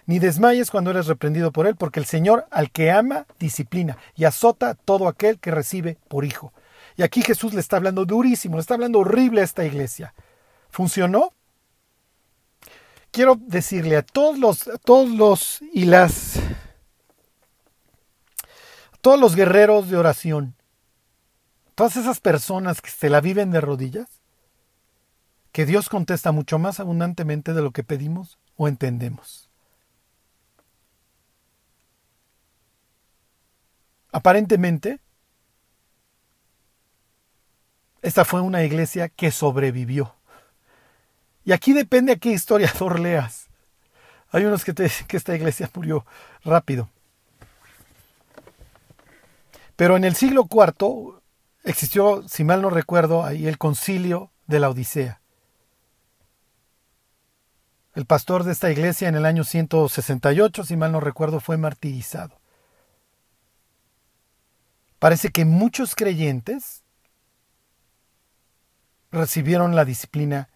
ni 0.08 0.20
desmayes 0.20 0.72
cuando 0.72 0.90
eres 0.90 1.06
reprendido 1.06 1.52
por 1.52 1.68
él, 1.68 1.76
porque 1.76 2.00
el 2.00 2.06
Señor 2.06 2.48
al 2.50 2.72
que 2.72 2.92
ama 2.92 3.28
disciplina 3.40 3.98
y 4.16 4.24
azota 4.24 4.72
a 4.72 4.74
todo 4.74 5.08
aquel 5.08 5.38
que 5.38 5.52
recibe 5.52 5.98
por 6.08 6.26
hijo. 6.26 6.54
Y 6.96 7.04
aquí 7.04 7.22
Jesús 7.22 7.54
le 7.54 7.60
está 7.60 7.76
hablando 7.76 8.06
durísimo, 8.06 8.56
le 8.56 8.62
está 8.62 8.74
hablando 8.74 9.00
horrible 9.00 9.42
a 9.42 9.44
esta 9.44 9.66
iglesia. 9.66 10.14
¿Funcionó? 10.70 11.34
Quiero 13.12 13.36
decirle 13.36 13.98
a 13.98 14.02
todos 14.02 14.40
los, 14.40 14.70
todos 14.84 15.10
los 15.10 15.62
y 15.74 15.86
las, 15.86 16.40
todos 19.02 19.20
los 19.20 19.36
guerreros 19.36 19.90
de 19.90 19.98
oración, 19.98 20.56
todas 21.76 21.98
esas 21.98 22.22
personas 22.22 22.82
que 22.82 22.90
se 22.90 23.10
la 23.10 23.20
viven 23.22 23.52
de 23.52 23.60
rodillas, 23.60 24.22
que 25.52 25.66
Dios 25.66 25.90
contesta 25.90 26.32
mucho 26.32 26.60
más 26.60 26.80
abundantemente 26.80 27.54
de 27.54 27.62
lo 27.62 27.72
que 27.72 27.84
pedimos 27.84 28.40
o 28.56 28.68
entendemos. 28.68 29.47
Aparentemente, 34.18 35.00
esta 38.02 38.26
fue 38.26 38.42
una 38.42 38.64
iglesia 38.64 39.10
que 39.10 39.30
sobrevivió. 39.30 40.16
Y 41.46 41.52
aquí 41.52 41.72
depende 41.72 42.14
a 42.14 42.16
qué 42.16 42.32
historiador 42.32 43.00
leas. 43.08 43.48
Hay 44.32 44.46
unos 44.46 44.66
que 44.66 44.74
te 44.74 44.82
dicen 44.82 45.06
que 45.06 45.18
esta 45.18 45.36
iglesia 45.36 45.70
murió 45.72 46.04
rápido. 46.44 46.90
Pero 49.76 49.96
en 49.98 50.04
el 50.04 50.16
siglo 50.16 50.48
IV 50.50 51.22
existió, 51.64 52.28
si 52.28 52.44
mal 52.44 52.64
no 52.64 52.72
recuerdo, 52.72 53.24
ahí 53.24 53.48
el 53.48 53.60
concilio 53.60 54.32
de 54.48 54.60
la 54.60 54.72
Odisea. 54.72 55.22
El 57.94 58.08
pastor 58.08 58.46
de 58.46 58.54
esta 58.54 58.72
iglesia 58.72 59.10
en 59.10 59.16
el 59.16 59.28
año 59.28 59.44
168, 59.44 60.64
si 60.64 60.76
mal 60.76 60.92
no 60.92 61.02
recuerdo, 61.02 61.40
fue 61.40 61.58
martirizado. 61.58 62.40
Parece 65.00 65.30
que 65.30 65.46
muchos 65.46 65.96
creyentes 65.96 66.84
recibieron 69.12 69.76
la 69.76 69.86
disciplina, 69.86 70.50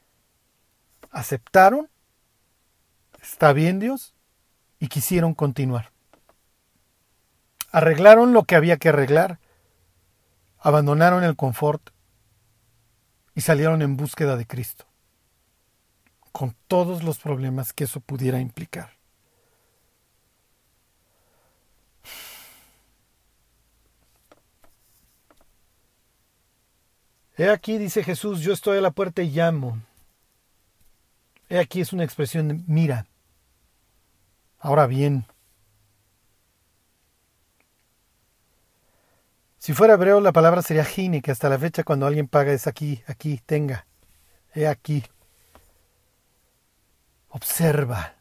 aceptaron, 1.11 1.89
está 3.21 3.53
bien 3.53 3.79
Dios, 3.79 4.13
y 4.79 4.87
quisieron 4.87 5.35
continuar. 5.35 5.91
Arreglaron 7.71 8.33
lo 8.33 8.43
que 8.43 8.55
había 8.55 8.77
que 8.77 8.89
arreglar, 8.89 9.39
abandonaron 10.59 11.23
el 11.23 11.35
confort 11.35 11.91
y 13.35 13.41
salieron 13.41 13.81
en 13.81 13.95
búsqueda 13.95 14.37
de 14.37 14.47
Cristo, 14.47 14.85
con 16.31 16.55
todos 16.67 17.03
los 17.03 17.19
problemas 17.19 17.73
que 17.73 17.83
eso 17.83 17.99
pudiera 17.99 18.39
implicar. 18.39 19.00
He 27.41 27.49
aquí, 27.49 27.79
dice 27.79 28.03
Jesús, 28.03 28.41
yo 28.41 28.53
estoy 28.53 28.77
a 28.77 28.81
la 28.81 28.91
puerta 28.91 29.23
y 29.23 29.31
llamo. 29.31 29.81
He 31.49 31.57
aquí 31.57 31.81
es 31.81 31.91
una 31.91 32.03
expresión 32.03 32.47
de 32.47 32.63
mira. 32.67 33.07
Ahora 34.59 34.85
bien, 34.85 35.25
si 39.57 39.73
fuera 39.73 39.95
hebreo 39.95 40.21
la 40.21 40.31
palabra 40.31 40.61
sería 40.61 40.85
gine, 40.85 41.23
que 41.23 41.31
hasta 41.31 41.49
la 41.49 41.57
fecha 41.57 41.83
cuando 41.83 42.05
alguien 42.05 42.27
paga 42.27 42.53
es 42.53 42.67
aquí, 42.67 43.01
aquí, 43.07 43.41
tenga. 43.43 43.87
He 44.53 44.67
aquí. 44.67 45.03
Observa. 47.29 48.13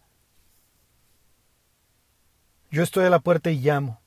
Yo 2.71 2.83
estoy 2.83 3.05
a 3.05 3.11
la 3.11 3.18
puerta 3.18 3.51
y 3.51 3.61
llamo. 3.61 4.01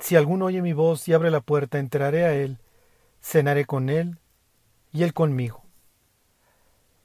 Si 0.00 0.16
alguno 0.16 0.46
oye 0.46 0.60
mi 0.60 0.72
voz 0.72 1.06
y 1.06 1.12
abre 1.12 1.30
la 1.30 1.40
puerta, 1.40 1.78
entraré 1.78 2.24
a 2.24 2.34
él, 2.34 2.58
cenaré 3.22 3.64
con 3.64 3.88
él 3.88 4.18
y 4.92 5.02
él 5.02 5.14
conmigo. 5.14 5.64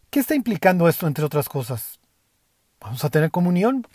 ¿Qué 0.09 0.19
está 0.19 0.35
implicando 0.35 0.87
esto, 0.87 1.07
entre 1.07 1.25
otras 1.25 1.49
cosas? 1.49 1.99
Vamos 2.79 3.03
a 3.03 3.09
tener 3.09 3.31
comunión. 3.31 3.87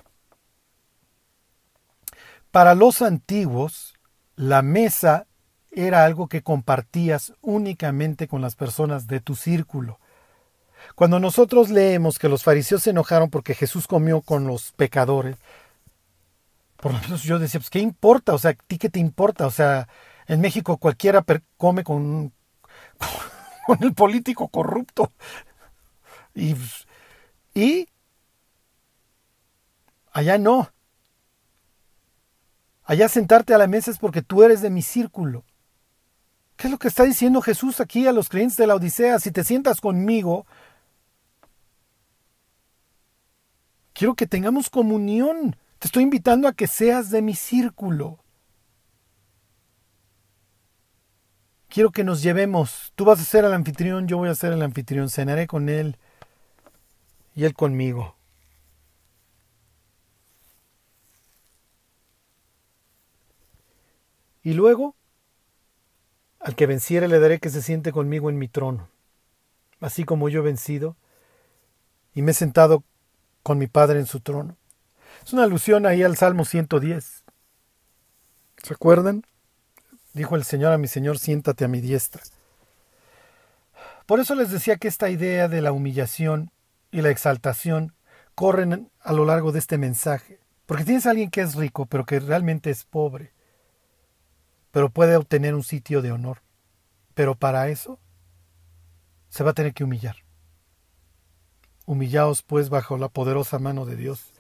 Para 2.51 2.75
los 2.75 3.03
antiguos, 3.03 3.95
la 4.35 4.63
mesa 4.63 5.27
era 5.71 6.05
algo 6.05 6.29
que 6.29 6.43
compartías 6.43 7.35
únicamente 7.41 8.27
con 8.27 8.41
las 8.41 8.57
personas 8.57 9.07
de 9.07 9.21
tu 9.21 9.37
círculo. 9.37 10.01
Cuando 10.95 11.21
nosotros 11.21 11.71
leemos 11.71 12.19
que 12.19 12.29
los 12.29 12.43
fariseos 12.43 12.83
se 12.83 12.91
enojaron 12.91 13.31
porque 13.31 13.55
Jesús 13.55 13.87
comió 13.87 14.21
con 14.21 14.47
los 14.47 14.73
pecadores, 14.73 15.37
por 16.77 16.93
lo 16.93 17.01
menos 17.01 17.23
yo 17.23 17.39
decía, 17.39 17.61
pues 17.61 17.71
¿qué 17.71 17.81
importa? 17.81 18.35
O 18.35 18.39
sea, 18.39 18.53
¿a 18.53 18.55
ti 18.55 18.79
qué 18.79 18.89
te 18.89 19.01
importa? 19.01 19.47
O 19.47 19.51
sea, 19.51 19.89
en 20.29 20.41
México 20.43 20.77
cualquiera 20.77 21.25
come 21.57 21.83
con, 21.83 22.33
con 23.67 23.83
el 23.83 23.95
político 23.95 24.49
corrupto. 24.49 25.13
Y, 26.35 26.55
y 27.55 27.89
allá 30.13 30.39
no. 30.39 30.71
Allá 32.85 33.09
sentarte 33.09 33.55
a 33.55 33.59
la 33.59 33.67
mesa 33.67 33.91
es 33.91 33.99
porque 33.99 34.23
tú 34.23 34.43
eres 34.43 34.61
de 34.63 34.71
mi 34.71 34.83
círculo. 34.83 35.45
¿Qué 36.57 36.67
es 36.67 36.71
lo 36.71 36.79
que 36.79 36.89
está 36.89 37.05
diciendo 37.05 37.41
Jesús 37.41 37.81
aquí 37.81 38.07
a 38.07 38.13
los 38.13 38.29
creyentes 38.29 38.57
de 38.57 38.67
la 38.67 38.75
Odisea? 38.75 39.19
Si 39.21 39.31
te 39.31 39.45
sientas 39.45 39.81
conmigo, 39.81 40.47
quiero 43.93 44.15
que 44.15 44.27
tengamos 44.27 44.69
comunión. 44.69 45.57
Te 45.79 45.87
estoy 45.87 46.03
invitando 46.03 46.49
a 46.49 46.53
que 46.53 46.67
seas 46.67 47.11
de 47.11 47.23
mi 47.23 47.35
círculo. 47.35 48.19
Quiero 51.69 51.91
que 51.91 52.05
nos 52.05 52.23
llevemos. 52.23 52.93
Tú 52.95 53.05
vas 53.05 53.21
a 53.21 53.25
ser 53.25 53.45
el 53.45 53.53
anfitrión, 53.53 54.09
yo 54.09 54.19
voy 54.19 54.29
a 54.31 54.35
ser 54.35 54.53
el 54.53 54.63
anfitrión. 54.63 55.11
Cenaré 55.11 55.47
con 55.47 55.69
él 55.69 55.97
y 57.35 57.45
él 57.45 57.55
conmigo. 57.55 58.17
Y 64.43 64.55
luego, 64.55 64.97
al 66.41 66.55
que 66.55 66.67
venciere 66.67 67.07
le 67.07 67.19
daré 67.21 67.39
que 67.39 67.51
se 67.51 67.61
siente 67.61 67.93
conmigo 67.93 68.31
en 68.31 68.39
mi 68.39 68.49
trono, 68.49 68.89
así 69.81 70.05
como 70.05 70.31
yo 70.31 70.41
he 70.41 70.45
vencido 70.45 70.97
y 72.15 72.23
me 72.23 72.31
he 72.31 72.35
sentado 72.35 72.83
con 73.43 73.59
mi 73.59 73.67
Padre 73.67 73.99
en 73.99 74.07
su 74.07 74.21
trono. 74.21 74.57
Es 75.25 75.33
una 75.33 75.45
alusión 75.45 75.85
ahí 75.85 76.03
al 76.03 76.17
Salmo 76.17 76.45
110. 76.45 77.25
¿Se 78.63 78.75
acuerdan? 78.75 79.23
Dijo 80.13 80.37
el 80.37 80.45
Señor 80.45 80.73
a 80.73 80.79
mi 80.79 80.89
Señor, 80.89 81.19
siéntate 81.19 81.65
a 81.65 81.69
mi 81.69 81.81
diestra. 81.81 82.23
Por 84.07 84.21
eso 84.21 84.35
les 84.35 84.51
decía 84.51 84.77
que 84.77 84.89
esta 84.89 85.11
idea 85.11 85.49
de 85.49 85.61
la 85.61 85.73
humillación 85.73 86.51
y 86.91 87.03
la 87.03 87.11
exaltación 87.11 87.95
corren 88.35 88.91
a 89.01 89.13
lo 89.13 89.25
largo 89.25 89.53
de 89.53 89.59
este 89.59 89.79
mensaje. 89.79 90.41
Porque 90.67 90.85
tienes 90.85 91.07
a 91.07 91.11
alguien 91.11 91.31
que 91.31 91.41
es 91.41 91.55
rico, 91.55 91.87
pero 91.87 92.05
que 92.05 92.21
realmente 92.21 92.71
es 92.71 92.85
pobre. 92.85 93.33
Pero 94.71 94.91
puede 94.91 95.17
obtener 95.17 95.55
un 95.55 95.63
sitio 95.63 96.03
de 96.03 96.13
honor. 96.13 96.43
Pero 97.15 97.35
para 97.35 97.69
eso 97.69 97.99
se 99.29 99.45
va 99.45 99.51
a 99.51 99.55
tener 99.55 99.75
que 99.75 99.85
humillar. 99.85 100.17
Humillaos 101.87 102.43
pues 102.43 102.69
bajo 102.69 102.97
la 102.99 103.09
poderosa 103.09 103.59
mano 103.59 103.87
de 103.87 103.97
Dios 103.97 104.33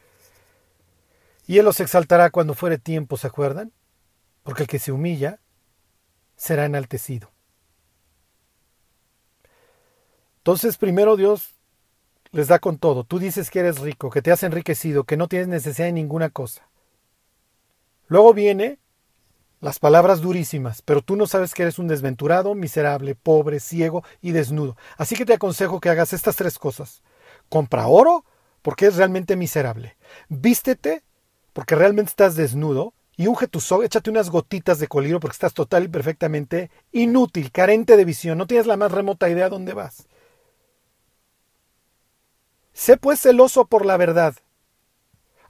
y 1.48 1.56
Él 1.58 1.64
los 1.64 1.80
exaltará 1.80 2.28
cuando 2.30 2.52
fuere 2.52 2.76
tiempo, 2.76 3.16
¿se 3.16 3.26
acuerdan? 3.26 3.72
Porque 4.42 4.64
el 4.64 4.68
que 4.68 4.78
se 4.78 4.92
humilla 4.92 5.40
será 6.38 6.64
enaltecido. 6.64 7.30
Entonces, 10.38 10.78
primero 10.78 11.16
Dios 11.16 11.56
les 12.30 12.48
da 12.48 12.58
con 12.58 12.78
todo. 12.78 13.04
Tú 13.04 13.18
dices 13.18 13.50
que 13.50 13.60
eres 13.60 13.80
rico, 13.80 14.08
que 14.08 14.22
te 14.22 14.32
has 14.32 14.42
enriquecido, 14.42 15.04
que 15.04 15.18
no 15.18 15.28
tienes 15.28 15.48
necesidad 15.48 15.88
de 15.88 15.92
ninguna 15.92 16.30
cosa. 16.30 16.66
Luego 18.06 18.32
viene 18.32 18.78
las 19.60 19.78
palabras 19.78 20.20
durísimas, 20.20 20.80
pero 20.82 21.02
tú 21.02 21.16
no 21.16 21.26
sabes 21.26 21.52
que 21.52 21.62
eres 21.62 21.78
un 21.78 21.88
desventurado, 21.88 22.54
miserable, 22.54 23.14
pobre, 23.14 23.60
ciego 23.60 24.04
y 24.22 24.32
desnudo. 24.32 24.76
Así 24.96 25.16
que 25.16 25.26
te 25.26 25.34
aconsejo 25.34 25.80
que 25.80 25.90
hagas 25.90 26.12
estas 26.12 26.36
tres 26.36 26.58
cosas. 26.58 27.02
Compra 27.48 27.88
oro, 27.88 28.24
porque 28.62 28.86
es 28.86 28.96
realmente 28.96 29.36
miserable. 29.36 29.96
Vístete 30.28 31.02
porque 31.52 31.74
realmente 31.74 32.10
estás 32.10 32.36
desnudo, 32.36 32.94
y 33.18 33.26
unge 33.26 33.48
tu 33.48 33.60
soga, 33.60 33.84
échate 33.84 34.10
unas 34.10 34.30
gotitas 34.30 34.78
de 34.78 34.86
coliro 34.86 35.18
porque 35.18 35.34
estás 35.34 35.52
total 35.52 35.84
y 35.84 35.88
perfectamente 35.88 36.70
inútil, 36.92 37.50
carente 37.50 37.96
de 37.96 38.04
visión, 38.04 38.38
no 38.38 38.46
tienes 38.46 38.68
la 38.68 38.76
más 38.76 38.92
remota 38.92 39.28
idea 39.28 39.48
dónde 39.48 39.74
vas. 39.74 40.06
Sé 42.72 42.96
pues 42.96 43.20
celoso 43.20 43.66
por 43.66 43.84
la 43.84 43.96
verdad, 43.96 44.36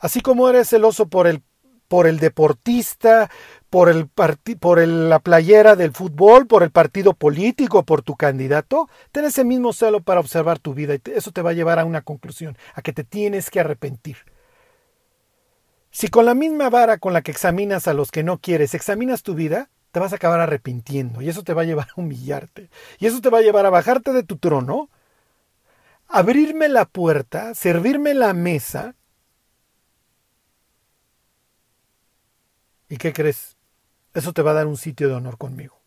así 0.00 0.22
como 0.22 0.48
eres 0.48 0.70
celoso 0.70 1.08
por 1.08 1.26
el, 1.26 1.42
por 1.88 2.06
el 2.06 2.20
deportista, 2.20 3.30
por, 3.68 3.90
el 3.90 4.08
por 4.08 4.88
la 4.88 5.18
playera 5.18 5.76
del 5.76 5.92
fútbol, 5.92 6.46
por 6.46 6.62
el 6.62 6.70
partido 6.70 7.12
político, 7.12 7.82
por 7.82 8.00
tu 8.00 8.16
candidato, 8.16 8.88
ten 9.12 9.26
ese 9.26 9.44
mismo 9.44 9.74
celo 9.74 10.00
para 10.00 10.20
observar 10.20 10.58
tu 10.58 10.72
vida 10.72 10.94
y 10.94 11.02
eso 11.10 11.32
te 11.32 11.42
va 11.42 11.50
a 11.50 11.52
llevar 11.52 11.78
a 11.78 11.84
una 11.84 12.00
conclusión, 12.00 12.56
a 12.72 12.80
que 12.80 12.94
te 12.94 13.04
tienes 13.04 13.50
que 13.50 13.60
arrepentir. 13.60 14.16
Si 15.90 16.08
con 16.08 16.26
la 16.26 16.34
misma 16.34 16.70
vara 16.70 16.98
con 16.98 17.12
la 17.12 17.22
que 17.22 17.30
examinas 17.30 17.88
a 17.88 17.94
los 17.94 18.10
que 18.10 18.22
no 18.22 18.38
quieres, 18.38 18.74
examinas 18.74 19.22
tu 19.22 19.34
vida, 19.34 19.70
te 19.90 20.00
vas 20.00 20.12
a 20.12 20.16
acabar 20.16 20.40
arrepintiendo 20.40 21.22
y 21.22 21.28
eso 21.28 21.42
te 21.42 21.54
va 21.54 21.62
a 21.62 21.64
llevar 21.64 21.88
a 21.88 22.00
humillarte. 22.00 22.70
Y 22.98 23.06
eso 23.06 23.20
te 23.20 23.30
va 23.30 23.38
a 23.38 23.42
llevar 23.42 23.66
a 23.66 23.70
bajarte 23.70 24.12
de 24.12 24.22
tu 24.22 24.36
trono, 24.36 24.90
abrirme 26.08 26.68
la 26.68 26.84
puerta, 26.84 27.54
servirme 27.54 28.14
la 28.14 28.34
mesa. 28.34 28.94
¿Y 32.88 32.96
qué 32.96 33.12
crees? 33.12 33.56
Eso 34.14 34.32
te 34.32 34.42
va 34.42 34.52
a 34.52 34.54
dar 34.54 34.66
un 34.66 34.76
sitio 34.76 35.08
de 35.08 35.14
honor 35.14 35.38
conmigo. 35.38 35.78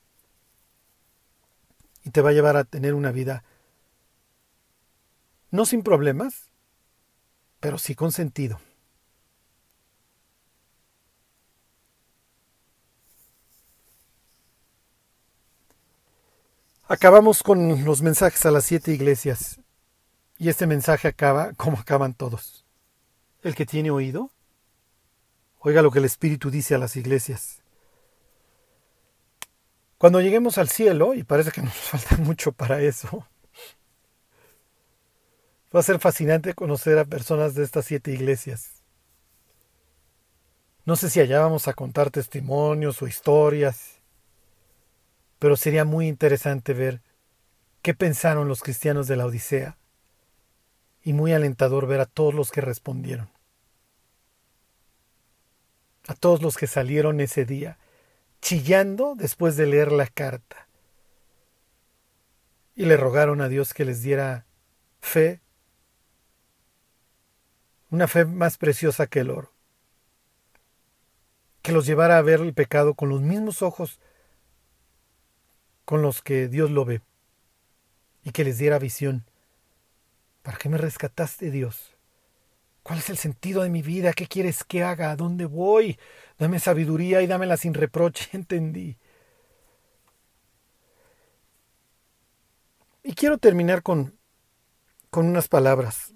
Y 2.04 2.10
te 2.10 2.22
va 2.22 2.30
a 2.30 2.34
llevar 2.34 2.58
a 2.58 2.64
tener 2.64 2.93
una 2.95 3.12
vida 3.12 3.43
no 5.52 5.66
sin 5.66 5.84
problemas, 5.84 6.49
pero 7.60 7.78
sí 7.78 7.93
con 7.93 8.12
sentido. 8.12 8.60
Acabamos 16.92 17.42
con 17.42 17.86
los 17.86 18.02
mensajes 18.02 18.46
a 18.46 18.52
las 18.52 18.66
siete 18.66 18.92
iglesias. 18.92 19.62
Y 20.38 20.50
este 20.50 20.68
mensaje 20.68 21.08
acaba 21.08 21.54
como 21.54 21.80
acaban 21.80 22.14
todos. 22.14 22.66
El 23.44 23.56
que 23.56 23.66
tiene 23.66 23.92
oído, 23.92 24.30
oiga 25.60 25.82
lo 25.84 25.89
que 25.89 26.00
el 26.00 26.06
Espíritu 26.06 26.52
dice 26.52 26.76
a 26.76 26.78
las 26.78 26.98
iglesias. 26.98 27.62
Cuando 29.98 30.20
lleguemos 30.20 30.58
al 30.58 30.68
cielo, 30.68 31.14
y 31.14 31.24
parece 31.24 31.52
que 31.52 31.62
nos 31.62 31.74
falta 31.76 32.18
mucho 32.18 32.52
para 32.52 32.82
eso, 32.82 33.26
va 35.74 35.80
a 35.80 35.84
ser 35.84 35.98
fascinante 36.00 36.54
conocer 36.54 37.00
a 37.00 37.06
personas 37.06 37.56
de 37.56 37.64
estas 37.64 37.86
siete 37.86 38.12
iglesias. 38.12 38.84
No 40.84 40.98
sé 40.98 41.10
si 41.10 41.22
allá 41.22 41.39
vamos 41.39 41.70
a 41.70 41.74
contar 41.74 42.12
testimonios 42.12 43.02
o 43.02 43.08
historias 43.08 44.01
pero 45.42 45.58
sería 45.58 45.86
muy 45.86 46.08
interesante 46.08 46.76
ver 46.76 47.02
qué 47.82 47.96
pensaron 47.96 48.48
los 48.48 48.62
cristianos 48.62 49.08
de 49.08 49.16
la 49.16 49.26
Odisea. 49.26 49.76
Y 51.02 51.14
muy 51.14 51.34
alentador 51.34 51.88
ver 51.88 52.00
a 52.00 52.06
todos 52.06 52.36
los 52.36 52.52
que 52.52 52.62
respondieron, 52.62 53.28
a 56.08 56.14
todos 56.14 56.44
los 56.44 56.58
que 56.58 56.68
salieron 56.68 57.20
ese 57.22 57.44
día 57.46 57.80
chillando 58.39 59.16
después 59.18 59.58
de 59.58 59.66
leer 59.66 59.92
la 59.92 60.06
carta. 60.06 60.68
Y 62.76 62.86
le 62.86 62.96
rogaron 62.96 63.42
a 63.42 63.50
Dios 63.50 63.74
que 63.74 63.84
les 63.84 64.04
diera 64.04 64.46
fe, 65.00 65.42
una 67.89 68.08
fe 68.08 68.26
más 68.26 68.60
preciosa 68.60 69.08
que 69.08 69.22
el 69.22 69.32
oro, 69.32 69.52
que 71.64 71.72
los 71.72 71.88
llevara 71.88 72.20
a 72.20 72.22
ver 72.22 72.42
el 72.42 72.54
pecado 72.54 72.94
con 72.94 73.10
los 73.10 73.22
mismos 73.22 73.64
ojos 73.64 74.00
con 75.92 76.02
los 76.02 76.22
que 76.22 76.48
Dios 76.48 76.72
lo 76.72 76.86
ve 76.86 77.02
y 78.24 78.32
que 78.32 78.46
les 78.46 78.58
diera 78.58 78.80
visión. 78.80 79.26
¿Para 80.42 80.58
qué 80.58 80.70
me 80.70 80.78
rescataste, 80.78 81.52
Dios? 81.52 81.98
¿Cuál 82.82 83.00
es 83.00 83.10
el 83.10 83.18
sentido 83.18 83.62
de 83.62 83.70
mi 83.70 83.82
vida? 83.82 84.14
¿Qué 84.14 84.26
quieres 84.26 84.64
que 84.64 84.86
haga? 84.86 85.12
¿A 85.12 85.18
dónde 85.18 85.44
voy? 85.44 86.00
Dame 86.39 86.60
sabiduría 86.60 87.22
y 87.22 87.28
dámela 87.28 87.58
sin 87.58 87.74
reproche, 87.74 88.30
entendí. 88.38 88.96
Y 93.04 93.14
quiero 93.14 93.38
terminar 93.38 93.84
con, 93.84 94.18
con 95.10 95.26
unas 95.26 95.50
palabras. 95.50 96.14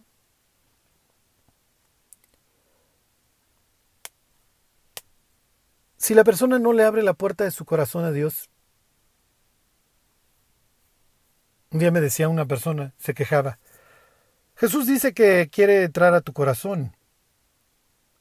Si 5.97 6.13
la 6.13 6.23
persona 6.23 6.59
no 6.59 6.71
le 6.71 6.85
abre 6.85 7.03
la 7.03 7.13
puerta 7.13 7.43
de 7.43 7.51
su 7.51 7.65
corazón 7.65 8.05
a 8.05 8.13
Dios, 8.13 8.49
un 11.75 11.79
día 11.79 11.91
me 11.91 11.99
decía 11.99 12.29
una 12.29 12.45
persona, 12.45 12.93
se 12.97 13.13
quejaba, 13.13 13.59
Jesús 14.55 14.87
dice 14.87 15.13
que 15.13 15.49
quiere 15.51 15.83
entrar 15.83 16.13
a 16.13 16.21
tu 16.21 16.31
corazón. 16.31 16.95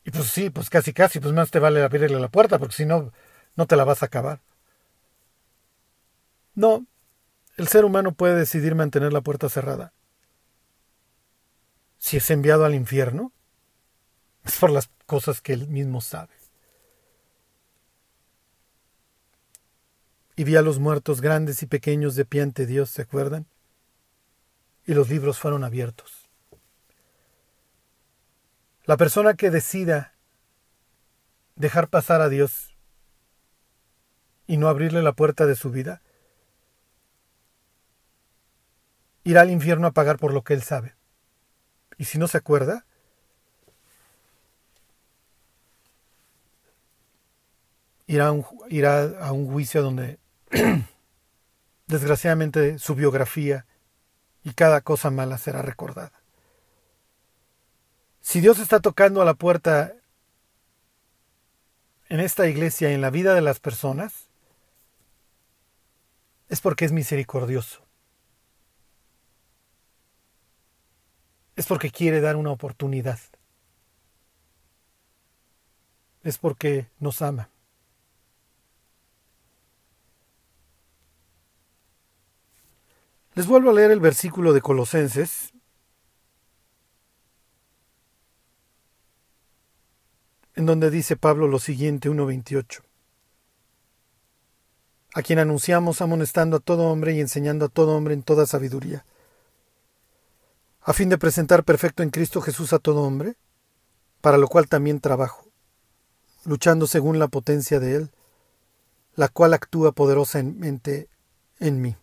Y 0.04 0.10
pues 0.10 0.26
sí, 0.26 0.50
pues 0.50 0.68
casi 0.68 0.92
casi, 0.92 1.20
pues 1.20 1.32
más 1.32 1.52
te 1.52 1.60
vale 1.60 1.80
abrirle 1.80 2.18
la 2.18 2.28
puerta, 2.28 2.58
porque 2.58 2.74
si 2.74 2.84
no, 2.84 3.12
no 3.54 3.66
te 3.66 3.76
la 3.76 3.84
vas 3.84 4.02
a 4.02 4.06
acabar. 4.06 4.40
No, 6.56 6.84
el 7.56 7.68
ser 7.68 7.84
humano 7.84 8.10
puede 8.10 8.34
decidir 8.34 8.74
mantener 8.74 9.12
la 9.12 9.20
puerta 9.20 9.48
cerrada. 9.48 9.92
Si 11.98 12.16
es 12.16 12.28
enviado 12.30 12.64
al 12.64 12.74
infierno, 12.74 13.30
es 14.44 14.58
por 14.58 14.70
las 14.70 14.90
cosas 15.06 15.40
que 15.40 15.52
él 15.52 15.68
mismo 15.68 16.00
sabe. 16.00 16.34
Y 20.36 20.44
vi 20.44 20.56
a 20.56 20.62
los 20.62 20.78
muertos 20.78 21.20
grandes 21.20 21.62
y 21.62 21.66
pequeños 21.66 22.16
de 22.16 22.24
pie 22.24 22.42
ante 22.42 22.66
Dios, 22.66 22.90
¿se 22.90 23.02
acuerdan? 23.02 23.46
Y 24.86 24.94
los 24.94 25.08
libros 25.08 25.38
fueron 25.38 25.64
abiertos. 25.64 26.28
La 28.84 28.96
persona 28.96 29.34
que 29.34 29.50
decida 29.50 30.14
dejar 31.56 31.88
pasar 31.88 32.20
a 32.20 32.28
Dios 32.28 32.76
y 34.46 34.56
no 34.56 34.68
abrirle 34.68 35.02
la 35.02 35.12
puerta 35.12 35.46
de 35.46 35.54
su 35.54 35.70
vida, 35.70 36.02
irá 39.22 39.40
al 39.40 39.50
infierno 39.50 39.86
a 39.86 39.92
pagar 39.92 40.18
por 40.18 40.34
lo 40.34 40.42
que 40.42 40.54
él 40.54 40.62
sabe. 40.62 40.94
Y 41.96 42.04
si 42.04 42.18
no 42.18 42.28
se 42.28 42.38
acuerda, 42.38 42.84
irá 48.06 48.34
irá 48.68 49.18
a 49.20 49.32
un 49.32 49.50
juicio 49.50 49.82
donde 49.82 50.18
desgraciadamente 51.86 52.78
su 52.78 52.94
biografía 52.94 53.66
y 54.44 54.52
cada 54.52 54.80
cosa 54.80 55.10
mala 55.10 55.38
será 55.38 55.62
recordada. 55.62 56.12
Si 58.20 58.40
Dios 58.40 58.58
está 58.58 58.80
tocando 58.80 59.20
a 59.20 59.24
la 59.24 59.34
puerta 59.34 59.94
en 62.08 62.20
esta 62.20 62.48
iglesia 62.48 62.90
en 62.92 63.00
la 63.00 63.10
vida 63.10 63.34
de 63.34 63.40
las 63.40 63.60
personas, 63.60 64.28
es 66.48 66.60
porque 66.60 66.84
es 66.84 66.92
misericordioso. 66.92 67.82
Es 71.56 71.66
porque 71.66 71.90
quiere 71.90 72.20
dar 72.20 72.36
una 72.36 72.50
oportunidad. 72.50 73.18
Es 76.22 76.38
porque 76.38 76.88
nos 76.98 77.22
ama. 77.22 77.48
Les 83.34 83.46
vuelvo 83.46 83.70
a 83.70 83.74
leer 83.74 83.90
el 83.90 84.00
versículo 84.00 84.52
de 84.52 84.60
Colosenses. 84.60 85.54
en 90.54 90.66
donde 90.66 90.90
dice 90.90 91.16
Pablo 91.16 91.48
lo 91.48 91.58
siguiente, 91.58 92.08
1.28. 92.08 92.82
A 95.14 95.22
quien 95.22 95.38
anunciamos 95.38 96.00
amonestando 96.00 96.58
a 96.58 96.60
todo 96.60 96.84
hombre 96.84 97.12
y 97.12 97.20
enseñando 97.20 97.66
a 97.66 97.68
todo 97.68 97.96
hombre 97.96 98.14
en 98.14 98.22
toda 98.22 98.46
sabiduría, 98.46 99.04
a 100.80 100.92
fin 100.92 101.08
de 101.08 101.18
presentar 101.18 101.64
perfecto 101.64 102.02
en 102.02 102.10
Cristo 102.10 102.40
Jesús 102.40 102.72
a 102.72 102.78
todo 102.78 103.02
hombre, 103.02 103.36
para 104.20 104.38
lo 104.38 104.48
cual 104.48 104.68
también 104.68 105.00
trabajo, 105.00 105.48
luchando 106.44 106.86
según 106.86 107.18
la 107.18 107.28
potencia 107.28 107.80
de 107.80 107.96
Él, 107.96 108.10
la 109.16 109.28
cual 109.28 109.54
actúa 109.54 109.92
poderosamente 109.92 111.08
en 111.58 111.80
mí. 111.80 111.96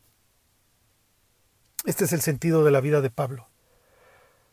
Este 1.85 2.05
es 2.05 2.13
el 2.13 2.21
sentido 2.21 2.63
de 2.63 2.71
la 2.71 2.81
vida 2.81 3.01
de 3.01 3.09
Pablo. 3.09 3.47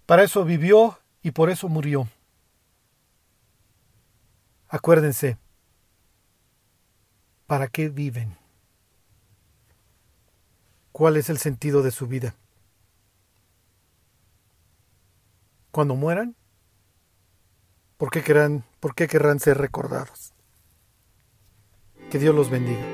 Para 0.06 0.22
eso 0.22 0.44
vivió 0.44 0.98
y 1.22 1.32
por 1.32 1.50
eso 1.50 1.68
murió. 1.68 2.08
Acuérdense, 4.68 5.36
¿para 7.46 7.68
qué 7.68 7.88
viven? 7.88 8.36
¿Cuál 10.92 11.16
es 11.16 11.28
el 11.28 11.38
sentido 11.38 11.82
de 11.82 11.90
su 11.90 12.06
vida? 12.06 12.34
Cuando 15.70 15.94
mueran, 15.94 16.34
¿por 17.98 18.10
qué 18.10 18.22
querrán, 18.22 18.64
por 18.80 18.94
qué 18.94 19.06
querrán 19.06 19.38
ser 19.38 19.58
recordados? 19.58 20.32
Que 22.10 22.18
Dios 22.18 22.34
los 22.34 22.50
bendiga. 22.50 22.84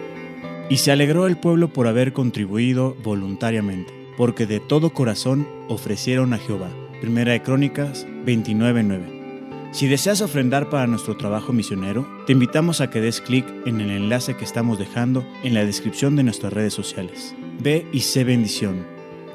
Y 0.68 0.78
se 0.78 0.91
alegró 0.91 1.26
el 1.26 1.39
pueblo 1.39 1.72
por 1.72 1.87
haber 1.87 2.12
contribuido 2.12 2.95
voluntariamente 2.97 4.03
porque 4.16 4.46
de 4.46 4.60
todo 4.60 4.90
corazón 4.90 5.46
ofrecieron 5.68 6.32
a 6.32 6.38
Jehová. 6.38 6.70
Primera 7.00 7.32
de 7.32 7.42
Crónicas 7.42 8.06
29:9. 8.24 9.72
Si 9.72 9.88
deseas 9.88 10.20
ofrendar 10.20 10.70
para 10.70 10.86
nuestro 10.86 11.16
trabajo 11.16 11.52
misionero, 11.52 12.06
te 12.26 12.32
invitamos 12.32 12.80
a 12.80 12.90
que 12.90 13.00
des 13.00 13.20
clic 13.20 13.44
en 13.66 13.80
el 13.80 13.90
enlace 13.90 14.36
que 14.36 14.44
estamos 14.44 14.78
dejando 14.78 15.26
en 15.42 15.52
la 15.52 15.64
descripción 15.64 16.14
de 16.14 16.22
nuestras 16.22 16.52
redes 16.52 16.74
sociales. 16.74 17.34
Ve 17.60 17.86
y 17.92 18.00
sé 18.00 18.22
bendición. 18.22 18.86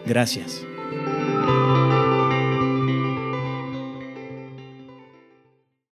Gracias. 0.05 0.63